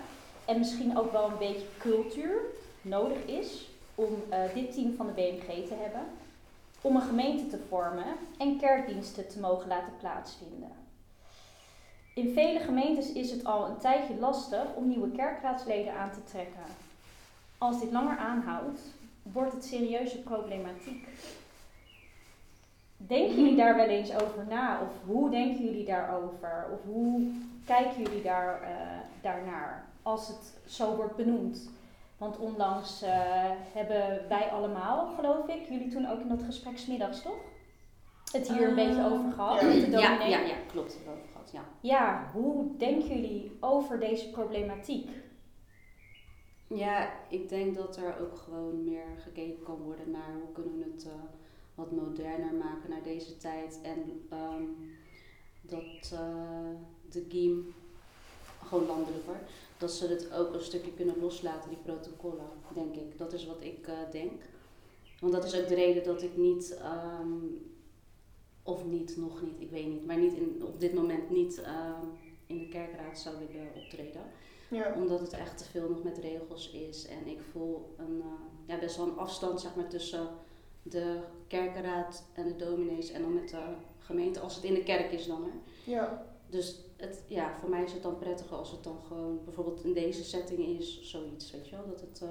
en 0.46 0.58
misschien 0.58 0.98
ook 0.98 1.12
wel 1.12 1.26
een 1.26 1.38
beetje 1.38 1.68
cultuur 1.78 2.42
nodig 2.82 3.26
is 3.26 3.70
om 3.96 4.10
uh, 4.30 4.38
dit 4.54 4.74
team 4.74 4.96
van 4.96 5.08
de 5.08 5.14
BMG 5.14 5.68
te 5.68 5.74
hebben, 5.74 6.02
om 6.82 6.96
een 6.96 7.02
gemeente 7.02 7.48
te 7.48 7.64
vormen 7.70 8.16
en 8.38 8.60
kerkdiensten 8.60 9.28
te 9.28 9.40
mogen 9.40 9.68
laten 9.68 9.98
plaatsvinden. 10.00 10.72
In 12.14 12.34
vele 12.34 12.60
gemeentes 12.60 13.12
is 13.14 13.32
het 13.32 13.44
al 13.44 13.68
een 13.68 13.78
tijdje 13.78 14.16
lastig 14.20 14.74
om 14.76 14.88
nieuwe 14.88 15.12
kerkraadsleden 15.12 15.94
aan 15.94 16.12
te 16.12 16.24
trekken. 16.24 16.64
Als 17.58 17.80
dit 17.80 17.92
langer 17.92 18.18
aanhoudt, 18.18 18.80
wordt 19.22 19.54
het 19.54 19.66
serieuze 19.66 20.18
problematiek. 20.22 21.08
Denken 22.98 23.36
jullie 23.36 23.56
daar 23.56 23.76
wel 23.76 23.88
eens 23.88 24.14
over 24.14 24.46
na? 24.50 24.82
Of 24.82 24.90
hoe 25.06 25.30
denken 25.30 25.64
jullie 25.66 25.86
daarover? 25.86 26.68
Of 26.74 26.80
hoe 26.84 27.32
kijken 27.66 28.04
jullie 28.04 28.24
daar, 28.24 28.62
uh, 28.62 28.68
daarnaar 29.22 29.86
als 30.02 30.28
het 30.28 30.54
zo 30.66 30.96
wordt 30.96 31.16
benoemd? 31.16 31.70
Want 32.18 32.38
onlangs 32.38 33.04
uh, 33.04 33.10
hebben 33.74 34.28
wij 34.30 34.50
allemaal, 34.50 35.08
geloof 35.16 35.48
ik, 35.48 35.68
jullie 35.70 35.88
toen 35.88 36.10
ook 36.10 36.20
in 36.20 36.28
dat 36.28 36.44
gesprek 36.44 36.78
smiddags, 36.78 37.22
toch? 37.22 37.40
Het 38.32 38.52
hier 38.52 38.68
een 38.68 38.76
beetje 38.76 39.06
over 39.06 39.32
gehad 39.32 39.62
ja. 39.62 39.68
de 39.68 39.90
ja, 39.90 40.26
ja, 40.26 40.40
ja, 40.40 40.56
klopt. 40.72 40.94
Het 40.94 41.08
over 41.08 41.28
gehad, 41.32 41.52
ja. 41.54 41.64
ja, 41.82 42.30
hoe 42.34 42.78
denken 42.78 43.08
jullie 43.08 43.58
over 43.60 44.00
deze 44.00 44.30
problematiek? 44.30 45.10
Ja, 46.68 47.10
ik 47.30 47.50
denk 47.50 47.76
dat 47.76 47.98
er 47.98 48.20
ook 48.20 48.38
gewoon 48.38 48.84
meer 48.84 49.08
gekeken 49.18 49.64
kan 49.64 49.78
worden 49.78 50.12
naar 50.12 50.34
hoe 50.34 50.52
kunnen 50.54 50.78
we 50.78 50.92
het 50.94 51.06
uh, 51.06 51.12
wat 51.76 51.92
moderner 51.92 52.54
maken 52.54 52.90
naar 52.90 53.04
deze 53.04 53.38
tijd. 53.38 53.80
En 53.84 54.28
um, 54.32 54.96
dat 55.62 56.12
uh, 56.14 56.20
de 57.10 57.26
GIEM, 57.30 57.74
gewoon 58.68 58.86
landelijker, 58.86 59.40
dat 59.78 59.92
ze 59.92 60.08
het 60.08 60.34
ook 60.34 60.54
een 60.54 60.62
stukje 60.62 60.94
kunnen 60.94 61.20
loslaten, 61.20 61.70
die 61.70 61.80
protocollen, 61.84 62.50
denk 62.74 62.96
ik. 62.96 63.18
Dat 63.18 63.34
is 63.34 63.46
wat 63.46 63.62
ik 63.62 63.88
uh, 63.88 63.94
denk. 64.12 64.42
Want 65.20 65.34
dat 65.34 65.44
is 65.44 65.60
ook 65.62 65.68
de 65.68 65.76
reden 65.76 66.04
dat 66.04 66.22
ik 66.22 66.38
niet, 66.38 66.80
um, 67.22 67.72
of 68.64 68.86
niet, 68.86 69.18
nog 69.18 69.42
niet, 69.42 69.62
ik 69.62 69.70
weet 69.70 69.88
niet, 69.88 70.06
maar 70.06 70.18
niet 70.18 70.34
in, 70.34 70.64
op 70.66 70.80
dit 70.80 70.94
moment 70.94 71.30
niet 71.30 71.58
um, 71.58 72.10
in 72.46 72.60
de 72.60 72.68
kerkraad 72.68 73.20
zou 73.20 73.36
willen 73.38 73.68
optreden. 73.76 74.22
Ja. 74.70 74.94
Omdat 74.96 75.20
het 75.20 75.34
echt 75.34 75.58
te 75.58 75.64
veel 75.64 75.90
nog 75.90 76.04
met 76.04 76.18
regels 76.18 76.72
is. 76.72 77.08
En 77.08 77.28
ik 77.28 77.40
voel 77.52 77.96
een, 77.98 78.18
uh, 78.18 78.26
ja, 78.66 78.80
best 78.80 78.98
wel 78.98 79.08
een 79.08 79.18
afstand 79.18 79.62
zeg 79.62 79.76
maar, 79.76 79.88
tussen 79.88 80.28
de 80.84 81.20
kerkenraad 81.48 82.24
en 82.34 82.48
de 82.48 82.56
dominees 82.56 83.12
en 83.12 83.22
dan 83.22 83.34
met 83.34 83.50
de 83.50 83.64
gemeente, 84.00 84.40
als 84.40 84.56
het 84.56 84.64
in 84.64 84.74
de 84.74 84.84
kerk 84.84 85.12
is 85.12 85.28
dan. 85.28 85.44
Hè. 85.44 85.52
Ja. 85.92 86.26
Dus 86.50 86.76
het, 86.98 87.24
ja, 87.28 87.54
voor 87.60 87.70
mij 87.70 87.84
is 87.84 87.94
het 87.94 88.04
dan 88.04 88.18
prettiger 88.18 88.58
als 88.58 88.72
het 88.72 88.84
dan 88.84 88.98
gewoon 89.08 89.40
bijvoorbeeld 89.44 89.84
in 89.84 89.94
deze 89.94 90.24
setting 90.24 90.60
is, 90.60 91.02
zoiets, 91.02 91.52
weet 91.52 91.70
je 91.70 91.76
wel. 91.76 91.86
Dat 91.88 92.02
het, 92.02 92.22
uh, 92.24 92.30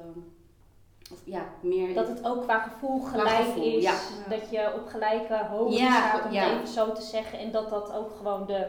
of 1.13 1.21
ja, 1.25 1.53
meer... 1.61 1.95
Dat 1.95 2.09
het 2.09 2.25
ook 2.25 2.43
qua 2.43 2.59
gevoel 2.59 3.01
gelijk 3.01 3.45
gevoel, 3.45 3.77
is. 3.77 3.83
ja. 3.83 3.99
Dat 4.29 4.51
je 4.51 4.73
op 4.75 4.87
gelijke 4.87 5.47
hoogte 5.51 5.77
Ja, 5.77 6.09
staat, 6.09 6.25
om 6.25 6.33
ja. 6.33 6.55
even 6.55 6.69
zo 6.69 6.93
te 6.93 7.03
zeggen. 7.03 7.39
En 7.39 7.53
dat 7.53 7.71
dat 7.71 7.93
ook 7.93 8.11
gewoon 8.17 8.47
de, 8.47 8.67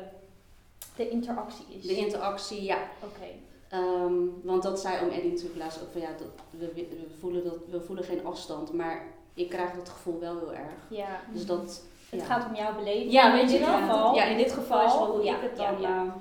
de 0.95 1.09
interactie 1.09 1.65
is. 1.69 1.87
De 1.87 1.95
interactie, 1.95 2.63
ja. 2.63 2.77
Oké. 3.03 3.27
Um, 3.73 4.41
want 4.43 4.63
dat 4.63 4.79
zei 4.79 5.05
om 5.05 5.09
Eddie 5.09 5.31
natuurlijk 5.31 5.59
laatst 5.59 5.81
ook 5.81 5.91
van 5.91 6.01
ja, 6.01 6.09
dat, 6.17 6.27
we, 6.49 6.71
we, 6.73 7.07
voelen 7.19 7.43
dat, 7.43 7.57
we 7.69 7.81
voelen 7.81 8.03
geen 8.03 8.25
afstand, 8.25 8.73
maar 8.73 9.05
ik 9.33 9.49
krijg 9.49 9.73
dat 9.73 9.89
gevoel 9.89 10.19
wel 10.19 10.37
heel 10.39 10.53
erg. 10.53 10.73
Ja. 10.89 11.21
Dus 11.33 11.45
dat. 11.45 11.83
Het 12.09 12.23
gaat 12.23 12.45
om 12.49 12.55
jouw 12.55 12.75
beleving. 12.75 13.11
Ja, 13.11 13.31
weet 13.31 13.41
in 13.41 13.47
je 13.49 13.57
dit 13.57 13.67
wel. 13.67 13.77
geval. 13.77 14.15
Ja, 14.15 14.23
in 14.23 14.37
dit 14.37 14.51
geval 14.51 14.85
is 14.85 14.93
wel 14.93 15.11
hoe 15.11 15.23
ja, 15.23 15.35
ik 15.35 15.41
het 15.41 15.55
dan. 15.57 15.81
ja. 15.81 16.03
uh, 16.03 16.11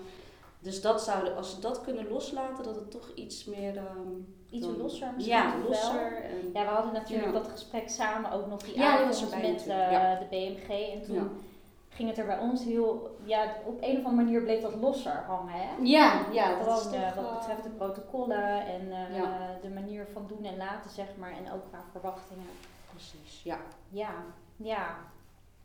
dus 0.59 0.81
dat 0.81 1.03
zouden, 1.03 1.37
als 1.37 1.51
ze 1.51 1.61
dat 1.61 1.81
kunnen 1.81 2.09
loslaten, 2.09 2.65
dat 2.65 2.75
het 2.75 2.91
toch 2.91 3.11
iets 3.15 3.45
meer. 3.45 3.77
Um, 3.77 4.35
Iets 4.51 4.67
dan- 4.67 4.77
losser 4.77 5.09
misschien 5.15 5.37
Ja, 5.37 5.53
losser. 5.69 6.25
En, 6.25 6.51
Ja, 6.55 6.63
we 6.65 6.71
hadden 6.71 6.93
natuurlijk 6.93 7.27
Ja. 7.33 7.39
dat 7.39 7.49
gesprek 7.49 7.89
samen 7.89 8.31
ook 8.33 8.47
nog 8.47 8.63
die 8.63 8.77
Ja, 8.79 8.93
avond 8.93 9.21
was 9.21 9.31
met 9.31 9.67
eh, 9.67 9.91
ja. 9.93 10.15
de 10.19 10.25
BMG. 10.31 10.93
En 10.93 11.03
toen 11.03 11.31
ging 11.89 12.09
het 12.09 12.19
er 12.19 12.27
bij 12.27 12.39
ons 12.39 12.65
heel, 12.65 13.17
ja, 13.25 13.45
op 13.65 13.83
een 13.83 13.91
of 13.99 14.05
andere 14.05 14.25
manier 14.25 14.43
bleef 14.43 14.63
dat 14.63 14.75
losser 14.75 15.25
hangen. 15.27 15.53
Hè? 15.55 15.69
ja, 15.83 16.21
ja, 16.33 16.49
dat 16.49 16.59
is 16.59 16.65
Gewoon 16.83 16.93
toch, 16.93 17.03
eh, 17.03 17.15
wat 17.17 17.25
uh, 17.25 17.39
betreft 17.39 17.63
de 17.63 17.69
protocollen 17.69 18.67
en 18.67 18.93
eh, 18.93 19.23
de 19.63 19.69
manier 19.69 20.07
van 20.13 20.25
doen 20.29 20.45
en 20.45 20.57
laten, 20.57 20.91
zeg 20.91 21.07
maar. 21.19 21.31
En 21.31 21.53
ook 21.53 21.63
qua 21.71 21.79
verwachtingen. 21.91 22.47
Precies, 22.91 23.43
ja. 23.43 23.57
Ja, 23.89 24.11
ja. 24.57 24.87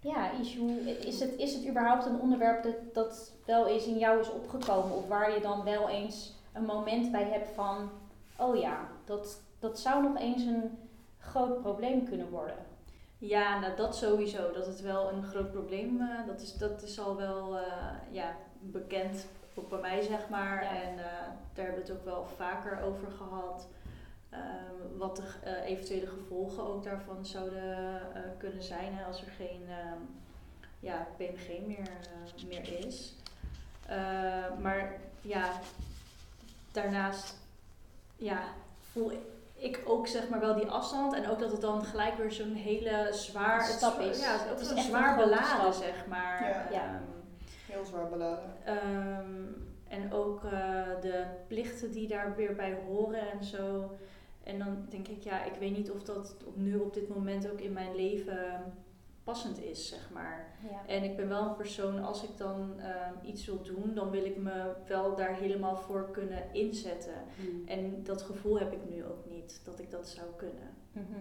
Ja, 0.01 0.31
Ish, 0.31 0.57
hoe, 0.57 0.79
is, 0.99 1.19
het, 1.19 1.35
is 1.35 1.53
het 1.53 1.67
überhaupt 1.67 2.05
een 2.05 2.19
onderwerp 2.19 2.63
dat, 2.63 2.93
dat 2.93 3.31
wel 3.45 3.67
eens 3.67 3.85
in 3.85 3.97
jou 3.97 4.19
is 4.19 4.31
opgekomen? 4.31 4.97
Of 4.97 5.07
waar 5.07 5.33
je 5.33 5.41
dan 5.41 5.63
wel 5.63 5.89
eens 5.89 6.35
een 6.53 6.65
moment 6.65 7.11
bij 7.11 7.23
hebt 7.23 7.49
van... 7.49 7.89
Oh 8.37 8.55
ja, 8.55 8.87
dat, 9.05 9.41
dat 9.59 9.79
zou 9.79 10.03
nog 10.03 10.17
eens 10.17 10.43
een 10.43 10.77
groot 11.17 11.61
probleem 11.61 12.05
kunnen 12.05 12.29
worden. 12.29 12.55
Ja, 13.17 13.59
nou 13.59 13.75
dat 13.75 13.95
sowieso. 13.95 14.51
Dat 14.51 14.65
het 14.65 14.81
wel 14.81 15.09
een 15.09 15.23
groot 15.23 15.51
probleem 15.51 16.01
uh, 16.01 16.27
dat 16.27 16.41
is. 16.41 16.53
Dat 16.53 16.81
is 16.81 16.99
al 16.99 17.15
wel 17.15 17.57
uh, 17.57 17.61
ja, 18.11 18.35
bekend, 18.59 19.27
ook 19.55 19.69
bij 19.69 19.79
mij 19.79 20.01
zeg 20.01 20.29
maar. 20.29 20.63
Ja. 20.63 20.81
En 20.81 20.93
uh, 20.93 21.03
daar 21.53 21.65
hebben 21.65 21.75
we 21.75 21.91
het 21.91 21.91
ook 21.91 22.05
wel 22.05 22.25
vaker 22.25 22.81
over 22.83 23.11
gehad. 23.11 23.67
Ehm, 24.31 24.97
wat 24.97 25.15
de 25.15 25.23
eh, 25.43 25.65
eventuele 25.69 26.07
gevolgen 26.07 26.63
ook 26.63 26.83
daarvan 26.83 27.25
zouden 27.25 28.01
eh, 28.13 28.21
kunnen 28.37 28.63
zijn 28.63 28.93
hè, 28.93 29.03
als 29.03 29.21
er 29.21 29.31
geen 29.31 29.61
ehm, 29.69 29.99
ja, 30.79 31.07
BMG 31.17 31.65
meer, 31.67 31.89
eh, 31.89 32.47
meer 32.47 32.85
is. 32.87 33.15
Eh, 33.87 33.97
maar 34.59 34.93
ja, 35.21 35.51
daarnaast 36.71 37.35
ja, 38.15 38.39
voel 38.91 39.11
ik 39.55 39.81
ook 39.85 40.07
zeg 40.07 40.29
maar 40.29 40.39
wel 40.39 40.55
die 40.55 40.67
afstand 40.67 41.13
en 41.13 41.27
ook 41.29 41.39
dat 41.39 41.51
het 41.51 41.61
dan 41.61 41.83
gelijk 41.83 42.15
weer 42.17 42.31
zo'n 42.31 42.53
hele 42.53 43.07
zwaar 43.11 43.59
Een 43.59 43.65
stap 43.73 43.99
is. 43.99 44.19
Ja, 44.19 44.31
het 44.31 44.49
Het 44.49 44.59
is 44.59 44.69
een 44.69 44.77
zwaar 44.83 45.15
beladen 45.15 45.73
stap. 45.73 45.83
zeg 45.83 46.05
maar. 46.07 46.41
Ja. 46.49 46.67
Ja. 46.71 46.85
Ehm, 46.85 47.01
Heel 47.65 47.85
zwaar 47.85 48.09
beladen. 48.09 48.53
Ehm, 48.65 49.45
en 49.87 50.13
ook 50.13 50.43
eh, 50.43 50.51
de 51.01 51.25
plichten 51.47 51.91
die 51.91 52.07
daar 52.07 52.35
weer 52.35 52.55
bij 52.55 52.77
horen 52.87 53.31
en 53.31 53.43
zo. 53.43 53.91
En 54.43 54.59
dan 54.59 54.85
denk 54.89 55.07
ik, 55.07 55.23
ja, 55.23 55.43
ik 55.43 55.53
weet 55.59 55.77
niet 55.77 55.91
of 55.91 56.03
dat 56.03 56.35
op 56.45 56.57
nu 56.57 56.75
op 56.75 56.93
dit 56.93 57.07
moment 57.09 57.51
ook 57.51 57.59
in 57.59 57.73
mijn 57.73 57.95
leven 57.95 58.73
passend 59.23 59.59
is, 59.61 59.87
zeg 59.87 60.09
maar. 60.13 60.47
Ja. 60.71 60.87
En 60.87 61.03
ik 61.03 61.15
ben 61.15 61.27
wel 61.29 61.47
een 61.47 61.55
persoon, 61.55 62.03
als 62.03 62.23
ik 62.23 62.37
dan 62.37 62.79
ehm, 62.79 63.13
iets 63.25 63.45
wil 63.45 63.61
doen, 63.61 63.93
dan 63.93 64.09
wil 64.09 64.25
ik 64.25 64.37
me 64.37 64.73
wel 64.87 65.15
daar 65.15 65.35
helemaal 65.35 65.75
voor 65.75 66.09
kunnen 66.11 66.53
inzetten. 66.53 67.13
Hmm. 67.35 67.67
En 67.67 68.03
dat 68.03 68.21
gevoel 68.21 68.59
heb 68.59 68.71
ik 68.71 68.89
nu 68.89 69.05
ook 69.05 69.25
niet, 69.29 69.61
dat 69.65 69.79
ik 69.79 69.91
dat 69.91 70.07
zou 70.07 70.27
kunnen. 70.35 70.69
Mhm. 70.91 71.19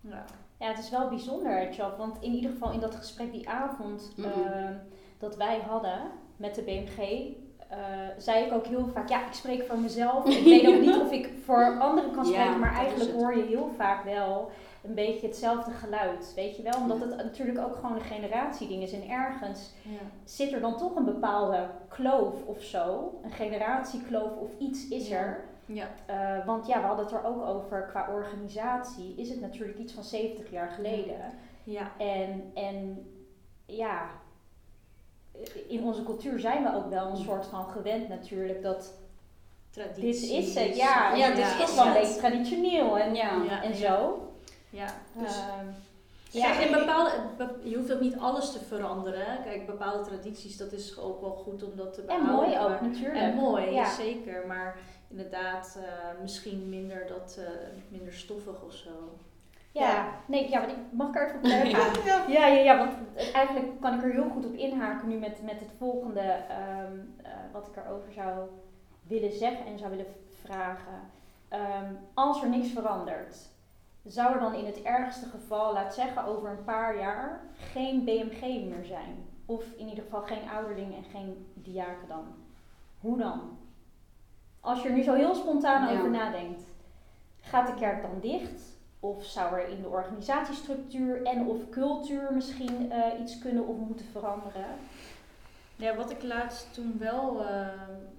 Ja. 0.00 0.24
Ja, 0.58 0.68
het 0.68 0.78
is 0.78 0.90
wel 0.90 1.08
bijzonder, 1.08 1.70
Tjaf, 1.70 1.96
want 1.96 2.22
in 2.22 2.32
ieder 2.32 2.50
geval 2.50 2.72
in 2.72 2.80
dat 2.80 2.94
gesprek 2.94 3.32
die 3.32 3.48
avond 3.48 4.12
Mhm. 4.16 4.28
ehm, 4.28 4.74
dat 5.18 5.36
wij 5.36 5.60
hadden 5.60 6.10
met 6.36 6.54
de 6.54 6.62
BMG, 6.62 7.32
eh, 7.70 7.78
zei 8.18 8.44
ik 8.44 8.52
ook 8.52 8.66
heel 8.66 8.86
vaak, 8.94 9.08
ja, 9.08 9.26
ik 9.26 9.32
spreek 9.32 9.66
voor 9.66 9.78
mezelf. 9.78 10.26
Ik 10.38 10.44
weet 10.44 10.66
ook 10.66 10.80
niet 10.80 11.00
of 11.00 11.10
ik 11.12 11.30
voor 11.44 11.78
anderen 11.78 12.12
kan 12.12 12.24
Ja, 12.24 12.30
spreken, 12.30 12.58
maar 12.60 12.74
eigenlijk 12.74 13.12
hoor 13.12 13.36
je 13.36 13.42
heel 13.42 13.70
vaak 13.76 14.04
wel 14.04 14.50
een 14.82 14.94
beetje 14.94 15.26
hetzelfde 15.26 15.70
geluid, 15.70 16.32
weet 16.34 16.56
je 16.56 16.62
wel? 16.62 16.74
Omdat 16.80 17.00
het 17.00 17.16
natuurlijk 17.16 17.58
ook 17.58 17.74
gewoon 17.74 17.94
een 17.96 18.00
generatieding 18.00 18.82
is 18.82 18.92
en 18.92 19.08
ergens 19.08 19.70
Ja. 19.82 19.98
zit 20.24 20.52
er 20.52 20.60
dan 20.60 20.76
toch 20.76 20.96
een 20.96 21.04
bepaalde 21.04 21.66
kloof 21.88 22.34
of 22.46 22.62
zo, 22.62 23.14
een 23.22 23.30
generatiekloof 23.32 24.36
of 24.36 24.50
iets 24.58 24.88
is 24.88 25.10
er. 25.10 25.44
Ja. 25.66 25.88
Eh, 26.06 26.46
want 26.46 26.66
ja, 26.66 26.80
we 26.80 26.86
hadden 26.86 27.04
het 27.04 27.14
er 27.14 27.24
ook 27.24 27.42
over 27.46 27.86
qua 27.90 28.08
organisatie, 28.14 29.14
is 29.16 29.28
het 29.28 29.40
natuurlijk 29.40 29.78
iets 29.78 29.92
van 29.92 30.04
70 30.04 30.50
jaar 30.50 30.70
geleden. 30.70 31.16
Ja. 31.64 31.90
En, 31.98 32.50
en 32.54 33.06
ja, 33.66 34.10
in 35.68 35.82
onze 35.84 36.02
cultuur 36.02 36.38
zijn 36.38 36.62
we 36.62 36.74
ook 36.74 36.90
wel 36.90 37.06
een 37.10 37.16
soort 37.24 37.46
van 37.46 37.64
gewend 37.64 38.08
natuurlijk 38.08 38.62
dat 38.62 38.92
Tradities. 39.70 40.20
dit 40.20 40.38
is 40.38 40.54
het. 40.54 40.76
Ja, 40.76 41.14
Ja, 41.14 41.34
dit 41.34 41.68
is 41.68 41.74
wel 41.74 41.86
een 41.86 41.92
beetje 41.92 42.16
traditioneel 42.18 42.98
en, 42.98 43.14
Ja. 43.14 43.42
Ja, 43.48 43.62
en 43.62 43.74
zo. 43.74 44.22
Ja, 44.70 44.86
dus... 45.18 45.36
Ehm, 45.36 45.66
Ja, 46.32 46.60
in 46.60 46.72
bepaalde, 46.72 47.10
be- 47.36 47.68
je 47.68 47.76
hoeft 47.76 47.92
ook 47.92 48.00
niet 48.00 48.16
alles 48.18 48.52
te 48.52 48.58
veranderen. 48.60 49.42
Kijk, 49.44 49.66
bepaalde 49.66 50.04
tradities, 50.04 50.56
dat 50.56 50.72
is 50.72 50.98
ook 50.98 51.20
wel 51.20 51.30
goed 51.30 51.62
om 51.62 51.70
dat 51.76 51.94
te 51.94 52.00
en 52.00 52.06
behouden. 52.06 52.34
mooi 52.34 52.58
ook 52.58 52.68
maar- 52.68 52.82
natuurlijk. 52.88 53.16
En 53.20 53.34
mooi, 53.34 53.70
Ja. 53.70 53.90
zeker. 53.90 54.46
Maar 54.46 54.76
inderdaad, 55.08 55.78
eh, 55.84 56.20
misschien 56.22 56.68
minder, 56.68 57.06
dat, 57.06 57.36
eh, 57.38 57.44
minder 57.88 58.12
stoffig 58.12 58.62
of 58.66 58.72
zo. 58.74 58.90
Ja, 59.72 60.08
nee, 60.26 60.50
ja, 60.50 60.60
want 60.60 60.72
ik 60.72 60.78
mag 60.90 61.08
ik 61.08 61.14
er 61.14 61.22
even 61.26 61.36
op 61.36 61.42
blijven? 61.50 62.04
Ja. 62.04 62.24
Ja, 62.28 62.46
ja, 62.46 62.60
ja, 62.62 62.78
want 62.78 62.92
eigenlijk 63.32 63.80
kan 63.80 63.94
ik 63.94 64.02
er 64.02 64.10
heel 64.10 64.28
goed 64.28 64.46
op 64.46 64.54
inhaken 64.54 65.08
nu 65.08 65.18
met, 65.18 65.42
met 65.42 65.60
het 65.60 65.72
volgende 65.78 66.20
ehm, 66.20 66.98
eh, 67.22 67.30
wat 67.52 67.66
ik 67.66 67.76
erover 67.76 68.12
zou 68.12 68.48
willen 69.02 69.32
zeggen 69.32 69.66
en 69.66 69.78
zou 69.78 69.90
willen 69.90 70.06
vragen. 70.42 71.10
Ehm, 71.48 71.92
als 72.14 72.42
er 72.42 72.48
niks 72.48 72.68
verandert, 72.68 73.48
zou 74.04 74.34
er 74.34 74.40
dan 74.40 74.54
in 74.54 74.66
het 74.66 74.82
ergste 74.82 75.26
geval, 75.26 75.72
laat 75.72 75.94
zeggen 75.94 76.24
over 76.24 76.50
een 76.50 76.64
paar 76.64 76.98
jaar, 76.98 77.40
geen 77.72 78.04
BMG 78.04 78.40
meer 78.40 78.84
zijn? 78.84 79.24
Of 79.46 79.64
in 79.76 79.88
ieder 79.88 80.04
geval 80.04 80.22
geen 80.22 80.48
ouderling 80.54 80.96
en 80.96 81.04
geen 81.04 81.46
diaken 81.54 82.08
dan? 82.08 82.24
Hoe 83.00 83.18
dan? 83.18 83.58
Als 84.60 84.82
je 84.82 84.88
er 84.88 84.94
nu 84.94 85.02
zo 85.02 85.14
heel 85.14 85.34
spontaan 85.34 85.92
Ja. 85.92 85.98
over 85.98 86.10
nadenkt, 86.10 86.62
gaat 87.40 87.66
de 87.66 87.74
kerk 87.74 88.02
dan 88.02 88.20
dicht? 88.20 88.78
Of 89.00 89.24
zou 89.24 89.54
er 89.54 89.68
in 89.68 89.82
de 89.82 89.88
organisatiestructuur 89.88 91.22
en 91.26 91.46
of 91.46 91.68
cultuur 91.70 92.32
misschien 92.34 92.92
eh, 92.92 93.20
iets 93.20 93.38
kunnen 93.38 93.66
of 93.66 93.76
moeten 93.76 94.06
veranderen? 94.12 94.66
Ja, 95.76 95.96
wat 95.96 96.10
ik 96.10 96.22
laatst 96.22 96.74
toen 96.74 96.96
wel 96.98 97.44
eh, 97.44 97.60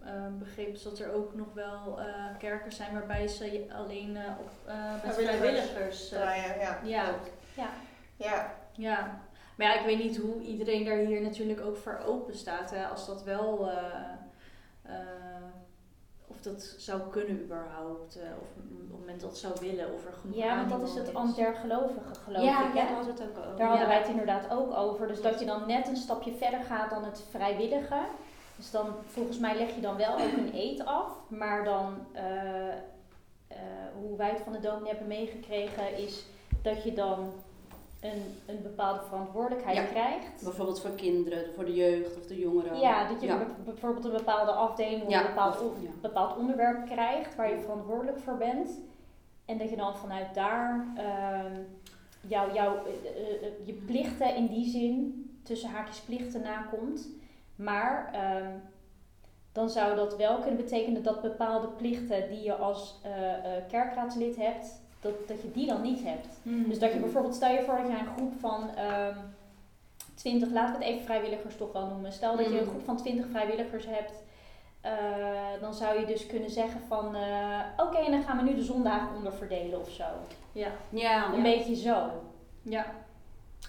eh, 0.03 0.13
begreep, 0.39 0.73
is 0.73 0.83
dat 0.83 0.99
er 0.99 1.13
ook 1.13 1.35
nog 1.35 1.53
wel 1.53 1.99
eh, 1.99 2.05
kerken 2.37 2.71
zijn 2.71 2.93
waarbij 2.93 3.27
ze 3.27 3.67
alleen 3.77 4.17
eh, 4.17 4.23
op, 4.39 4.49
eh, 4.65 5.03
met 5.03 5.13
Vrijwilligers. 5.15 6.09
Draaien, 6.09 6.59
ja. 6.59 6.79
Ja. 6.83 7.13
Ja. 7.55 7.69
Ja. 8.15 8.53
Ja, 8.73 9.19
maar 9.57 9.67
ja, 9.67 9.79
ik 9.79 9.85
weet 9.85 9.97
niet 10.03 10.17
hoe 10.17 10.41
iedereen 10.41 10.85
daar 10.85 10.97
hier 10.97 11.21
natuurlijk 11.21 11.61
ook 11.61 11.77
voor 11.77 11.99
open 12.05 12.35
staat. 12.37 12.71
Hè, 12.71 12.85
als 12.87 13.05
dat 13.07 13.23
wel, 13.23 13.69
eh, 13.71 13.77
eh, 14.81 14.95
of 16.41 16.53
dat 16.53 16.75
zou 16.77 17.01
kunnen 17.11 17.41
überhaupt. 17.43 18.15
eh, 18.15 18.21
of 18.41 18.47
op 18.57 18.69
moment 18.99 19.21
dat 19.21 19.37
zou 19.37 19.53
willen, 19.59 19.93
of 19.93 20.05
er 20.05 20.13
genoeg 20.13 20.35
Ja, 20.35 20.55
want 20.55 20.69
dat 20.69 20.81
is 20.89 20.93
het 20.95 21.15
gelovigen, 21.55 22.15
geloof 22.23 22.43
ja, 22.43 22.67
ik. 22.69 22.75
ja, 22.75 22.81
daar 22.85 22.93
hadden 22.95 23.13
het 23.13 23.21
ook 23.23 23.37
over. 23.37 23.57
Daar 23.57 23.67
hadden 23.67 23.87
Ja. 23.87 23.91
wij 23.93 23.97
het 24.01 24.09
inderdaad 24.09 24.51
ook 24.51 24.73
over. 24.73 25.07
Dus 25.07 25.21
dat 25.21 25.39
je 25.39 25.45
dan 25.45 25.67
net 25.67 25.87
een 25.87 25.95
stapje 25.97 26.33
verder 26.33 26.59
gaat 26.63 26.89
dan 26.89 27.03
het 27.03 27.23
vrijwillige. 27.29 27.99
Dus 28.55 28.71
dan, 28.71 28.87
volgens 29.05 29.39
mij 29.39 29.57
leg 29.57 29.75
je 29.75 29.81
dan 29.81 29.95
wel 29.97 30.13
ook 30.13 30.31
een 30.37 30.51
eet 30.53 30.85
af. 30.85 31.07
Maar 31.27 31.63
dan, 31.63 32.05
eh, 32.11 32.67
eh, 33.47 33.57
hoe 34.01 34.17
wij 34.17 34.29
het 34.29 34.41
van 34.41 34.53
de 34.53 34.59
dominee 34.59 34.89
hebben 34.89 35.07
meegekregen, 35.07 35.97
is 35.97 36.25
dat 36.61 36.83
je 36.83 36.93
dan 36.93 37.33
een, 38.01 38.21
een 38.45 38.61
bepaalde 38.61 39.01
verantwoordelijkheid 39.03 39.77
Ja. 39.77 39.83
krijgt. 39.83 40.43
Bijvoorbeeld 40.43 40.81
voor 40.81 40.91
kinderen, 40.91 41.53
voor 41.55 41.65
de 41.65 41.73
jeugd 41.73 42.17
of 42.17 42.25
de 42.25 42.39
jongeren. 42.39 42.79
Ja, 42.79 43.07
dat 43.07 43.21
je 43.21 43.27
Ja. 43.27 43.45
bijvoorbeeld 43.65 44.05
een 44.05 44.11
bepaalde 44.11 44.51
afdeling 44.51 45.03
of 45.03 45.13
een 45.13 45.21
bepaald, 45.27 45.61
of- 45.63 45.99
bepaald 46.01 46.37
onderwerp 46.37 46.85
krijgt 46.85 47.35
waar 47.35 47.49
je 47.49 47.59
verantwoordelijk 47.59 48.19
voor 48.19 48.37
bent. 48.37 48.79
En 49.45 49.57
dat 49.57 49.69
je 49.69 49.75
dan 49.75 49.95
vanuit 49.95 50.33
daar 50.33 50.85
jouw 52.27 52.53
jouw, 52.53 52.75
eh, 52.75 52.91
eh, 53.21 53.43
eh, 53.47 53.51
je 53.65 53.73
plichten 53.73 54.35
in 54.35 54.47
die 54.47 54.69
zin, 54.69 55.25
tussen 55.43 55.69
haakjes 55.69 55.99
plichten, 56.01 56.41
nakomt. 56.41 57.07
Maar 57.55 58.09
ehm, 58.13 58.51
dan 59.51 59.69
zou 59.69 59.95
dat 59.95 60.15
wel 60.17 60.37
kunnen 60.37 60.57
betekenen 60.57 61.03
dat 61.03 61.21
bepaalde 61.21 61.67
plichten 61.67 62.29
die 62.29 62.41
je 62.43 62.55
als 62.55 63.01
kerkraadslid 63.67 64.35
hebt, 64.35 64.81
dat, 65.01 65.27
dat 65.27 65.41
je 65.41 65.51
die 65.51 65.67
dan 65.67 65.81
niet 65.81 66.03
hebt. 66.03 66.27
Hmm. 66.43 66.69
Dus 66.69 66.79
dat 66.79 66.93
je 66.93 66.99
bijvoorbeeld, 66.99 67.35
stel 67.35 67.51
je 67.51 67.61
voor 67.63 67.75
dat 67.77 67.87
je 67.87 67.97
een 67.97 68.15
groep 68.15 68.33
van 68.39 68.69
ehm 68.75 69.17
20, 70.15 70.49
laten 70.51 70.79
we 70.79 70.85
het 70.85 70.93
even 70.93 71.05
vrijwilligers 71.05 71.55
toch 71.57 71.71
wel 71.71 71.85
noemen. 71.87 72.11
Stel 72.11 72.35
dat 72.37 72.45
je 72.45 72.51
een 72.51 72.61
Mhm. 72.61 72.69
groep 72.69 72.85
van 72.85 72.97
20 72.97 73.25
vrijwilligers 73.29 73.85
hebt, 73.87 74.13
eh, 74.81 74.91
dan 75.61 75.73
zou 75.73 75.99
je 75.99 76.05
dus 76.05 76.25
kunnen 76.27 76.49
zeggen 76.49 76.81
van, 76.87 77.15
eh, 77.15 77.59
oké, 77.77 77.97
en 77.97 78.11
dan 78.11 78.23
gaan 78.23 78.37
we 78.37 78.43
nu 78.43 78.55
de 78.55 78.63
zondagen 78.63 79.15
onderverdelen 79.15 79.79
of 79.79 79.89
zo. 79.89 80.03
Ja, 80.51 80.67
Ja, 80.89 81.33
Een 81.33 81.41
beetje 81.43 81.75
zo. 81.75 82.09
ja, 82.61 82.85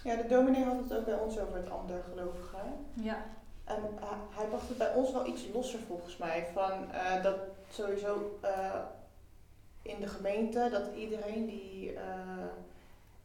ja, 0.04 0.16
de 0.16 0.26
dominee 0.28 0.64
had 0.64 0.76
het 0.78 0.94
ook 0.98 1.04
bij 1.04 1.18
ons 1.18 1.38
over 1.38 1.56
het 1.56 1.70
ambt 1.70 1.88
der 1.88 2.02
gelovigen. 2.10 2.60
ja. 2.94 3.16
En 3.64 3.78
hij, 4.00 4.16
hij 4.30 4.46
bracht 4.46 4.68
het 4.68 4.78
bij 4.78 4.94
ons 4.94 5.12
wel 5.12 5.26
iets 5.26 5.42
losser 5.54 5.78
volgens 5.86 6.16
mij. 6.16 6.46
Van 6.52 6.70
eh, 6.92 7.22
dat 7.22 7.36
sowieso 7.70 8.38
eh, 8.40 8.50
in 9.82 9.96
de 10.00 10.06
gemeente, 10.06 10.68
dat 10.70 10.82
iedereen 10.96 11.46
die, 11.46 11.92
eh, 11.92 12.02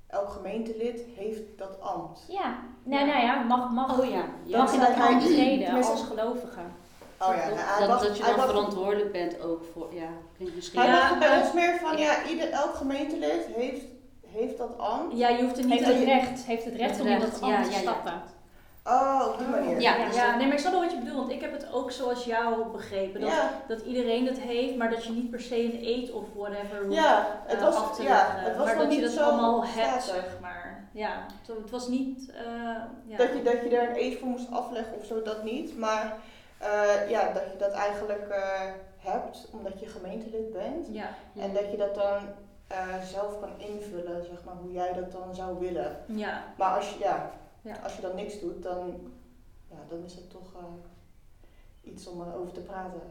elk 0.08 0.30
gemeentelid 0.30 1.02
heeft 1.16 1.42
dat 1.58 1.82
ambt. 1.82 2.20
Ja, 2.28 2.56
nou, 2.84 3.06
Ja. 3.06 3.14
nou 3.14 3.26
ja, 3.26 3.44
mag, 3.44 3.70
mag, 3.72 4.00
Oh 4.00 4.06
ja. 4.10 4.26
ja. 4.44 4.58
mag 4.58 4.74
in 4.74 4.80
dat 4.80 4.96
ambt 5.00 5.26
treden 5.26 5.84
als 5.84 6.04
gelovige. 6.04 6.60
Oh 7.20 7.36
ja, 7.36 7.50
nou, 7.80 7.88
dat, 7.88 8.02
dat 8.02 8.18
je 8.18 8.24
dan 8.24 8.48
verantwoordelijk 8.48 9.12
bent 9.12 9.42
ook 9.42 9.64
voor, 9.74 9.88
ja, 9.94 10.10
klinkt 10.36 10.56
misschien... 10.56 10.80
Hij 10.80 10.90
Ja, 10.90 11.10
het 11.10 11.20
bij 11.20 11.30
maar- 11.30 11.42
ons 11.42 11.54
meer 11.54 11.78
van, 11.82 11.98
ja, 11.98 12.26
ieder, 12.26 12.50
elk 12.50 12.76
gemeentelid 12.76 13.46
heeft, 13.56 13.86
heeft 14.28 14.58
dat 14.58 14.78
ambt. 14.78 15.18
ja, 15.18 15.28
je 15.30 15.44
hoeft 15.44 15.58
er 15.58 15.64
niet 15.66 15.74
Heeft 15.74 15.86
te 15.86 15.92
het 15.94 16.04
recht, 16.04 16.44
heeft 16.46 16.66
het 16.66 16.76
recht 16.76 16.92
Het 16.92 17.02
om 17.02 17.08
in 17.08 17.20
dat 17.20 17.40
ja, 17.42 17.46
ambt 17.56 17.64
te 17.64 17.72
ja, 17.72 17.76
ja. 17.78 17.82
stappen. 17.82 18.22
Oh, 18.88 19.28
op 19.28 19.38
die 19.38 19.48
manier. 19.48 19.82
Ja, 19.82 19.96
Ja. 19.96 20.06
Ja, 20.12 20.26
dat- 20.28 20.36
nee, 20.36 20.46
maar 20.46 20.54
ik 20.56 20.60
snap 20.60 20.72
wel 20.72 20.82
wat 20.82 20.92
je 20.92 20.98
bedoelt, 20.98 21.18
want 21.18 21.32
ik 21.32 21.42
heb 21.42 21.52
het 21.52 21.74
ook 21.74 21.92
zoals 21.92 22.26
jou 22.26 22.66
begrepen. 22.72 23.22
Dat, 23.22 23.30
Ja, 23.30 23.50
dat 23.68 23.82
iedereen 23.82 24.26
het 24.28 24.40
heeft, 24.40 24.76
maar 24.76 24.90
dat 24.90 25.06
je 25.06 25.12
niet 25.12 25.30
per 25.30 25.42
se 25.42 25.64
een 25.64 25.80
eet 25.86 26.12
of 26.12 26.24
whatever 26.36 26.82
hoeft 26.84 26.94
ja, 26.96 27.42
het 27.46 27.58
eh, 27.58 27.64
was, 27.64 27.76
af 27.76 27.96
te 27.96 28.04
ja, 28.04 28.10
leggen. 28.10 28.40
het 28.40 28.56
was 28.58 28.66
maar 28.66 28.76
dat 28.76 28.84
je 28.84 28.90
niet 28.92 29.02
dat 29.02 29.12
zo 29.12 29.24
allemaal 29.24 29.64
hebt, 29.66 30.04
zeg 30.04 30.38
maar. 30.42 30.88
Ja, 30.92 31.26
het, 31.48 31.58
het 31.58 31.70
was 31.70 31.88
niet... 31.88 32.32
eh, 32.32 32.46
ja. 33.06 33.18
Dat, 33.18 33.28
je, 33.28 33.42
dat 33.44 33.64
je 33.64 33.78
er 33.78 33.90
een 33.90 33.96
eet 34.02 34.20
voor 34.20 34.28
moest 34.28 34.52
afleggen 34.52 34.96
of 34.98 35.06
zo, 35.06 35.22
dat 35.22 35.44
niet. 35.44 35.78
Maar 35.78 36.18
eh, 36.58 37.10
ja, 37.10 37.32
dat 37.34 37.44
je 37.52 37.58
dat 37.58 37.72
eigenlijk 37.72 38.28
eh, 38.30 38.62
hebt 38.98 39.48
omdat 39.52 39.80
je 39.80 39.88
gemeentelid 39.88 40.52
bent. 40.54 40.88
Ja, 40.92 41.08
En 41.40 41.54
dat 41.54 41.72
je 41.72 41.78
dat 41.78 41.96
dan 41.96 42.18
eh, 42.68 42.78
zelf 43.12 43.40
kan 43.40 43.50
invullen, 43.58 44.26
zeg 44.26 44.44
maar, 44.46 44.56
hoe 44.62 44.72
jij 44.72 44.94
dat 44.94 45.12
dan 45.12 45.36
zou 45.36 45.60
willen. 45.60 45.98
ja, 46.06 46.44
Maar 46.58 46.76
als 46.76 46.90
je, 46.90 47.00
ja, 47.00 47.30
Ja. 47.68 47.76
als 47.84 47.96
je 47.96 48.02
dan 48.02 48.16
niks 48.16 48.40
doet, 48.40 48.64
dan, 48.64 48.94
ja, 49.70 49.78
dan 49.90 50.04
is 50.04 50.14
het 50.16 50.30
toch 50.30 50.54
eh, 50.56 51.92
iets 51.94 52.08
om 52.08 52.22
eh, 52.22 52.36
over 52.40 52.54
te 52.54 52.60
praten. 52.60 53.02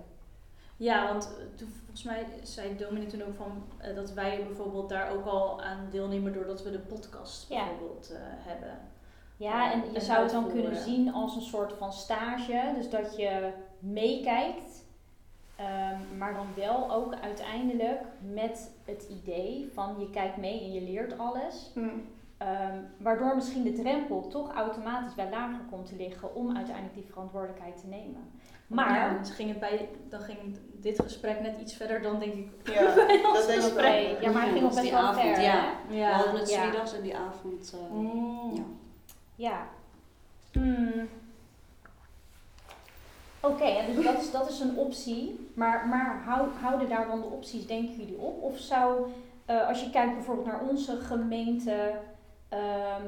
Ja, 0.76 1.06
want 1.12 1.24
eh, 1.38 1.44
toen, 1.56 1.68
volgens 1.78 2.02
mij 2.02 2.26
zei 2.42 2.76
Dominic 2.76 3.08
toen 3.08 3.22
ook 3.22 3.34
van 3.34 3.64
eh, 3.78 3.94
dat 3.94 4.12
wij 4.12 4.44
bijvoorbeeld 4.46 4.88
daar 4.88 5.10
ook 5.12 5.26
al 5.26 5.62
aan 5.62 5.88
deelnemen 5.90 6.32
doordat 6.32 6.62
we 6.62 6.70
de 6.70 6.78
podcast 6.78 7.48
Ja. 7.48 7.64
bijvoorbeeld 7.66 8.10
eh, 8.10 8.18
hebben. 8.22 8.78
Ja, 9.36 9.72
en 9.72 9.80
je 9.90 9.94
En 9.98 10.02
zou 10.04 10.22
het 10.22 10.32
dan 10.32 10.48
kunnen 10.48 10.76
zien 10.76 11.12
als 11.14 11.36
een 11.36 11.42
soort 11.42 11.72
van 11.72 11.92
stage. 11.92 12.72
Dus 12.74 12.90
dat 12.90 13.16
je 13.16 13.52
meekijkt. 13.78 14.84
ehm, 15.56 16.18
maar 16.18 16.34
dan 16.34 16.46
wel 16.56 16.92
ook 16.92 17.14
uiteindelijk 17.14 18.00
met 18.20 18.70
het 18.84 19.06
idee 19.22 19.70
van 19.74 19.94
je 19.98 20.10
kijkt 20.10 20.36
mee 20.36 20.60
en 20.60 20.72
je 20.72 20.80
leert 20.82 21.18
alles. 21.18 21.70
Hm. 21.74 21.88
Ehm, 22.38 22.76
waardoor 22.98 23.34
misschien 23.34 23.62
de 23.62 23.72
drempel 23.72 24.26
toch 24.28 24.54
automatisch 24.54 25.14
wel 25.14 25.28
lager 25.30 25.60
komt 25.70 25.86
te 25.86 25.96
liggen 25.96 26.34
om 26.34 26.56
uiteindelijk 26.56 26.94
die 26.94 27.04
verantwoordelijkheid 27.10 27.80
te 27.80 27.86
nemen. 27.86 28.30
Maar 28.66 28.94
ja, 28.94 29.12
dan 29.14 29.24
ging 29.24 29.48
het 29.48 29.58
bij, 29.60 29.88
dan 30.08 30.20
ging 30.20 30.38
dit 30.72 31.02
gesprek 31.02 31.40
net 31.40 31.56
iets 31.60 31.74
verder 31.74 32.02
dan 32.02 32.18
denk 32.18 32.32
ik. 32.34 32.48
Ja, 32.74 32.94
bij 33.06 33.24
ons 33.24 33.32
dat 33.38 33.46
denk 33.46 33.58
ik 33.58 33.64
gesprek. 33.64 34.20
ja, 34.22 34.30
maar 34.30 34.42
hij 34.42 34.50
ging 34.50 34.62
nog 34.62 34.72
Dat 34.74 34.80
best 34.82 34.94
wel 34.94 35.02
avond, 35.02 35.34
ver. 35.34 35.40
ja. 35.42 35.72
hè? 35.88 35.94
We 35.96 36.04
hadden 36.04 36.40
het 36.40 36.50
Ja. 36.50 36.62
smiddags 36.62 36.94
en 36.94 37.02
die 37.02 37.16
avond. 37.16 37.74
eh, 37.74 37.90
Mm. 37.96 38.52
ja. 38.54 38.62
Ja. 39.34 39.66
Hmm. 40.52 41.08
Oké, 43.40 43.64
en 43.64 43.94
dus 43.94 44.04
dat 44.04 44.18
is, 44.20 44.30
dat 44.30 44.48
is 44.50 44.60
een 44.60 44.76
optie. 44.76 45.48
Maar, 45.54 45.86
maar 45.88 46.22
hou, 46.24 46.48
houden 46.60 46.88
daar 46.88 47.06
dan 47.06 47.20
de 47.20 47.26
opties, 47.26 47.66
denken 47.66 47.94
jullie 47.96 48.18
op? 48.18 48.42
Of 48.42 48.58
zou, 48.58 49.06
eh, 49.44 49.68
als 49.68 49.82
je 49.84 49.90
kijkt 49.90 50.14
bijvoorbeeld 50.14 50.46
naar 50.46 50.60
onze 50.68 50.96
gemeente, 50.96 51.90
ehm, 52.48 53.06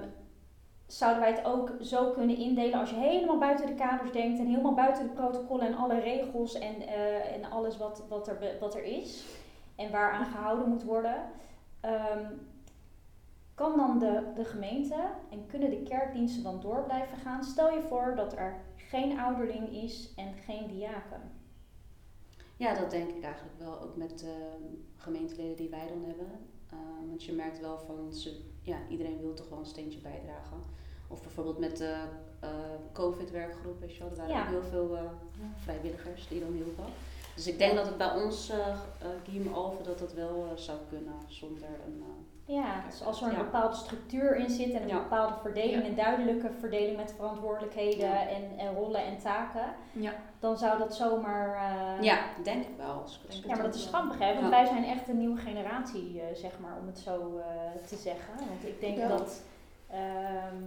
zouden 0.87 1.21
wij 1.21 1.31
het 1.33 1.45
ook 1.45 1.73
zo 1.81 2.11
kunnen 2.11 2.37
indelen 2.37 2.81
als 2.81 2.91
je 2.91 2.97
helemaal 2.97 3.39
buiten 3.39 3.67
de 3.67 3.75
kaders 3.75 4.13
denkt 4.13 4.39
en 4.39 4.47
helemaal 4.47 4.75
buiten 4.75 5.07
de 5.07 5.13
protocollen 5.13 5.67
en 5.67 5.77
alle 5.77 6.01
regels 6.01 6.55
en, 6.55 6.81
eh, 6.81 7.35
en 7.35 7.51
alles 7.51 7.77
wat, 7.77 8.05
wat, 8.09 8.29
er, 8.29 8.57
wat 8.61 8.75
er 8.75 8.85
is 8.85 9.25
en 9.77 9.91
waaraan 9.91 10.27
gehouden 10.27 10.69
moet 10.69 10.85
worden. 10.85 11.17
ehm, 11.81 12.25
kan 13.55 13.77
dan 13.77 13.99
de, 13.99 14.23
de 14.35 14.45
gemeente 14.45 14.95
en 15.31 15.47
kunnen 15.47 15.71
de 15.71 15.83
kerkdiensten 15.83 16.43
dan 16.43 16.61
door 16.61 16.83
blijven 16.83 17.17
gaan? 17.17 17.45
Stel 17.45 17.71
je 17.71 17.83
voor 17.83 18.13
dat 18.17 18.37
er 18.37 18.61
geen 18.77 19.19
ouderling 19.19 19.69
is 19.69 20.13
en 20.17 20.35
geen 20.35 20.67
diaken. 20.67 21.21
Ja, 22.57 22.75
dat 22.75 22.91
denk 22.91 23.09
ik 23.11 23.23
eigenlijk 23.23 23.59
wel. 23.59 23.81
Ook 23.81 23.97
met 23.97 24.19
de 24.19 24.35
gemeenteleden 24.97 25.57
die 25.57 25.69
wij 25.69 25.89
dan 25.89 26.05
hebben. 26.05 26.31
Eh, 26.71 26.79
want 27.09 27.25
je 27.25 27.33
merkt 27.33 27.61
wel 27.61 27.79
van, 27.79 28.13
ze, 28.13 28.41
ja, 28.69 28.79
iedereen 28.89 29.21
wil 29.21 29.35
toch 29.35 29.49
wel 29.49 29.59
een 29.59 29.67
steentje 29.67 30.01
bijdragen. 30.01 30.57
Of 31.09 31.23
bijvoorbeeld 31.23 31.59
met 31.59 31.77
de 31.77 32.03
eh, 32.41 32.51
COVID-werkgroep, 32.93 33.81
weet 33.81 33.95
je 33.95 34.01
wel. 34.01 34.11
Er 34.11 34.17
waren 34.17 34.35
Ja. 34.35 34.43
ook 34.43 34.49
heel 34.49 34.63
veel 34.71 34.97
eh, 34.97 35.03
vrijwilligers 35.57 36.29
die 36.29 36.41
dan 36.41 36.53
hielpen. 36.53 36.85
Dus 37.35 37.47
ik 37.47 37.59
denk 37.59 37.75
dat 37.75 37.87
het 37.87 37.97
bij 37.99 38.15
ons, 38.15 38.51
eh 38.51 38.77
uh, 39.35 39.55
Alphen, 39.55 39.85
dat 39.85 39.99
dat 39.99 40.13
wel 40.13 40.53
zou 40.55 40.79
kunnen 40.89 41.15
zonder 41.29 41.69
een... 41.87 42.03
Ja, 42.51 42.83
dus 42.91 43.03
als 43.05 43.21
er 43.21 43.27
een 43.27 43.33
Ja. 43.33 43.39
bepaalde 43.43 43.77
structuur 43.77 44.37
in 44.37 44.51
zit 44.51 44.73
en 44.73 44.83
een 44.83 44.89
Ja. 44.89 44.99
bepaalde 44.99 45.35
verdeling, 45.43 45.85
een 45.87 45.95
duidelijke 45.95 46.51
verdeling 46.61 46.97
met 46.97 47.13
verantwoordelijkheden 47.17 48.29
en, 48.29 48.59
en 48.59 48.75
rollen 48.75 49.05
en 49.05 49.19
taken, 49.19 49.75
Ja. 49.93 50.13
dan 50.39 50.59
zou 50.59 50.79
dat 50.79 50.95
zomaar. 50.97 51.55
eh, 51.99 52.03
ja, 52.05 52.19
denk 52.45 52.63
ik 52.63 52.77
wel. 52.77 53.03
Zo 53.07 53.19
Ja, 53.29 53.39
maar 53.47 53.63
dat 53.63 53.73
denk. 53.73 53.75
is 53.75 53.87
grappig, 53.87 54.19
hè? 54.19 54.35
Want 54.35 54.49
wij 54.49 54.67
zijn 54.67 54.85
echt 54.85 55.09
een 55.09 55.19
nieuwe 55.19 55.37
generatie, 55.41 56.21
eh, 56.21 56.35
zeg 56.35 56.59
maar, 56.59 56.77
om 56.81 56.87
het 56.87 56.99
zo 56.99 57.37
eh, 57.39 57.87
te 57.87 57.97
zeggen. 57.97 58.35
Want 58.49 58.65
ik 58.67 58.81
denk 58.81 59.09
dat, 59.09 59.43
ehm, 59.91 60.63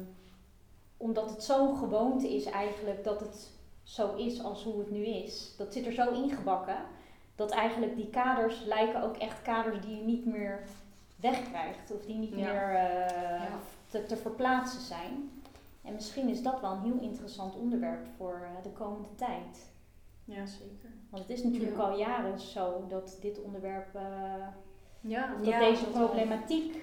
omdat 0.98 1.30
het 1.30 1.44
zo'n 1.44 1.78
gewoonte 1.78 2.36
is 2.36 2.46
eigenlijk 2.46 3.04
dat 3.04 3.20
het 3.20 3.50
zo 3.84 4.16
is 4.16 4.44
als 4.44 4.64
hoe 4.64 4.80
het 4.80 4.92
nu 4.92 5.06
is, 5.06 5.56
dat 5.58 5.74
zit 5.74 5.86
er 5.86 5.92
zo 5.94 6.12
ingebakken, 6.12 6.78
dat 7.36 7.52
eigenlijk 7.52 7.96
die 7.96 8.10
kaders 8.10 8.64
lijken 8.66 9.04
ook 9.04 9.18
echt 9.18 9.42
kaders 9.42 9.80
die 9.82 9.96
je 9.98 10.04
niet 10.04 10.26
meer 10.26 10.60
wegkrijgt 11.22 11.92
of 11.92 12.06
die 12.06 12.16
niet 12.16 12.30
Ja. 12.30 12.36
meer 12.36 12.70
eh, 12.76 13.10
Ja. 13.50 13.60
te, 13.90 14.06
te 14.06 14.18
verplaatsen 14.18 14.82
zijn. 14.82 15.42
En 15.84 15.94
misschien 15.94 16.30
is 16.30 16.44
dat 16.44 16.62
wel 16.62 16.72
een 16.72 16.82
heel 16.82 17.00
interessant 17.00 17.56
onderwerp 17.56 18.06
voor 18.18 18.42
eh, 18.44 18.64
de 18.64 18.70
komende 18.72 19.16
tijd. 19.16 19.70
ja, 20.26 20.46
zeker. 20.46 20.90
Want 21.10 21.24
het 21.28 21.38
is 21.38 21.44
natuurlijk 21.44 21.78
Ja. 21.78 21.84
al 21.84 21.98
jaren 21.98 22.40
zo 22.40 22.86
dat 22.88 23.18
dit 23.22 23.42
onderwerp, 23.42 23.96
eh, 23.96 24.02
Ja, 25.04 25.34
of 25.40 25.46
Ja, 25.46 25.60
dat 25.60 25.70
deze 25.70 25.86
problematiek 25.90 26.76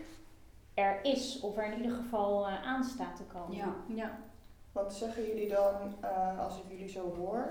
er 0.74 1.04
is, 1.04 1.40
of 1.40 1.56
er 1.56 1.64
in 1.72 1.76
ieder 1.76 1.96
geval 1.96 2.48
aan 2.48 2.84
staat 2.84 3.16
te 3.16 3.22
komen. 3.22 3.56
Ja. 3.56 3.74
ja. 3.94 4.18
Want 4.72 4.92
zeggen 4.92 5.26
jullie 5.26 5.48
dan, 5.48 5.74
eh, 6.00 6.38
als 6.38 6.56
ik 6.58 6.62
jullie 6.70 6.88
zo 6.88 7.14
hoor, 7.16 7.48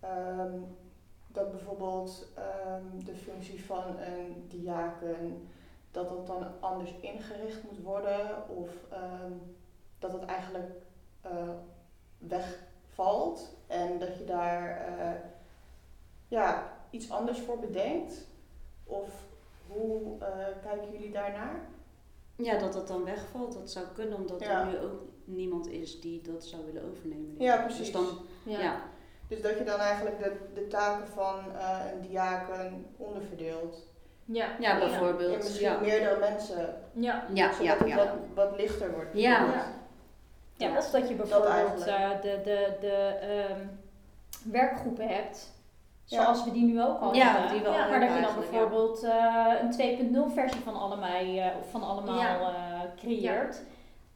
ehm, 0.00 0.52
dat 1.28 1.50
bijvoorbeeld 1.50 2.26
ehm, 2.34 3.04
de 3.04 3.14
functie 3.14 3.64
van 3.64 3.82
een 3.98 4.44
diaken, 4.48 5.48
dat 5.96 6.08
dat 6.08 6.26
dan 6.26 6.46
anders 6.60 6.94
ingericht 7.00 7.62
moet 7.62 7.82
worden 7.82 8.48
of 8.48 8.70
ehm, 8.90 9.32
dat 9.98 10.12
het 10.12 10.24
eigenlijk 10.24 10.70
eh, 11.20 11.48
wegvalt 12.18 13.56
en 13.66 13.98
dat 13.98 14.18
je 14.18 14.24
daar 14.24 14.80
eh, 14.98 15.20
ja, 16.28 16.72
iets 16.90 17.10
anders 17.10 17.40
voor 17.40 17.58
bedenkt? 17.58 18.26
Of 18.84 19.08
hoe 19.68 20.18
eh, 20.20 20.46
kijken 20.62 20.92
jullie 20.92 21.12
daarnaar? 21.12 21.60
Ja, 22.36 22.58
dat 22.58 22.72
dat 22.72 22.88
dan 22.88 23.04
wegvalt, 23.04 23.52
dat 23.52 23.70
zou 23.70 23.86
kunnen, 23.94 24.16
omdat 24.18 24.40
Ja. 24.40 24.60
er 24.60 24.66
nu 24.66 24.78
ook 24.78 25.02
niemand 25.24 25.66
is 25.68 26.00
die 26.00 26.22
dat 26.22 26.44
zou 26.44 26.64
willen 26.66 26.90
overnemen. 26.90 27.34
Ja, 27.38 27.56
precies. 27.56 27.78
Dus 27.78 27.92
dan, 27.92 28.06
Ja. 28.42 28.60
ja. 28.60 28.80
Dus 29.28 29.42
dat 29.42 29.58
je 29.58 29.64
dan 29.64 29.78
eigenlijk 29.80 30.18
de, 30.18 30.36
de 30.54 30.66
taken 30.66 31.06
van 31.08 31.38
een 31.92 32.00
diaken 32.00 32.86
onderverdeelt. 32.96 33.86
Ja. 34.26 34.46
Ja, 34.60 34.70
En 34.72 34.78
bijvoorbeeld. 34.78 35.36
misschien 35.36 35.66
Ja, 35.68 35.78
meerdere 35.80 36.18
mensen, 36.18 36.74
Ja. 36.92 37.24
ja, 37.32 37.52
zodat 37.52 37.66
ja. 37.66 37.76
het 37.78 37.88
ja. 37.88 37.96
Wat, 37.96 38.08
wat 38.34 38.56
lichter 38.56 38.92
wordt. 38.92 39.10
Ja. 39.18 39.36
bijvoorbeeld. 39.38 39.64
Ja, 40.56 40.68
Ja. 40.68 40.76
of 40.78 40.90
dat 40.90 41.08
je 41.08 41.14
bijvoorbeeld 41.14 41.52
eigenlijk. 41.52 41.86
eh, 41.90 42.10
de, 42.22 42.40
de, 42.44 42.76
de 42.80 42.92
ehm, 43.20 43.66
werkgroepen 44.50 45.08
hebt, 45.08 45.52
Ja. 46.04 46.22
zoals 46.22 46.44
we 46.44 46.50
die 46.50 46.64
nu 46.64 46.82
ook 46.82 47.00
al 47.00 47.14
Ja, 47.14 47.32
hebben. 47.32 47.50
die 47.52 47.62
we 47.62 47.68
maar 47.70 48.00
dat 48.00 48.14
je 48.14 48.20
dan 48.20 48.34
bijvoorbeeld 48.34 49.02
eh, 49.02 49.52
een 49.62 49.70
2.0 49.72 50.32
versie 50.34 50.60
van 50.60 50.74
allemaal, 50.80 51.20
eh, 51.20 51.46
of 51.60 51.70
van 51.70 51.82
allemaal 51.82 52.18
Ja. 52.20 52.40
eh, 52.40 52.80
creëert. 52.96 53.62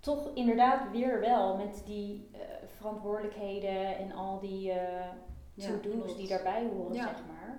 Toch 0.01 0.29
inderdaad 0.35 0.81
weer 0.93 1.21
wel 1.21 1.57
met 1.57 1.83
die 1.87 2.29
eh, 2.33 2.41
verantwoordelijkheden 2.77 3.97
en 3.99 4.13
al 4.13 4.39
die 4.41 4.71
eh 4.73 5.07
Ja, 5.55 5.69
to-do's 5.83 6.17
die 6.17 6.29
daarbij 6.29 6.67
horen, 6.77 6.95
Ja. 6.95 7.03
zeg 7.03 7.17
maar. 7.29 7.59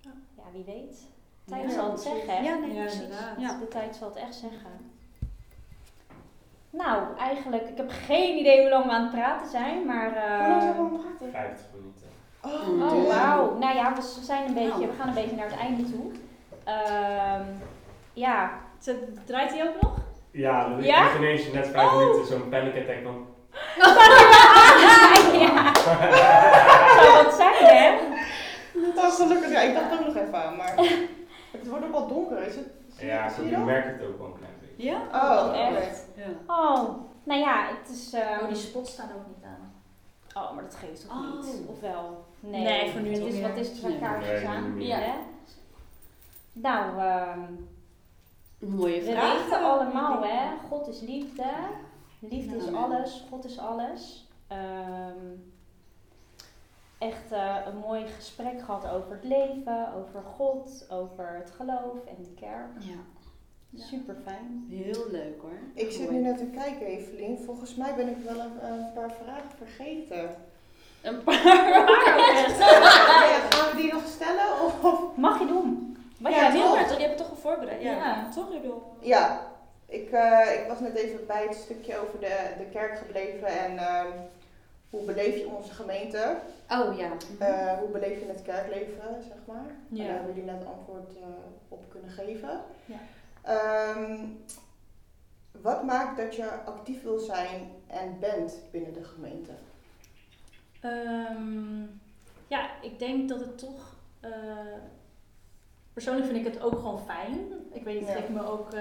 Ja. 0.00 0.10
Ja, 0.36 0.42
wie 0.52 0.64
weet. 0.64 1.06
Tijd 1.48 1.62
Ja, 1.62 1.70
zal 1.70 1.90
het 1.90 2.00
zeggen, 2.00 2.28
hè? 2.36 2.40
Ja, 2.42 2.54
nee, 2.54 2.74
Ja, 2.74 2.80
precies. 2.82 3.00
inderdaad. 3.00 3.34
Ja. 3.38 3.56
De 3.60 3.68
tijd 3.68 3.96
zal 3.96 4.08
het 4.08 4.16
echt 4.16 4.34
zeggen. 4.34 4.96
Nou, 6.70 7.02
eigenlijk, 7.18 7.68
ik 7.68 7.76
heb 7.76 7.90
geen 8.06 8.36
idee 8.38 8.60
hoe 8.60 8.70
lang 8.70 8.84
we 8.84 8.90
aan 8.90 9.02
het 9.02 9.10
praten 9.12 9.48
zijn, 9.48 9.86
maar... 9.86 10.12
eh, 10.16 10.38
Hoe 10.38 10.48
lang 10.48 10.62
zijn 10.62 10.74
we 10.74 10.78
aan 10.80 10.92
het 10.92 11.00
praten? 11.30 11.30
50 11.30 11.66
minuten. 11.74 12.06
Oh. 12.42 12.92
Oh, 12.92 13.08
wauw. 13.16 13.58
Nou 13.58 13.74
ja, 13.76 13.92
we 13.94 14.00
zijn 14.22 14.46
een 14.48 14.54
beetje, 14.54 14.68
Nou. 14.68 14.86
we 14.86 14.92
gaan 14.98 15.08
een 15.08 15.14
beetje 15.14 15.36
naar 15.36 15.50
het 15.50 15.58
einde 15.58 15.82
toe. 15.90 16.10
Ehm, 16.64 17.42
ja, 18.12 18.50
Draait 19.24 19.50
hij 19.52 19.68
ook 19.68 19.80
nog? 19.82 19.96
Ja, 20.30 20.68
dat 20.68 20.84
Ja? 20.84 21.08
ik 21.10 21.16
ineens 21.16 21.52
net 21.52 21.68
5 21.68 21.86
Oh. 21.92 21.98
minuten 21.98 22.26
zo'n 22.26 22.48
panic 22.48 22.74
attack 22.76 23.02
van... 23.02 23.26
ja. 25.40 25.72
Zou 26.96 27.24
wat 27.24 27.34
zijn, 27.34 27.54
hè? 27.76 27.98
Dat 28.94 28.94
was 28.94 29.16
gelukkig. 29.16 29.50
Ja, 29.50 29.60
ik 29.60 29.74
dacht 29.74 29.92
ook 29.92 30.06
nog 30.06 30.16
even 30.16 30.44
aan, 30.44 30.56
maar 30.56 30.74
het 31.50 31.68
wordt 31.68 31.84
ook 31.84 31.90
wel 31.92 32.06
donker. 32.06 32.38
Is 32.46 32.54
het? 32.56 32.66
zie 32.96 33.06
Ja, 33.06 33.28
zie 33.28 33.44
ik 33.44 33.50
je 33.50 33.56
dat? 33.56 33.64
merk 33.64 33.84
het 33.98 34.08
ook 34.08 34.18
wel 34.18 34.26
een 34.26 34.32
klein 34.38 34.52
beetje. 34.60 34.90
Ja? 34.90 35.00
Oh. 35.12 35.76
Echt? 35.76 36.04
Ja. 36.16 36.24
Oh, 36.46 36.88
nou 37.24 37.40
ja, 37.40 37.66
het 37.78 37.88
is... 37.96 38.12
ehm, 38.12 38.40
Oh, 38.42 38.46
die 38.48 38.56
spots 38.56 38.92
staan 38.92 39.08
ook 39.16 39.26
niet 39.26 39.44
aan. 39.44 39.72
oh, 40.42 40.54
maar 40.54 40.64
dat 40.64 40.74
geeft 40.74 41.08
toch 41.08 41.16
Oh. 41.16 41.44
niet? 41.44 41.54
Of 41.66 41.80
wel? 41.80 42.24
Nee, 42.40 42.62
Nee, 42.62 42.90
voor 42.90 43.00
nu 43.00 43.12
het 43.12 43.22
is. 43.34 43.40
Wat 43.40 43.56
is 43.56 43.68
het 43.68 43.82
Nee. 43.82 43.98
Nee, 44.00 44.46
aan? 44.48 44.80
Ja. 44.82 44.96
Hè? 44.98 45.12
Nou, 46.52 46.98
ehm, 47.00 47.40
Mooie 48.58 49.00
we 49.02 49.10
vraag. 49.12 49.42
weten 49.42 49.62
allemaal, 49.64 50.22
hè? 50.22 50.46
God 50.68 50.88
is 50.88 51.00
liefde. 51.00 51.44
Liefde 52.18 52.56
is 52.56 52.72
alles, 52.74 53.24
God 53.30 53.44
is 53.44 53.58
alles. 53.58 54.28
Ehm, 54.46 55.16
echt 56.98 57.32
eh, 57.32 57.56
een 57.66 57.76
mooi 57.76 58.06
gesprek 58.06 58.60
gehad 58.60 58.88
over 58.88 59.10
het 59.12 59.24
leven, 59.24 59.92
over 59.94 60.22
God, 60.22 60.86
over 60.90 61.34
het 61.34 61.50
geloof 61.56 62.04
en 62.06 62.16
de 62.22 62.34
kerk. 62.40 62.68
Ja. 62.78 62.94
Ja. 63.70 63.84
Super 63.84 64.16
fijn. 64.24 64.66
Heel 64.70 65.06
leuk 65.10 65.40
hoor. 65.40 65.58
Ik 65.74 65.90
zit 65.90 66.10
nu 66.10 66.18
net 66.18 66.38
te 66.38 66.46
kijken, 66.46 66.86
Evelien. 66.86 67.38
Volgens 67.38 67.74
mij 67.74 67.94
ben 67.94 68.08
ik 68.08 68.16
wel 68.24 68.40
een, 68.40 68.64
een 68.72 68.92
paar 68.94 69.10
vragen 69.22 69.50
vergeten. 69.56 70.34
Een 71.02 71.22
paar. 71.22 71.34
Ja, 73.28 73.38
gaan 73.50 73.70
we 73.70 73.82
die 73.82 73.92
nog 73.92 74.06
stellen? 74.06 74.44
Of, 74.64 75.16
Mag 75.16 75.38
je 75.38 75.46
doen? 75.46 75.96
Wat 76.18 76.32
Ja, 76.32 76.38
jij 76.38 76.50
toch? 76.52 76.62
wil. 76.62 76.74
maar 76.74 76.86
toch, 76.88 76.96
je 76.96 77.02
hebt 77.06 77.18
het 77.18 77.28
toch 77.28 77.30
al 77.30 77.36
voorbereid? 77.50 77.82
Ja. 77.82 77.92
Ja. 77.92 78.28
Toch, 78.34 78.50
Rudolf? 78.50 78.82
Ja, 79.00 79.40
ik, 79.86 80.10
eh, 80.10 80.60
ik 80.60 80.68
was 80.68 80.80
net 80.80 80.94
even 80.94 81.26
bij 81.26 81.42
het 81.48 81.56
stukje 81.56 81.98
over 81.98 82.20
de, 82.20 82.50
de 82.58 82.64
kerk 82.64 82.98
gebleven. 82.98 83.46
En 83.48 83.78
ehm, 83.78 84.06
hoe 84.90 85.04
beleef 85.04 85.36
je 85.36 85.46
onze 85.46 85.72
gemeente? 85.74 86.38
Oh 86.70 86.96
ja. 86.98 87.10
Eh, 87.38 87.78
hoe 87.78 87.88
beleef 87.88 88.18
je 88.20 88.26
het 88.26 88.42
kerkleven, 88.42 89.22
zeg 89.28 89.36
maar? 89.46 89.66
Ja. 89.88 90.04
Daar 90.06 90.14
hebben 90.14 90.34
jullie 90.34 90.50
net 90.50 90.66
antwoord 90.66 91.16
eh, 91.16 91.22
op 91.68 91.84
kunnen 91.88 92.10
geven. 92.10 92.60
Ja. 92.84 92.98
Ehm, 93.42 94.24
wat 95.60 95.82
maakt 95.82 96.16
dat 96.16 96.34
je 96.36 96.50
actief 96.50 97.02
wil 97.02 97.18
zijn 97.18 97.70
en 97.86 98.16
bent 98.20 98.58
binnen 98.70 98.92
de 98.92 99.04
gemeente? 99.04 99.52
Ehm, 100.80 101.82
ja, 102.46 102.82
ik 102.82 102.98
denk 102.98 103.28
dat 103.28 103.40
het 103.40 103.58
toch. 103.58 103.96
eh, 104.20 104.30
persoonlijk 105.92 106.26
vind 106.26 106.46
ik 106.46 106.52
het 106.52 106.62
ook 106.62 106.74
gewoon 106.78 107.00
fijn. 107.00 107.38
Ik 107.72 107.84
weet 107.84 107.98
niet, 108.00 108.08
Ja. 108.08 108.14
geeft 108.14 108.28
me 108.28 108.46
ook. 108.46 108.72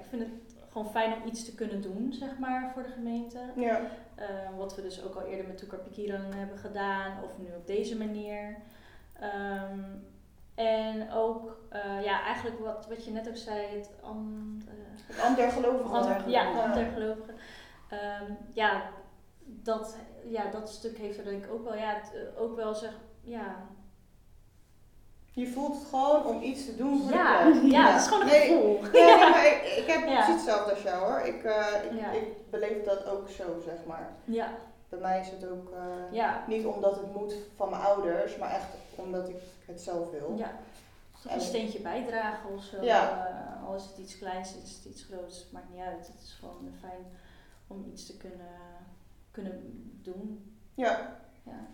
ik 0.00 0.04
vind 0.08 0.22
het 0.22 0.51
gewoon 0.72 0.90
fijn 0.90 1.12
om 1.12 1.28
iets 1.28 1.44
te 1.44 1.54
kunnen 1.54 1.80
doen, 1.82 2.12
zeg 2.12 2.38
maar, 2.38 2.70
voor 2.74 2.82
de 2.82 2.88
gemeente. 2.88 3.38
Ja. 3.56 3.80
Eh, 4.14 4.26
wat 4.56 4.74
we 4.76 4.82
dus 4.82 5.02
ook 5.04 5.14
al 5.14 5.22
eerder 5.22 5.46
met 5.46 5.58
Toekar 5.58 5.78
Pikiran 5.78 6.32
hebben 6.32 6.58
gedaan, 6.58 7.22
of 7.24 7.38
nu 7.38 7.46
op 7.56 7.66
deze 7.66 7.96
manier. 7.96 8.56
Ehm, 9.20 9.80
en 10.54 11.10
ook, 11.12 11.56
eh, 11.68 12.02
ja, 12.04 12.22
eigenlijk 12.22 12.58
wat, 12.58 12.86
wat 12.88 13.04
je 13.04 13.10
net 13.10 13.28
ook 13.28 13.36
zei, 13.36 13.66
het 13.76 13.90
eh, 14.02 14.10
Het 15.06 15.20
andergelovige. 15.20 15.94
ander- 15.94 16.28
ja, 16.30 16.62
andergelovigen. 16.62 17.34
Ehm, 17.88 18.32
ja, 18.52 18.82
dat, 19.44 19.96
ja, 20.24 20.50
dat 20.50 20.70
stuk 20.70 20.98
heeft 20.98 21.18
er 21.18 21.24
denk 21.24 21.44
ik 21.44 21.52
ook 21.52 21.64
wel, 21.64 21.74
ja, 21.76 21.94
het, 21.94 22.36
ook 22.36 22.56
wel 22.56 22.74
zeg, 22.74 22.92
ja, 23.20 23.56
Je 25.34 25.46
voelt 25.46 25.74
het 25.78 25.88
gewoon 25.88 26.26
om 26.26 26.42
iets 26.42 26.64
te 26.64 26.76
doen 26.76 27.02
voor 27.02 27.12
ja, 27.12 27.44
de 27.44 27.52
kerk. 27.60 27.72
ja, 27.72 27.92
het 27.92 28.00
is 28.02 28.06
gewoon 28.08 28.22
een 28.22 28.28
Nee, 28.28 28.40
gevoel. 28.48 28.80
Nee, 28.80 28.90
nee, 29.04 29.16
maar 29.30 29.46
ik, 29.46 29.74
ik 29.76 29.84
heb 29.86 30.08
Ja. 30.08 30.14
precies 30.14 30.34
hetzelfde 30.34 30.70
als 30.70 30.82
jou 30.82 31.04
hoor. 31.10 31.20
Ik, 31.20 31.44
eh, 31.44 31.66
ik, 31.90 31.98
Ja. 32.00 32.10
ik 32.10 32.50
beleef 32.50 32.84
dat 32.84 33.06
ook 33.06 33.28
zo, 33.28 33.60
zeg 33.64 33.74
maar. 33.86 34.10
Ja, 34.24 34.48
Bij 34.88 34.98
mij 35.00 35.20
is 35.20 35.30
het 35.30 35.46
ook 35.50 35.72
ja, 36.10 36.44
niet 36.46 36.64
omdat 36.66 36.96
het 36.96 37.14
moet 37.14 37.34
van 37.56 37.70
mijn 37.70 37.82
ouders, 37.82 38.36
maar 38.36 38.50
echt 38.50 38.66
omdat 38.94 39.28
ik 39.28 39.36
het 39.66 39.80
zelf 39.80 40.10
wil. 40.10 40.34
ja. 40.38 40.50
Toch 41.22 41.32
een 41.34 41.40
steentje 41.40 41.80
bijdragen 41.80 42.50
of 42.54 42.62
zo. 42.62 42.82
Ja. 42.84 43.28
Al 43.66 43.74
is 43.74 43.82
het 43.84 43.98
iets 43.98 44.18
kleins, 44.18 44.54
is 44.64 44.74
het 44.76 44.84
iets 44.84 45.02
groots, 45.02 45.46
maakt 45.52 45.70
niet 45.72 45.80
uit. 45.82 46.06
Het 46.06 46.20
is 46.22 46.36
gewoon 46.40 46.72
fijn 46.80 47.06
om 47.66 47.84
iets 47.92 48.06
te 48.06 48.16
kunnen, 48.16 48.46
kunnen 49.30 49.60
doen. 50.02 50.52
Ja. 50.74 51.16
Ja. 51.42 51.66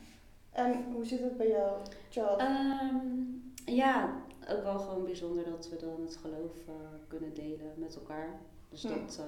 En 0.52 0.84
hoe 0.92 1.04
zit 1.04 1.20
het 1.20 1.36
bij 1.36 1.48
jou, 1.48 1.76
Chad? 2.10 2.38
Ehm, 2.40 2.96
ja, 3.68 4.10
ook 4.50 4.62
wel 4.62 4.78
gewoon 4.78 5.04
bijzonder 5.04 5.44
dat 5.50 5.68
we 5.68 5.76
dan 5.76 6.00
het 6.02 6.16
geloof 6.16 6.52
eh, 6.66 6.74
kunnen 7.08 7.34
delen 7.34 7.72
met 7.76 7.94
elkaar. 7.96 8.40
Dus 8.68 8.82
Hm. 8.82 8.88
dat 8.88 9.18
eh, 9.20 9.24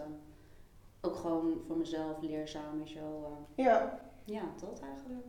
ook 1.10 1.16
gewoon 1.16 1.62
voor 1.66 1.76
mezelf 1.76 2.20
leerzaam 2.20 2.80
is 2.84 2.94
wel. 2.94 3.38
eh, 3.56 3.64
ja. 3.64 3.98
ja, 4.24 4.42
dat 4.60 4.80
eigenlijk. 4.80 5.26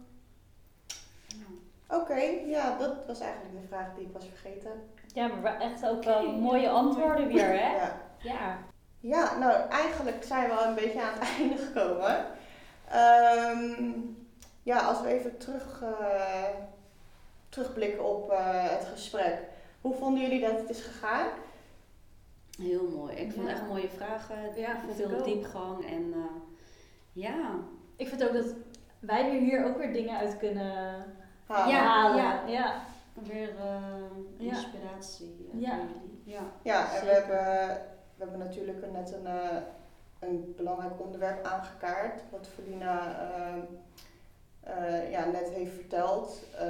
Ja. 1.27 1.97
Oké, 1.97 2.15
ja, 2.45 2.77
dat 2.77 3.05
was 3.07 3.19
eigenlijk 3.19 3.61
de 3.61 3.67
vraag 3.67 3.95
die 3.95 4.05
ik 4.05 4.13
was 4.13 4.25
vergeten. 4.25 4.71
Ja, 5.13 5.27
maar 5.27 5.59
echt 5.59 5.85
ook 5.87 6.03
wel 6.03 6.31
mooie 6.31 6.69
antwoorden 6.69 7.27
weer, 7.27 7.45
hè? 7.47 7.75
Ja. 7.75 8.01
Ja. 8.19 8.57
Ja, 8.99 9.37
nou 9.37 9.69
eigenlijk 9.69 10.23
zijn 10.23 10.49
we 10.49 10.55
al 10.55 10.65
een 10.67 10.75
beetje 10.75 11.01
aan 11.01 11.13
het 11.19 11.29
einde 11.39 11.57
gekomen. 11.57 12.25
Ehm, 12.89 13.91
ja, 14.63 14.79
als 14.79 15.01
we 15.01 15.07
even 15.07 15.37
terug, 15.37 15.81
eh, 15.81 16.43
terugblikken 17.51 18.05
op 18.15 18.31
eh, 18.31 18.69
het 18.69 18.85
gesprek. 18.85 19.39
Hoe 19.81 19.93
vonden 19.95 20.21
jullie 20.21 20.41
dat 20.41 20.57
het 20.59 20.69
is 20.69 20.81
gegaan? 20.81 21.27
Heel 22.57 22.89
mooi. 22.89 23.15
Ik 23.15 23.31
vond 23.31 23.45
Ja. 23.47 23.51
echt 23.53 23.67
mooie 23.67 23.89
vragen. 23.89 24.35
Ja, 24.55 24.79
vond 24.79 24.99
ik 24.99 25.05
veel 25.07 25.17
ook. 25.17 25.25
diepgang. 25.25 25.85
En 25.85 26.13
eh, 26.13 26.41
ja. 27.11 27.55
Ik 27.95 28.07
vind 28.07 28.23
ook 28.27 28.33
dat 28.33 28.53
wij 28.99 29.25
er 29.33 29.39
hier 29.39 29.65
ook 29.65 29.77
weer 29.77 29.93
dingen 29.93 30.17
uit 30.17 30.37
kunnen 30.37 31.05
Halen. 31.45 31.73
Ja. 31.75 31.83
halen. 31.83 32.51
ja. 32.51 32.81
Weer 33.13 33.49
eh, 33.49 33.83
Ja. 34.37 34.49
inspiratie 34.51 35.49
Ja. 35.53 35.69
voor 35.75 35.85
jullie. 35.87 36.21
Ja. 36.23 36.41
Ja, 36.61 36.95
en 36.95 37.05
we 37.05 37.11
hebben, 37.11 37.77
we 38.15 38.23
hebben 38.23 38.39
natuurlijk 38.39 38.91
net 38.91 39.13
een, 39.13 39.25
eh, 39.27 39.57
een 40.19 40.53
belangrijk 40.57 41.01
onderwerp 41.01 41.45
aangekaart. 41.45 42.21
Wat 42.31 42.47
Felina 42.47 43.19
eh, 43.35 43.53
eh, 44.63 45.11
ja, 45.11 45.25
net 45.25 45.49
heeft 45.49 45.73
verteld. 45.73 46.39
Eh, 46.55 46.65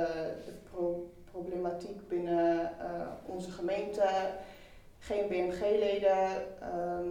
de 0.46 0.54
pro- 0.72 1.10
problematiek 1.32 2.08
binnen 2.08 2.80
eh, 2.80 3.08
onze 3.26 3.52
gemeente. 3.52 4.10
Geen 5.00 5.28
BMG-leden. 5.28 6.60
Ehm, 6.62 7.08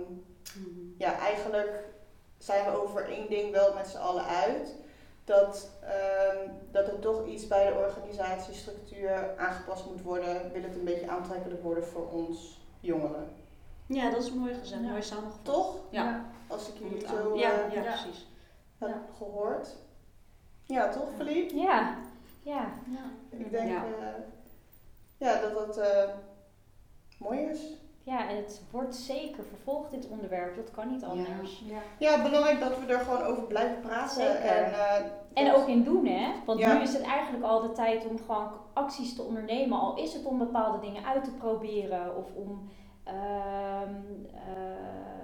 Mhm. 0.57 0.81
ja, 0.99 1.19
eigenlijk 1.19 1.85
zijn 2.39 2.65
we 2.65 2.83
over 2.83 3.09
één 3.09 3.29
ding 3.29 3.51
wel 3.53 3.75
met 3.75 3.87
z'n 3.89 3.97
allen 3.97 4.25
uit. 4.25 4.75
Dat, 5.25 5.71
ehm, 5.83 6.49
dat 6.71 6.87
er 6.89 6.99
toch 6.99 7.27
iets 7.27 7.47
bij 7.47 7.67
de 7.67 7.75
organisatiestructuur 7.75 9.35
aangepast 9.39 9.87
moet 9.87 10.03
worden. 10.03 10.53
Wil 10.53 10.63
het 10.63 10.75
een 10.75 10.85
beetje 10.85 11.09
aantrekkelijk 11.09 11.63
worden 11.63 11.85
voor 11.85 12.09
ons 12.11 12.61
jongeren. 12.81 13.29
ja, 13.87 14.11
dat 14.11 14.23
is 14.23 14.33
mooi 14.33 14.55
gezegd. 14.55 14.83
Ja. 14.83 14.89
Mooi 14.89 15.03
samengevat. 15.03 15.39
Toch? 15.45 15.77
Ja. 15.91 16.25
Als 16.47 16.69
ik 16.69 16.75
jullie 16.79 16.99
het 16.99 17.09
zo 17.09 17.37
ja, 17.37 17.51
eh, 17.67 17.73
ja, 17.75 17.83
ja. 17.83 17.91
precies. 18.03 18.27
heb 18.79 18.89
Ja. 18.89 19.03
gehoord. 19.19 19.69
Ja, 20.71 20.89
toch 20.89 21.09
Philippe? 21.17 21.57
Ja. 21.57 21.95
Ja. 22.43 22.67
Ik 23.31 23.51
denk 23.51 23.69
Ja. 23.69 23.85
eh, 23.85 24.23
ja, 25.17 25.41
dat 25.41 25.55
dat 25.55 25.77
eh, 25.79 26.09
mooi 27.19 27.39
is. 27.41 27.61
Ja, 28.03 28.29
en 28.29 28.37
het 28.37 28.63
wordt 28.71 28.95
zeker 28.95 29.45
vervolgd, 29.45 29.91
dit 29.91 30.09
onderwerp. 30.09 30.57
Dat 30.57 30.71
kan 30.71 30.89
niet 30.93 31.05
anders. 31.05 31.63
Ja. 31.67 31.79
Ja, 31.99 32.23
belangrijk 32.23 32.61
dat 32.61 32.79
we 32.79 32.93
er 32.93 32.99
gewoon 33.01 33.23
over 33.23 33.43
blijven 33.43 33.81
praten. 33.81 34.15
Zeker. 34.23 34.41
En, 34.65 34.73
eh, 34.73 35.11
En 35.35 35.55
ook 35.55 35.69
in 35.69 35.83
doen, 35.83 36.07
hè? 36.07 36.33
Want 36.47 36.59
Ja. 36.59 36.73
nu 36.75 36.81
is 36.83 36.93
het 36.93 37.03
eigenlijk 37.03 37.45
al 37.45 37.61
de 37.61 37.73
tijd 37.73 38.07
om 38.07 38.19
gewoon 38.19 38.53
acties 38.73 39.15
te 39.15 39.23
ondernemen. 39.23 39.79
Al 39.81 39.97
is 39.97 40.13
het 40.15 40.25
om 40.25 40.39
bepaalde 40.39 40.79
dingen 40.79 41.05
uit 41.05 41.25
te 41.25 41.31
proberen 41.33 42.17
of 42.17 42.27
om, 42.35 42.71
ehm, 43.05 43.95
eh, 44.35 45.20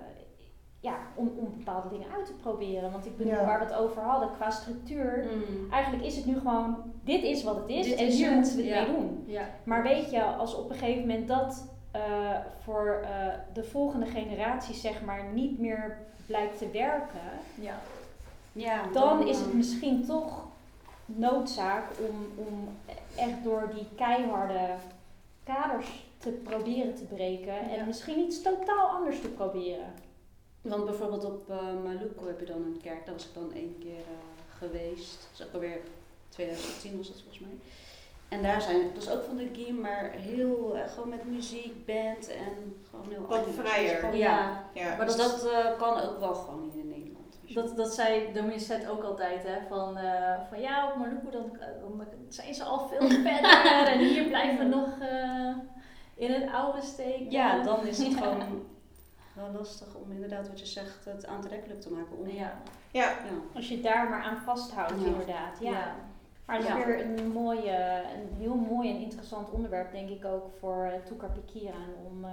ja, 0.81 0.97
om, 1.15 1.33
om 1.37 1.53
bepaalde 1.57 1.89
dingen 1.89 2.09
uit 2.17 2.27
te 2.27 2.33
proberen. 2.33 2.93
Want 2.93 3.07
ik 3.07 3.17
bedoel, 3.17 3.33
Ja. 3.33 3.45
waar 3.45 3.59
we 3.59 3.65
het 3.65 3.75
over 3.75 4.03
hadden 4.03 4.31
qua 4.31 4.51
structuur. 4.51 5.25
Mm. 5.35 5.73
Eigenlijk 5.73 6.05
is 6.05 6.17
het 6.17 6.27
nu 6.27 6.39
gewoon, 6.39 6.77
dit 7.05 7.23
is 7.23 7.43
wat 7.43 7.57
het 7.57 7.69
is 7.69 7.87
Dit 7.87 7.99
en 7.99 8.07
is 8.07 8.17
hier 8.17 8.27
het, 8.27 8.35
moeten 8.37 8.57
we 8.57 8.63
het 8.63 8.71
ja. 8.75 8.81
mee 8.93 8.97
doen. 9.01 9.25
Ja. 9.27 9.49
Maar 9.65 9.83
weet 9.83 10.11
je, 10.11 10.23
als 10.25 10.55
op 10.55 10.71
een 10.71 10.77
gegeven 10.77 11.01
moment 11.01 11.29
dat 11.29 11.67
eh, 11.91 12.01
voor 12.65 13.01
eh, 13.05 13.27
de 13.53 13.65
volgende 13.65 14.07
generatie 14.07 14.75
zeg 14.75 15.05
maar 15.05 15.25
niet 15.33 15.59
meer 15.59 15.99
blijkt 16.27 16.59
te 16.59 16.71
werken, 16.71 17.21
Ja. 17.61 17.75
Ja, 18.53 18.83
dan 18.93 19.27
is 19.27 19.39
eh, 19.39 19.45
het 19.45 19.55
misschien 19.55 20.05
toch 20.07 20.45
noodzaak 21.05 21.85
om, 22.09 22.45
om 22.47 22.69
echt 23.17 23.45
door 23.45 23.71
die 23.75 23.87
keiharde 23.97 24.69
kaders 25.45 26.05
te 26.19 26.31
proberen 26.31 26.95
te 26.95 27.05
breken 27.05 27.59
en 27.71 27.77
Ja. 27.77 27.85
misschien 27.85 28.19
iets 28.19 28.43
totaal 28.43 28.89
anders 28.89 29.21
te 29.21 29.29
proberen. 29.29 29.93
Want 30.69 30.85
bijvoorbeeld 30.85 31.25
op 31.25 31.51
eh 31.51 31.57
Maluku 31.85 32.27
heb 32.27 32.41
je 32.41 32.47
dan 32.47 32.57
een 32.63 32.81
kerk, 32.83 33.05
daar 33.07 33.15
was 33.15 33.25
ik 33.27 33.35
dan 33.35 33.53
één 33.55 33.77
keer 33.81 33.91
eh, 33.99 34.59
geweest. 34.59 35.29
Dat 35.31 35.41
is 35.41 35.47
ook 35.47 35.53
alweer 35.55 35.79
2010 36.29 36.97
was 36.97 37.07
dat 37.09 37.17
volgens 37.21 37.39
mij. 37.41 37.59
En 38.29 38.43
daar 38.43 38.63
zijn, 38.63 38.81
dat 38.95 39.03
is 39.03 39.11
ook 39.11 39.25
van 39.25 39.37
de 39.37 39.49
GIM, 39.53 39.81
maar 39.81 40.11
heel, 40.11 40.77
eh, 40.77 40.89
gewoon 40.93 41.09
met 41.09 41.25
muziek, 41.25 41.87
band 41.87 42.29
en 42.29 42.83
gewoon 42.91 43.07
heel 43.11 43.27
Wat 43.27 43.47
vrijer. 43.55 43.97
Gewoon, 43.99 44.17
Ja. 44.17 44.39
ja. 44.75 44.83
Ja. 44.83 44.97
Maar 44.97 45.07
Dus 45.07 45.17
dat, 45.17 45.31
dat 45.41 45.51
eh, 45.51 45.79
kan 45.79 46.01
ook 46.01 46.19
wel 46.19 46.35
gewoon 46.35 46.71
hier 46.73 46.83
in 46.83 46.89
Nederland. 46.89 47.39
dat, 47.55 47.77
dat 47.77 47.95
zei 47.95 48.33
Dominicet 48.33 48.89
ook 48.89 49.03
altijd, 49.03 49.43
hè. 49.43 49.59
Van, 49.69 49.97
eh, 49.97 50.41
van 50.49 50.61
ja, 50.61 50.91
op 50.91 50.97
Maluku 50.97 51.31
dan, 51.31 51.59
dan 51.81 52.07
zijn 52.29 52.55
ze 52.55 52.65
al 52.65 52.89
veel 52.89 53.09
verder 53.31 53.87
en 53.87 53.99
hier 53.99 54.25
blijven 54.25 54.59
we 54.59 54.77
nog 54.77 54.99
eh, 55.01 55.57
in 56.15 56.31
het 56.33 56.53
oude 56.53 56.83
steken. 56.83 57.31
ja, 57.31 57.63
dan 57.63 57.87
is 57.87 57.99
het 57.99 58.15
gewoon 58.15 58.43
wel 59.37 59.51
lastig 59.59 59.95
om 59.95 60.13
inderdaad 60.13 60.49
wat 60.49 60.61
je 60.61 60.67
zegt, 60.67 61.05
het 61.05 61.27
aantrekkelijk 61.27 61.81
te 61.81 61.91
maken. 61.93 62.19
Om, 62.19 62.29
Ja. 62.29 62.53
ja. 62.91 63.09
ja. 63.09 63.17
Als 63.55 63.69
je 63.69 63.81
daar 63.81 64.09
maar 64.11 64.23
aan 64.23 64.37
vasthoudt, 64.37 65.01
Ja. 65.01 65.07
inderdaad. 65.07 65.59
Ja. 65.61 65.95
Maar 66.47 66.57
het 66.57 66.65
is 66.65 66.71
Ja. 66.71 66.85
weer 66.87 67.01
een, 67.07 67.29
mooie, 67.29 68.03
een 68.15 68.37
heel 68.39 68.55
mooi 68.55 68.91
en 68.91 69.01
interessant 69.01 69.51
onderwerp, 69.51 69.93
denk 69.93 70.09
ik 70.09 70.25
ook 70.25 70.49
voor 70.59 70.91
Toekar 71.05 71.31
Pikiran 71.31 71.89
om 72.07 72.25
eh, 72.25 72.31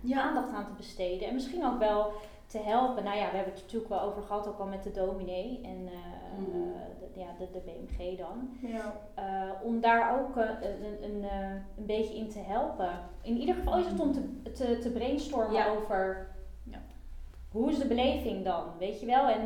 Ja. 0.00 0.22
aandacht 0.22 0.52
aan 0.52 0.64
te 0.66 0.72
besteden. 0.76 1.28
En 1.28 1.34
misschien 1.34 1.64
ook 1.66 1.78
wel 1.78 2.12
te 2.46 2.58
helpen. 2.58 3.04
Nou 3.04 3.16
ja, 3.16 3.24
we 3.30 3.36
hebben 3.36 3.52
het 3.52 3.62
natuurlijk 3.62 3.88
wel 3.90 4.00
over 4.00 4.22
gehad, 4.22 4.48
ook 4.48 4.58
al 4.58 4.66
met 4.66 4.82
de 4.82 4.90
dominee 4.90 5.60
en 5.62 5.88
eh, 5.88 6.38
Mhm. 6.38 6.50
eh, 6.50 6.80
de, 7.14 7.20
ja, 7.20 7.26
de, 7.38 7.50
de 7.52 7.58
BMG 7.64 8.18
dan. 8.18 8.50
ja. 8.60 8.94
Eh, 9.14 9.50
om 9.62 9.80
daar 9.80 10.20
ook 10.20 10.36
eh, 10.36 10.48
een, 10.62 11.04
een, 11.14 11.24
eh, 11.24 11.50
een 11.76 11.86
beetje 11.86 12.14
in 12.16 12.28
te 12.28 12.38
helpen. 12.38 12.90
In 13.22 13.36
ieder 13.38 13.54
geval 13.54 13.78
is 13.78 13.86
het 13.86 14.00
om 14.00 14.12
te, 14.12 14.52
te, 14.52 14.78
te 14.78 14.90
brainstormen 14.90 15.52
Ja. 15.52 15.68
over. 15.68 16.26
Hoe 17.54 17.70
is 17.70 17.78
de 17.78 17.86
beleving 17.86 18.44
dan, 18.44 18.64
weet 18.78 19.00
je 19.00 19.06
wel? 19.06 19.26
En, 19.26 19.40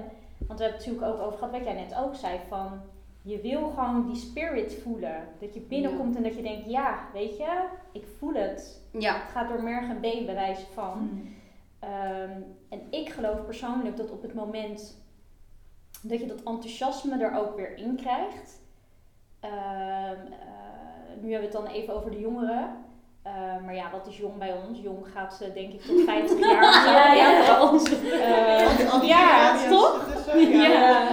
want 0.46 0.58
we 0.58 0.64
hebben 0.64 0.66
het 0.66 0.86
natuurlijk 0.86 1.06
ook 1.06 1.20
over 1.20 1.38
gehad, 1.38 1.52
wat 1.52 1.64
jij 1.64 1.74
net 1.74 1.94
ook 1.94 2.14
zei, 2.14 2.38
van 2.48 2.80
je 3.22 3.40
wil 3.40 3.68
gewoon 3.68 4.06
die 4.06 4.16
spirit 4.16 4.74
voelen. 4.82 5.28
Dat 5.38 5.54
je 5.54 5.60
binnenkomt 5.60 6.16
en 6.16 6.22
dat 6.22 6.36
je 6.36 6.42
denkt, 6.42 6.70
ja, 6.70 7.08
weet 7.12 7.36
je, 7.36 7.66
ik 7.92 8.04
voel 8.18 8.34
het. 8.34 8.82
ja. 8.90 9.14
Het 9.14 9.30
gaat 9.30 9.48
door 9.48 9.62
merg 9.62 9.88
en 9.88 10.00
been 10.00 10.26
bij 10.26 10.34
wijze 10.34 10.66
van. 10.72 10.98
Mm. 10.98 11.34
Ehm, 11.78 12.40
en 12.68 12.80
ik 12.90 13.08
geloof 13.08 13.44
persoonlijk 13.44 13.96
dat 13.96 14.10
op 14.10 14.22
het 14.22 14.34
moment 14.34 15.02
dat 16.02 16.20
je 16.20 16.26
dat 16.26 16.42
enthousiasme 16.42 17.22
er 17.22 17.38
ook 17.38 17.56
weer 17.56 17.76
in 17.76 17.96
krijgt. 17.96 18.60
Ehm, 19.40 19.52
eh, 19.52 21.20
nu 21.20 21.32
hebben 21.32 21.50
we 21.50 21.56
het 21.56 21.64
dan 21.64 21.66
even 21.66 21.94
over 21.94 22.10
de 22.10 22.20
jongeren. 22.20 22.86
Eh, 23.34 23.64
maar 23.64 23.74
ja, 23.74 23.90
wat 23.90 24.06
is 24.06 24.16
jong 24.16 24.38
bij 24.38 24.52
ons? 24.68 24.80
Jong 24.80 25.06
gaat 25.12 25.40
eh, 25.40 25.54
denk 25.54 25.72
ik 25.72 25.80
tot 25.82 26.04
50 26.04 26.38
jaar 26.38 26.62
of 26.68 26.74
zo. 26.74 26.90
Ja, 26.90 27.12
ja, 27.12 27.30
ja. 27.30 27.46
bij 27.46 27.60
ons. 27.68 27.90
Eh, 28.98 29.08
ja, 29.08 29.56
generaties 29.56 29.68
toch? 29.68 30.24
ja. 30.34 30.66
Ja, 30.66 31.08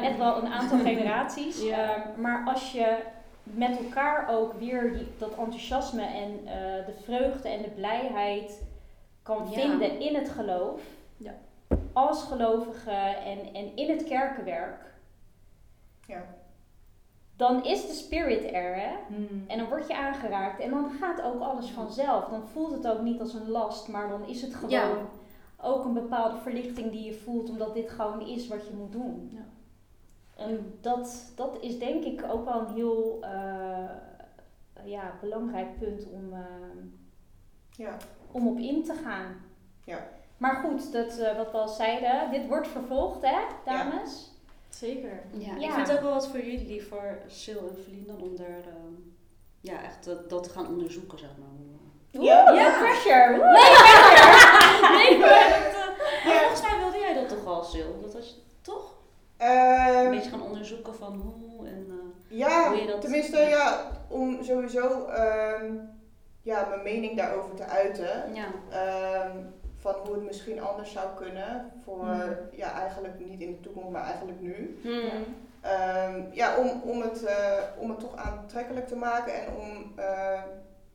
eh, 0.00 0.08
echt 0.08 0.18
wel 0.18 0.36
een 0.42 0.52
aantal 0.52 0.78
generaties. 0.78 1.62
Ja. 1.62 2.04
Maar 2.16 2.42
als 2.46 2.72
je 2.72 2.96
met 3.42 3.78
elkaar 3.78 4.28
ook 4.30 4.52
weer 4.52 4.92
die, 4.92 5.08
dat 5.18 5.30
enthousiasme 5.38 6.02
en 6.02 6.40
eh, 6.46 6.86
de 6.86 6.94
vreugde 7.04 7.48
en 7.48 7.62
de 7.62 7.70
blijheid 7.70 8.62
kan 9.22 9.46
Ja. 9.50 9.60
vinden 9.60 10.00
in 10.00 10.14
het 10.14 10.28
geloof. 10.28 10.80
Ja. 11.16 11.34
Als 11.92 12.22
gelovige 12.22 12.90
en, 13.24 13.54
en 13.54 13.76
in 13.76 13.90
het 13.90 14.04
kerkenwerk. 14.04 14.80
Ja. 16.06 16.24
Dan 17.36 17.64
is 17.64 17.86
de 17.86 17.92
spirit 17.92 18.52
er, 18.52 18.74
hè? 18.76 18.94
Hmm. 19.08 19.44
En 19.46 19.58
dan 19.58 19.68
word 19.68 19.86
je 19.88 19.96
aangeraakt 19.96 20.60
en 20.60 20.70
dan 20.70 20.90
gaat 20.90 21.22
ook 21.22 21.40
alles 21.40 21.70
vanzelf. 21.70 22.24
Dan 22.28 22.48
voelt 22.48 22.70
het 22.72 22.88
ook 22.88 23.00
niet 23.00 23.20
als 23.20 23.34
een 23.34 23.48
last, 23.50 23.88
maar 23.88 24.08
dan 24.08 24.26
is 24.26 24.42
het 24.42 24.54
gewoon 24.54 24.70
Ja. 24.70 24.88
ook 25.62 25.84
een 25.84 25.92
bepaalde 25.92 26.36
verlichting 26.36 26.90
die 26.90 27.04
je 27.04 27.14
voelt, 27.14 27.48
omdat 27.50 27.74
dit 27.74 27.90
gewoon 27.90 28.26
is 28.26 28.48
wat 28.48 28.66
je 28.66 28.74
moet 28.74 28.92
doen. 28.92 29.28
Ja. 29.32 29.44
En 30.44 30.78
dat, 30.80 31.32
dat 31.36 31.58
is 31.60 31.78
denk 31.78 32.04
ik 32.04 32.24
ook 32.32 32.44
wel 32.44 32.60
een 32.60 32.74
heel 32.74 33.18
eh, 33.20 33.90
ja, 34.84 35.12
belangrijk 35.20 35.78
punt 35.78 36.06
om, 36.10 36.32
eh, 36.32 36.40
Ja. 37.70 37.96
om 38.32 38.48
op 38.48 38.58
in 38.58 38.84
te 38.84 38.94
gaan. 38.94 39.36
Ja. 39.84 39.98
Maar 40.38 40.54
goed, 40.56 40.92
dat, 40.92 41.18
eh, 41.18 41.36
wat 41.36 41.50
we 41.52 41.58
al 41.58 41.68
zeiden, 41.68 42.30
dit 42.30 42.46
wordt 42.46 42.68
vervolgd, 42.68 43.22
hè, 43.22 43.38
dames? 43.64 44.30
Zeker. 44.78 45.22
Ja, 45.32 45.54
Ja. 45.56 45.66
ik 45.66 45.72
vind 45.72 45.88
het 45.88 45.96
ook 45.96 46.02
wel 46.02 46.12
wat 46.12 46.28
voor 46.28 46.40
jullie, 46.40 46.86
voor 46.86 47.18
Sil 47.40 47.60
en 47.68 47.76
Feline, 47.84 48.06
dan 48.06 48.20
om 48.22 48.36
daar 48.36 48.46
ehm, 48.66 48.94
ja, 49.60 49.82
echt 49.82 50.04
dat, 50.04 50.30
dat 50.30 50.42
te 50.44 50.50
gaan 50.50 50.66
onderzoeken, 50.68 51.18
zeg 51.18 51.28
maar. 51.38 51.44
Ja. 52.22 52.50
no 52.50 52.78
pressure! 52.80 53.30
Nee, 54.96 55.18
maar 55.20 55.70
dat, 55.72 56.06
eh, 56.06 56.24
maar 56.26 56.38
volgens 56.40 56.60
mij 56.62 56.78
wilde 56.78 56.98
jij 56.98 57.14
dat 57.14 57.28
toch 57.28 57.46
al, 57.46 57.62
Sil? 57.72 57.92
Dat 58.02 58.12
was 58.14 58.40
toch? 58.60 58.94
Een 59.36 59.46
Ehm, 59.46 60.10
beetje 60.10 60.30
gaan 60.30 60.42
onderzoeken 60.42 60.94
van 60.94 61.12
hoe 61.14 61.66
en... 61.66 61.86
eh, 61.90 62.38
Ja, 62.38 62.68
Hoe 62.68 62.80
je 62.80 62.86
dat- 62.86 63.00
tenminste, 63.00 63.38
ja, 63.38 63.90
om 64.08 64.44
sowieso 64.44 65.04
ehm, 65.06 65.74
ja, 66.42 66.66
mijn 66.68 66.82
mening 66.82 67.16
daarover 67.16 67.54
te 67.54 67.64
uiten. 67.64 68.34
ja. 68.34 68.46
ehm, 68.70 69.36
van 69.80 69.94
hoe 69.94 70.14
het 70.14 70.24
misschien 70.24 70.60
anders 70.60 70.92
zou 70.92 71.06
kunnen. 71.16 71.72
Voor, 71.84 72.04
Mhm. 72.04 72.32
ja, 72.52 72.72
eigenlijk 72.72 73.18
niet 73.18 73.40
in 73.40 73.50
de 73.52 73.60
toekomst, 73.60 73.90
maar 73.90 74.04
eigenlijk 74.04 74.40
nu. 74.40 74.78
Hmm. 74.82 75.24
Ehm, 75.60 76.22
ja, 76.32 76.56
om, 76.56 76.82
om, 76.82 77.00
het, 77.02 77.24
eh, 77.24 77.62
om 77.78 77.90
het 77.90 77.98
toch 78.00 78.16
aantrekkelijk 78.16 78.86
te 78.88 78.96
maken 78.96 79.34
en 79.34 79.56
om 79.56 79.92
eh, 79.98 80.42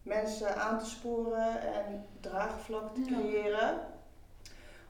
mensen 0.03 0.55
aan 0.55 0.79
te 0.79 0.85
sporen 0.85 1.61
en 1.73 2.05
draagvlak 2.19 2.93
te 2.95 3.01
Ja. 3.01 3.17
creëren. 3.17 3.79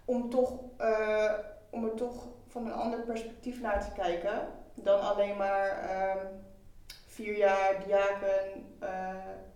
Om, 0.05 0.29
toch, 0.29 0.53
eh, 0.77 1.31
om 1.69 1.85
er 1.85 1.93
toch 1.95 2.27
van 2.47 2.65
een 2.65 2.73
ander 2.73 2.99
perspectief 2.99 3.61
naar 3.61 3.81
te 3.85 3.91
kijken 3.91 4.47
dan 4.73 5.01
alleen 5.01 5.37
maar 5.37 5.69
ehm, 5.89 6.25
vier 7.07 7.37
jaar 7.37 7.83
diaken 7.85 8.65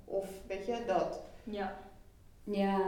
of 0.06 0.28
weet 0.48 0.66
je 0.66 0.84
dat. 0.88 1.20
Ja. 1.44 1.74
Ja, 2.44 2.80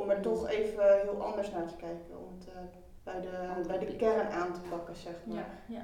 Om 0.00 0.10
er 0.10 0.20
toch 0.20 0.48
even 0.48 1.00
heel 1.00 1.22
anders 1.24 1.50
naar 1.50 1.66
te 1.66 1.74
kijken. 1.76 2.18
Om 2.18 2.38
het 2.38 2.48
eh, 2.48 2.60
bij, 3.04 3.20
de, 3.20 3.66
bij 3.66 3.78
de 3.78 3.96
kern 3.96 4.28
aan 4.28 4.52
te 4.52 4.60
pakken, 4.70 4.94
zeg 4.96 5.14
maar. 5.24 5.36
Ja. 5.66 5.74
ja. 5.76 5.82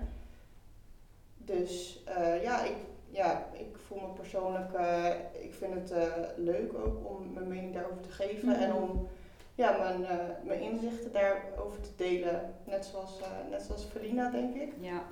Dus 1.37 2.03
eh, 2.05 2.43
ja, 2.43 2.63
ik, 2.65 2.77
ja, 3.11 3.47
ik 3.53 3.77
voel 3.87 3.99
me 4.01 4.07
persoonlijk, 4.21 4.73
eh, 4.73 5.07
ik 5.33 5.55
vind 5.55 5.75
het 5.75 5.91
eh, 5.91 6.07
leuk 6.37 6.73
ook 6.75 7.09
om 7.11 7.33
mijn 7.33 7.49
mening 7.49 7.75
daarover 7.75 8.01
te 8.03 8.11
geven 8.11 8.49
Mhm. 8.49 8.61
en 8.61 8.73
om 8.75 9.09
ja, 9.55 9.77
mijn, 9.79 10.05
eh, 10.07 10.17
mijn 10.45 10.61
inzichten 10.61 11.13
daarover 11.13 11.81
te 11.81 11.91
delen. 11.97 12.55
Net 12.65 12.85
zoals, 12.85 13.21
eh, 13.21 13.51
net 13.51 13.63
zoals 13.63 13.85
Felina, 13.85 14.31
denk 14.31 14.55
ik. 14.55 14.73
ja. 14.81 15.03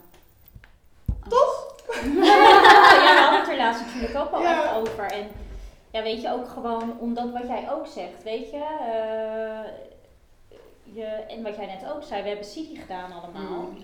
ja, 1.29 3.15
we 3.15 3.19
hadden 3.21 3.41
het 3.41 3.49
er 3.49 3.57
laatst 3.57 3.85
natuurlijk 3.85 4.19
ook 4.19 4.31
al 4.31 4.41
Ja. 4.43 4.65
echt 4.65 4.75
over. 4.75 5.05
En 5.13 5.27
ja, 5.91 6.03
weet 6.03 6.23
je, 6.23 6.33
ook 6.33 6.49
gewoon 6.49 6.99
omdat 6.99 7.31
wat 7.33 7.47
jij 7.47 7.71
ook 7.73 7.87
zegt, 7.87 8.23
weet 8.23 8.51
je, 8.51 8.65
eh, 8.81 9.71
je. 10.95 11.05
En 11.05 11.43
wat 11.43 11.57
jij 11.57 11.67
net 11.67 11.93
ook 11.95 12.03
zei, 12.03 12.23
we 12.23 12.29
hebben 12.29 12.47
City 12.47 12.77
gedaan 12.77 13.11
allemaal. 13.13 13.61
Mm. 13.61 13.77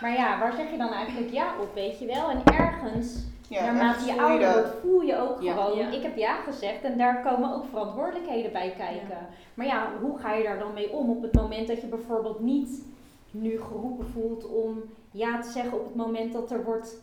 Maar 0.00 0.12
ja, 0.12 0.38
waar 0.38 0.52
zeg 0.52 0.70
je 0.70 0.76
dan 0.76 0.92
eigenlijk 0.92 1.32
ja 1.32 1.54
op, 1.60 1.74
weet 1.74 1.98
je 1.98 2.06
wel? 2.06 2.30
En 2.30 2.42
ergens, 2.44 3.24
Ja, 3.48 3.64
naarmate 3.64 4.04
je 4.04 4.20
ouder 4.20 4.52
wordt, 4.52 4.74
voel 4.80 5.00
je 5.00 5.18
ook 5.18 5.42
Ja. 5.42 5.52
gewoon, 5.52 5.78
Ja. 5.78 5.90
ik 5.90 6.02
heb 6.02 6.16
ja 6.16 6.34
gezegd 6.34 6.82
en 6.82 6.98
daar 6.98 7.22
komen 7.22 7.54
ook 7.54 7.64
verantwoordelijkheden 7.70 8.52
bij 8.52 8.74
kijken. 8.76 9.26
Maar 9.54 9.66
ja, 9.66 9.88
hoe 10.00 10.18
ga 10.18 10.34
je 10.34 10.44
daar 10.44 10.58
dan 10.58 10.72
mee 10.74 10.92
om 10.92 11.10
op 11.10 11.22
het 11.22 11.32
moment 11.34 11.68
dat 11.68 11.80
je 11.80 11.86
bijvoorbeeld 11.86 12.40
niet 12.40 12.82
nu 13.30 13.60
geroepen 13.60 14.06
voelt 14.06 14.48
om 14.48 14.82
ja 15.10 15.40
te 15.40 15.50
zeggen 15.50 15.78
op 15.78 15.84
het 15.84 15.94
moment 15.94 16.32
dat 16.32 16.50
er 16.50 16.64
wordt 16.64 16.96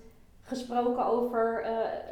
gesproken 0.43 1.05
over... 1.05 1.61
eh, 1.63 1.71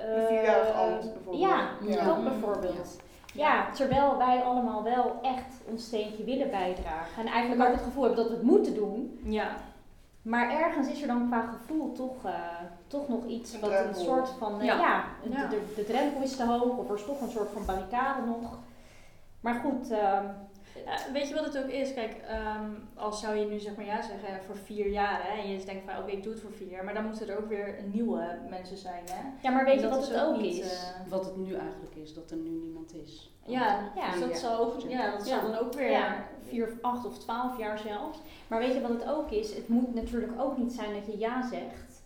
Een 0.10 0.22
eh, 0.22 0.28
vierjarig 0.28 0.74
ambt 0.74 1.14
bijvoorbeeld. 1.14 1.42
Ja, 1.44 1.70
Ja. 1.88 2.06
dat 2.06 2.24
bijvoorbeeld. 2.24 3.00
Ja, 3.34 3.72
terwijl 3.72 4.18
wij 4.18 4.42
allemaal 4.42 4.84
wel 4.84 5.20
echt 5.22 5.62
ons 5.70 5.86
steentje 5.86 6.24
willen 6.24 6.50
bijdragen. 6.50 7.24
En 7.26 7.32
eigenlijk 7.32 7.70
ook 7.70 7.76
het 7.76 7.84
gevoel 7.84 8.04
hebben 8.04 8.20
dat 8.24 8.30
we 8.32 8.38
het 8.38 8.46
moeten 8.48 8.74
doen. 8.76 9.20
Ja. 9.24 9.48
Maar 10.22 10.50
ergens 10.52 10.88
is 10.88 11.02
er 11.02 11.08
dan 11.08 11.28
qua 11.28 11.42
gevoel 11.42 11.92
toch, 11.92 12.26
eh, 12.26 12.34
toch 12.88 13.08
nog 13.08 13.26
iets 13.26 13.54
Een 13.54 13.60
wat 13.60 13.72
een 13.72 13.96
soort 13.96 14.30
van... 14.40 14.60
eh, 14.60 14.66
ja, 14.66 14.76
Ja. 14.78 15.04
de, 15.24 15.30
Ja. 15.30 15.48
De, 15.48 15.62
de 15.76 15.84
drempel 15.86 16.22
is 16.22 16.36
te 16.36 16.46
hoog 16.46 16.78
of 16.78 16.90
er 16.90 16.96
is 16.96 17.06
toch 17.06 17.22
een 17.22 17.30
soort 17.30 17.50
van 17.54 17.66
barricade 17.66 18.26
nog. 18.26 18.58
Maar 19.40 19.54
goed, 19.56 19.92
ehm, 19.92 20.26
Ja, 20.86 21.12
weet 21.14 21.28
je 21.28 21.34
wat 21.36 21.46
het 21.46 21.58
ook 21.64 21.70
is? 21.70 21.94
Kijk, 21.94 22.14
ehm, 22.28 22.70
als 22.96 23.20
zou 23.20 23.36
je 23.36 23.46
nu 23.46 23.60
zeg 23.60 23.76
maar 23.76 23.86
ja 23.86 24.02
zeggen 24.02 24.44
voor 24.46 24.56
vier 24.58 24.88
jaar 24.88 25.20
hè, 25.24 25.42
en 25.42 25.50
je 25.52 25.66
denkt 25.66 25.84
van 25.92 25.98
oké, 26.04 26.12
ik 26.12 26.24
doe 26.24 26.32
het 26.32 26.42
voor 26.42 26.52
vier 26.54 26.68
jaar, 26.70 26.84
maar 26.84 26.94
dan 26.94 27.06
moeten 27.06 27.30
er 27.30 27.38
ook 27.38 27.50
weer 27.50 27.76
nieuwe 27.94 28.38
mensen 28.50 28.78
zijn. 28.78 29.04
Hè? 29.12 29.22
ja, 29.48 29.50
maar 29.54 29.66
weet 29.66 29.76
En 29.76 29.82
je 29.82 29.90
wat 29.90 30.08
het 30.08 30.20
ook 30.20 30.38
is? 30.38 30.60
eh, 30.60 31.10
Wat 31.10 31.26
het 31.26 31.38
nu 31.38 31.54
eigenlijk 31.56 31.96
is, 31.96 32.14
dat 32.14 32.32
er 32.32 32.38
nu 32.38 32.50
niemand 32.50 32.94
is. 32.96 33.36
ja, 33.46 33.92
Ja. 33.96 34.12
dus 34.12 34.20
dat 34.20 34.38
zal 34.38 34.88
ja, 34.90 35.12
dat 35.12 35.28
zal 35.28 35.38
Ja. 35.38 35.42
dan 35.52 35.56
ook 35.58 35.74
weer. 35.74 35.90
Ja, 35.92 36.28
vier, 36.48 36.78
acht 36.82 37.06
of 37.06 37.18
twaalf 37.18 37.58
jaar 37.58 37.80
zelfs. 37.80 38.20
Maar 38.48 38.60
weet 38.60 38.74
je 38.74 38.82
wat 38.82 38.92
het 38.92 39.06
ook 39.10 39.32
is? 39.32 39.56
Het 39.56 39.68
moet 39.68 39.94
natuurlijk 39.94 40.42
ook 40.42 40.58
niet 40.58 40.74
zijn 40.74 40.94
dat 40.94 41.06
je 41.06 41.18
ja 41.18 41.48
zegt, 41.50 42.04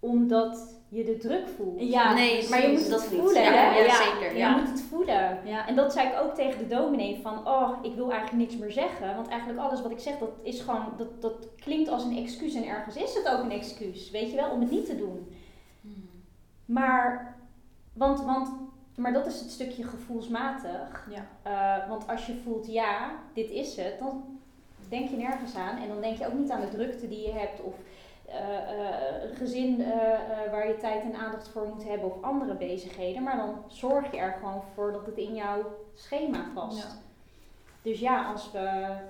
omdat 0.00 0.80
je 0.94 1.04
de 1.04 1.16
druk 1.16 1.48
voelt. 1.48 1.80
Ja, 1.90 2.14
nee, 2.14 2.48
maar 2.48 2.62
je 2.62 2.68
moet 2.68 2.88
het 2.88 3.02
voelen, 3.04 3.42
Ja, 3.42 3.50
hè? 3.52 3.78
ja, 3.78 3.84
Ja. 3.84 3.94
zeker. 3.96 4.32
Je 4.32 4.38
Ja. 4.38 4.56
moet 4.56 4.68
het 4.68 4.80
voelen. 4.80 5.38
Ja. 5.44 5.66
En 5.68 5.74
dat 5.76 5.92
zei 5.92 6.08
ik 6.08 6.20
ook 6.20 6.34
tegen 6.34 6.58
de 6.58 6.66
dominee 6.74 7.18
van, 7.22 7.46
oh, 7.48 7.78
ik 7.82 7.94
wil 7.94 8.10
eigenlijk 8.10 8.42
niks 8.42 8.56
meer 8.62 8.72
zeggen. 8.72 9.14
Want 9.16 9.28
eigenlijk 9.28 9.60
alles 9.60 9.82
wat 9.82 9.90
ik 9.90 9.98
zeg, 9.98 10.18
dat 10.18 10.30
is 10.42 10.60
gewoon, 10.60 10.84
dat, 10.96 11.22
dat 11.22 11.48
klinkt 11.56 11.88
als 11.88 12.04
een 12.04 12.16
excuus. 12.16 12.54
En 12.54 12.64
ergens 12.66 12.96
is 12.96 13.14
het 13.14 13.28
ook 13.28 13.42
een 13.42 13.50
excuus, 13.50 14.10
weet 14.10 14.30
je 14.30 14.36
wel, 14.36 14.50
om 14.50 14.60
het 14.60 14.70
niet 14.70 14.86
te 14.86 14.96
doen. 14.96 15.36
Hmm. 15.80 16.10
Maar, 16.64 17.36
want, 17.92 18.24
want, 18.24 18.48
maar 18.96 19.12
dat 19.12 19.26
is 19.26 19.40
het 19.40 19.50
stukje 19.50 19.84
gevoelsmatig. 19.84 21.08
Ja. 21.10 21.26
Eh, 21.42 21.88
want 21.88 22.08
als 22.08 22.26
je 22.26 22.34
voelt, 22.44 22.66
ja, 22.72 23.10
dit 23.34 23.50
is 23.50 23.76
het, 23.76 23.98
dan 23.98 24.24
denk 24.88 25.10
je 25.10 25.16
nergens 25.16 25.54
aan. 25.54 25.76
En 25.82 25.88
dan 25.88 26.00
denk 26.00 26.16
je 26.18 26.26
ook 26.26 26.38
niet 26.38 26.50
aan 26.50 26.60
de 26.60 26.68
drukte 26.76 27.08
die 27.08 27.22
je 27.26 27.32
hebt. 27.32 27.60
Of 27.62 27.74
een 28.32 29.36
gezin 29.36 29.80
eh, 29.80 30.12
eh, 30.12 30.50
waar 30.50 30.66
je 30.68 30.76
tijd 30.76 31.02
en 31.02 31.14
aandacht 31.14 31.48
voor 31.48 31.66
moet 31.74 31.84
hebben. 31.84 32.10
Of 32.10 32.22
andere 32.22 32.54
bezigheden. 32.54 33.22
Maar 33.22 33.36
dan 33.36 33.54
zorg 33.66 34.10
je 34.10 34.16
er 34.16 34.36
gewoon 34.40 34.62
voor 34.74 34.92
dat 34.92 35.06
het 35.06 35.16
in 35.16 35.34
jouw 35.34 35.62
schema 35.94 36.44
past. 36.54 36.78
Ja. 36.78 37.00
Dus 37.82 38.00
ja, 38.00 38.32
als 38.32 38.50
we, 38.52 38.58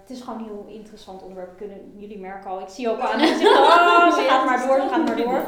het 0.00 0.10
is 0.10 0.20
gewoon 0.20 0.38
een 0.38 0.44
heel 0.44 0.66
interessant 0.68 1.22
onderwerp. 1.22 1.56
Kunnen 1.56 1.92
jullie 1.96 2.18
merken 2.18 2.50
al, 2.50 2.60
ik 2.60 2.68
zie 2.68 2.90
ook 2.90 2.98
al 3.02 3.08
aan 3.12 3.20
het 3.20 3.28
gezicht, 3.30 3.50
oh, 3.58 4.12
ze 4.12 4.26
gaat 4.28 4.44
maar 4.44 4.66
door, 4.66 4.80
ze 4.80 4.88
gaat 4.88 5.06
maar 5.06 5.16
door. 5.16 5.44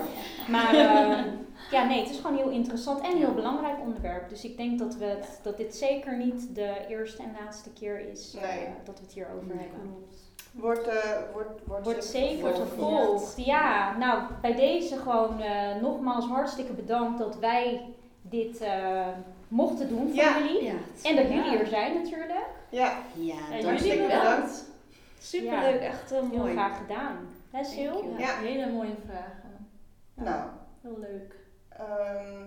Maar 0.48 0.74
eh, 0.74 1.24
ja, 1.70 1.84
nee, 1.84 2.00
het 2.00 2.10
is 2.10 2.16
gewoon 2.20 2.36
heel 2.36 2.48
interessant 2.50 3.00
en 3.00 3.16
heel 3.16 3.34
belangrijk 3.34 3.80
onderwerp. 3.80 4.28
Dus 4.28 4.44
ik 4.44 4.56
denk 4.56 4.78
dat, 4.78 4.96
we 4.96 5.04
het, 5.04 5.40
dat 5.42 5.56
dit 5.56 5.74
zeker 5.76 6.16
niet 6.16 6.54
de 6.54 6.74
eerste 6.88 7.22
en 7.22 7.36
laatste 7.40 7.72
keer 7.72 8.08
is 8.10 8.34
eh, 8.34 8.42
Nee. 8.42 8.66
dat 8.84 8.98
we 8.98 9.04
het 9.04 9.14
hierover 9.14 9.46
Nee. 9.46 9.58
hebben. 9.58 10.04
Wordt, 10.54 10.86
eh, 10.88 11.10
wordt, 11.32 11.60
wordt, 11.66 11.84
Wordt 11.84 12.04
zeker 12.04 12.54
vervolgd. 12.54 12.68
vervolgd. 12.68 13.44
Ja, 13.46 13.96
nou 13.96 14.22
bij 14.40 14.54
deze 14.54 14.96
gewoon 14.96 15.40
eh, 15.40 15.80
nogmaals 15.80 16.24
hartstikke 16.26 16.72
bedankt 16.72 17.18
dat 17.18 17.38
wij 17.38 17.80
dit 18.22 18.60
eh, 18.60 19.06
mochten 19.48 19.88
doen 19.88 20.06
voor 20.06 20.14
Ja. 20.16 20.38
jullie. 20.38 20.64
Ja. 20.64 20.72
En 21.02 21.16
dat 21.16 21.28
Ja. 21.28 21.34
jullie 21.34 21.58
er 21.58 21.66
zijn 21.66 21.94
natuurlijk. 21.94 22.30
Ja, 22.70 22.92
Ja, 23.14 23.34
Ja, 23.60 23.62
wel. 23.98 24.06
bedankt. 24.08 24.64
Superleuk, 25.18 25.80
echt 25.80 26.10
Heel 26.10 26.22
mooi. 26.26 26.52
graag 26.52 26.78
gedaan. 26.78 27.16
Hè, 27.50 27.64
Sil? 27.72 27.96
Ja. 28.18 28.36
Hele 28.36 28.70
mooie 28.72 28.94
vragen. 29.06 29.68
Nou, 30.14 30.42
Heel 30.82 30.98
leuk. 30.98 31.34
ehm, 31.68 32.42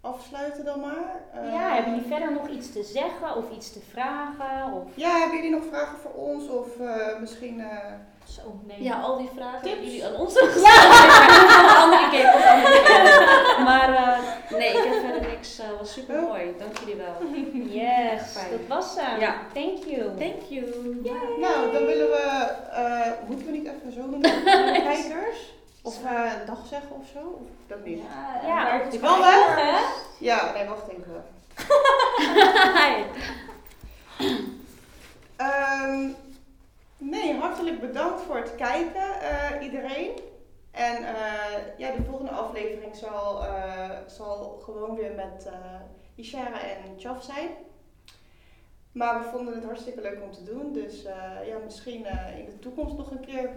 afsluiten 0.00 0.64
dan 0.64 0.80
maar. 0.80 1.14
Eh, 1.34 1.52
Ja, 1.52 1.74
hebben 1.74 1.92
jullie 1.94 2.08
verder 2.08 2.32
nog 2.32 2.48
iets 2.48 2.72
te 2.72 2.82
zeggen 2.82 3.36
of 3.36 3.44
iets 3.56 3.72
te 3.72 3.80
vragen? 3.90 4.72
Of... 4.72 4.82
Ja, 4.94 5.18
hebben 5.18 5.36
jullie 5.36 5.50
nog 5.54 5.64
vragen 5.70 5.98
voor 6.02 6.12
ons? 6.14 6.48
Of 6.48 6.78
eh, 6.80 7.18
misschien... 7.20 7.60
eh, 7.60 7.76
Zo, 8.24 8.42
nee. 8.66 8.82
Ja, 8.82 9.00
al 9.00 9.16
die 9.18 9.30
vragen 9.34 9.62
Tips? 9.62 9.76
die 9.80 9.84
jullie 9.86 10.06
aan 10.06 10.16
ons 10.20 10.34
hebben 10.34 10.52
gesteld. 10.52 11.76
andere 11.84 12.08
keer. 12.10 12.30
komt 12.32 12.44
andere 12.44 12.82
keer. 12.86 13.64
Maar 13.64 13.94
eh, 13.94 14.58
nee, 14.58 14.68
ik 14.68 14.84
heb 14.84 15.00
verder 15.00 15.28
niks. 15.30 15.56
Het 15.56 15.78
was 15.78 15.92
super 15.92 16.20
mooi. 16.22 16.54
Dank 16.58 16.78
jullie 16.78 16.96
wel. 16.96 17.14
Yes, 17.64 18.22
Fijn. 18.32 18.50
dat 18.50 18.66
was 18.68 18.96
hem. 19.00 19.20
Ja. 19.20 19.34
Thank 19.54 19.84
you. 19.84 20.16
Thank 20.18 20.42
you. 20.48 20.64
Nou, 21.40 21.72
dan 21.72 21.86
willen 21.86 22.08
we... 22.10 22.48
eh, 22.72 23.10
moeten 23.28 23.46
we 23.46 23.52
niet 23.52 23.66
even 23.66 23.92
zo 23.92 24.00
doen 24.10 24.20
de 24.22 24.80
kijkers? 24.84 25.52
Of 25.82 26.04
eh, 26.04 26.32
dag 26.46 26.66
zeggen 26.66 26.96
of 26.96 27.06
zo? 27.12 27.18
Of 27.18 27.48
dat 27.66 27.84
niet? 27.84 28.02
Ja, 28.02 28.40
Ja, 28.46 28.80
ook 28.80 28.90
de 28.90 28.98
Wel? 29.00 29.22
Ja, 30.18 30.52
nee, 30.52 30.68
wacht 30.68 30.88
even. 30.88 31.24
Ehm, 35.36 36.08
nee, 36.98 37.34
hartelijk 37.34 37.80
bedankt 37.80 38.20
voor 38.22 38.36
het 38.36 38.54
kijken, 38.54 39.20
eh, 39.20 39.62
iedereen. 39.62 40.10
En 40.70 40.96
eh, 40.96 41.78
ja, 41.78 41.90
de 41.92 42.02
volgende 42.08 42.30
aflevering 42.30 42.96
zal, 42.96 43.44
eh, 43.44 43.90
zal 44.06 44.60
gewoon 44.64 44.94
weer 44.96 45.12
met 45.14 45.46
eh 45.46 45.80
Ishara 46.14 46.60
en 46.60 46.94
Chaf 46.98 47.22
zijn. 47.24 47.48
Maar 48.92 49.18
we 49.18 49.28
vonden 49.28 49.54
het 49.54 49.64
hartstikke 49.64 50.00
leuk 50.00 50.22
om 50.22 50.32
te 50.32 50.44
doen. 50.44 50.72
Dus 50.72 51.04
eh, 51.04 51.46
ja, 51.46 51.56
misschien 51.64 52.06
eh, 52.06 52.38
in 52.38 52.44
de 52.44 52.58
toekomst 52.58 52.96
nog 52.96 53.10
een 53.10 53.20
keer. 53.20 53.50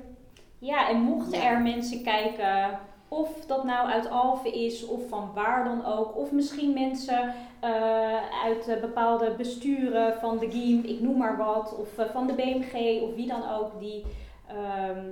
Ja, 0.64 0.89
en 0.89 1.01
mochten 1.01 1.39
Ja. 1.39 1.45
er 1.49 1.61
mensen 1.61 2.03
kijken, 2.03 2.80
of 3.07 3.45
dat 3.45 3.64
nou 3.64 3.89
uit 3.89 4.09
Alphen 4.09 4.53
is 4.53 4.86
of 4.86 5.07
van 5.09 5.32
waar 5.34 5.64
dan 5.64 5.86
ook, 5.86 6.18
of 6.18 6.32
misschien 6.32 6.74
mensen 6.74 7.34
eh, 7.59 8.32
uit 8.43 8.68
eh, 8.68 8.82
bepaalde 8.82 9.34
besturen 9.38 10.14
van 10.14 10.38
de 10.38 10.51
GIEM, 10.51 10.84
ik 10.84 10.99
noem 11.01 11.18
maar 11.18 11.38
wat, 11.38 11.76
of 11.78 11.97
eh, 11.97 12.05
van 12.05 12.28
de 12.28 12.34
BMG 12.34 13.01
of 13.01 13.16
wie 13.16 13.28
dan 13.28 13.49
ook, 13.49 13.80
die 13.80 14.05
ehm, 14.47 15.07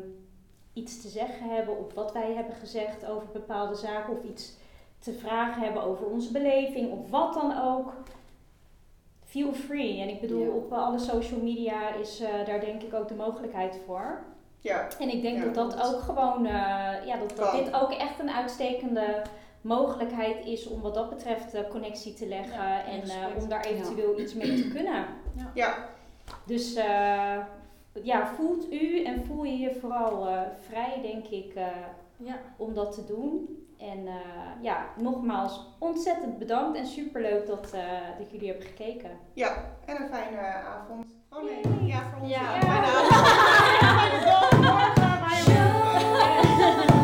iets 0.73 1.01
te 1.01 1.07
zeggen 1.07 1.49
hebben 1.49 1.77
op 1.77 1.93
wat 1.93 2.11
wij 2.13 2.33
hebben 2.33 2.55
gezegd 2.55 3.05
over 3.05 3.27
bepaalde 3.33 3.75
zaken, 3.75 4.13
of 4.17 4.23
iets 4.23 4.57
te 4.99 5.13
vragen 5.13 5.61
hebben 5.63 5.83
over 5.83 6.05
onze 6.05 6.31
beleving, 6.31 6.91
of 6.91 7.09
wat 7.09 7.33
dan 7.33 7.61
ook. 7.61 7.93
Feel 9.25 9.53
free. 9.53 10.01
En 10.01 10.09
ik 10.09 10.21
bedoel, 10.21 10.43
Ja. 10.45 10.49
op 10.51 10.73
alle 10.73 10.99
social 10.99 11.39
media 11.39 11.93
is 11.93 12.23
daar 12.45 12.59
denk 12.59 12.81
ik 12.81 12.93
ook 12.93 13.07
de 13.07 13.15
mogelijkheid 13.15 13.79
voor. 13.85 14.23
Ja, 14.63 14.87
En 14.99 15.09
ik 15.09 15.21
denk 15.21 15.37
Ja, 15.37 15.43
dat 15.43 15.53
dat 15.55 15.93
ook 15.93 16.01
gewoon, 16.01 16.45
eh, 16.45 16.51
ja, 17.05 17.17
dat, 17.35 17.51
dit 17.51 17.73
ook 17.73 17.91
echt 17.91 18.19
een 18.19 18.29
uitstekende 18.31 19.21
mogelijkheid 19.61 20.45
is 20.45 20.67
om 20.67 20.81
wat 20.81 20.93
dat 20.93 21.09
betreft 21.09 21.51
de 21.51 21.67
connectie 21.69 22.13
te 22.13 22.27
leggen 22.27 22.63
Ja, 22.63 22.85
en 22.85 23.01
eh, 23.01 23.41
om 23.43 23.49
daar 23.49 23.65
eventueel 23.65 24.19
iets 24.19 24.33
mee 24.33 24.55
te 24.61 24.67
kunnen. 24.67 25.05
ja, 25.53 25.75
Dus 26.45 26.75
eh, 26.75 27.37
ja, 28.03 28.27
voelt 28.35 28.71
u 28.73 29.03
en 29.03 29.25
voel 29.25 29.43
je 29.43 29.57
je 29.57 29.75
vooral 29.75 30.27
eh, 30.27 30.41
vrij, 30.69 30.99
denk 31.01 31.25
ik, 31.27 31.53
eh, 31.55 31.65
Ja. 32.17 32.35
om 32.57 32.73
dat 32.73 32.91
te 32.93 33.05
doen. 33.05 33.55
En 33.79 34.07
eh, 34.07 34.15
ja, 34.61 34.85
nogmaals 34.97 35.65
ontzettend 35.79 36.37
bedankt 36.37 36.77
en 36.77 36.85
superleuk 36.85 37.47
dat, 37.47 37.71
eh, 37.73 37.81
dat 38.19 38.31
jullie 38.31 38.47
hebben 38.49 38.67
gekeken. 38.67 39.09
ja. 39.33 39.53
En 39.85 40.01
een 40.01 40.07
fijne 40.09 40.37
avond. 40.41 41.05
Oh, 41.33 41.41
maybe. 41.43 41.87
Yeah, 41.87 42.11
for. 42.11 42.25
Yeah. 42.25 42.57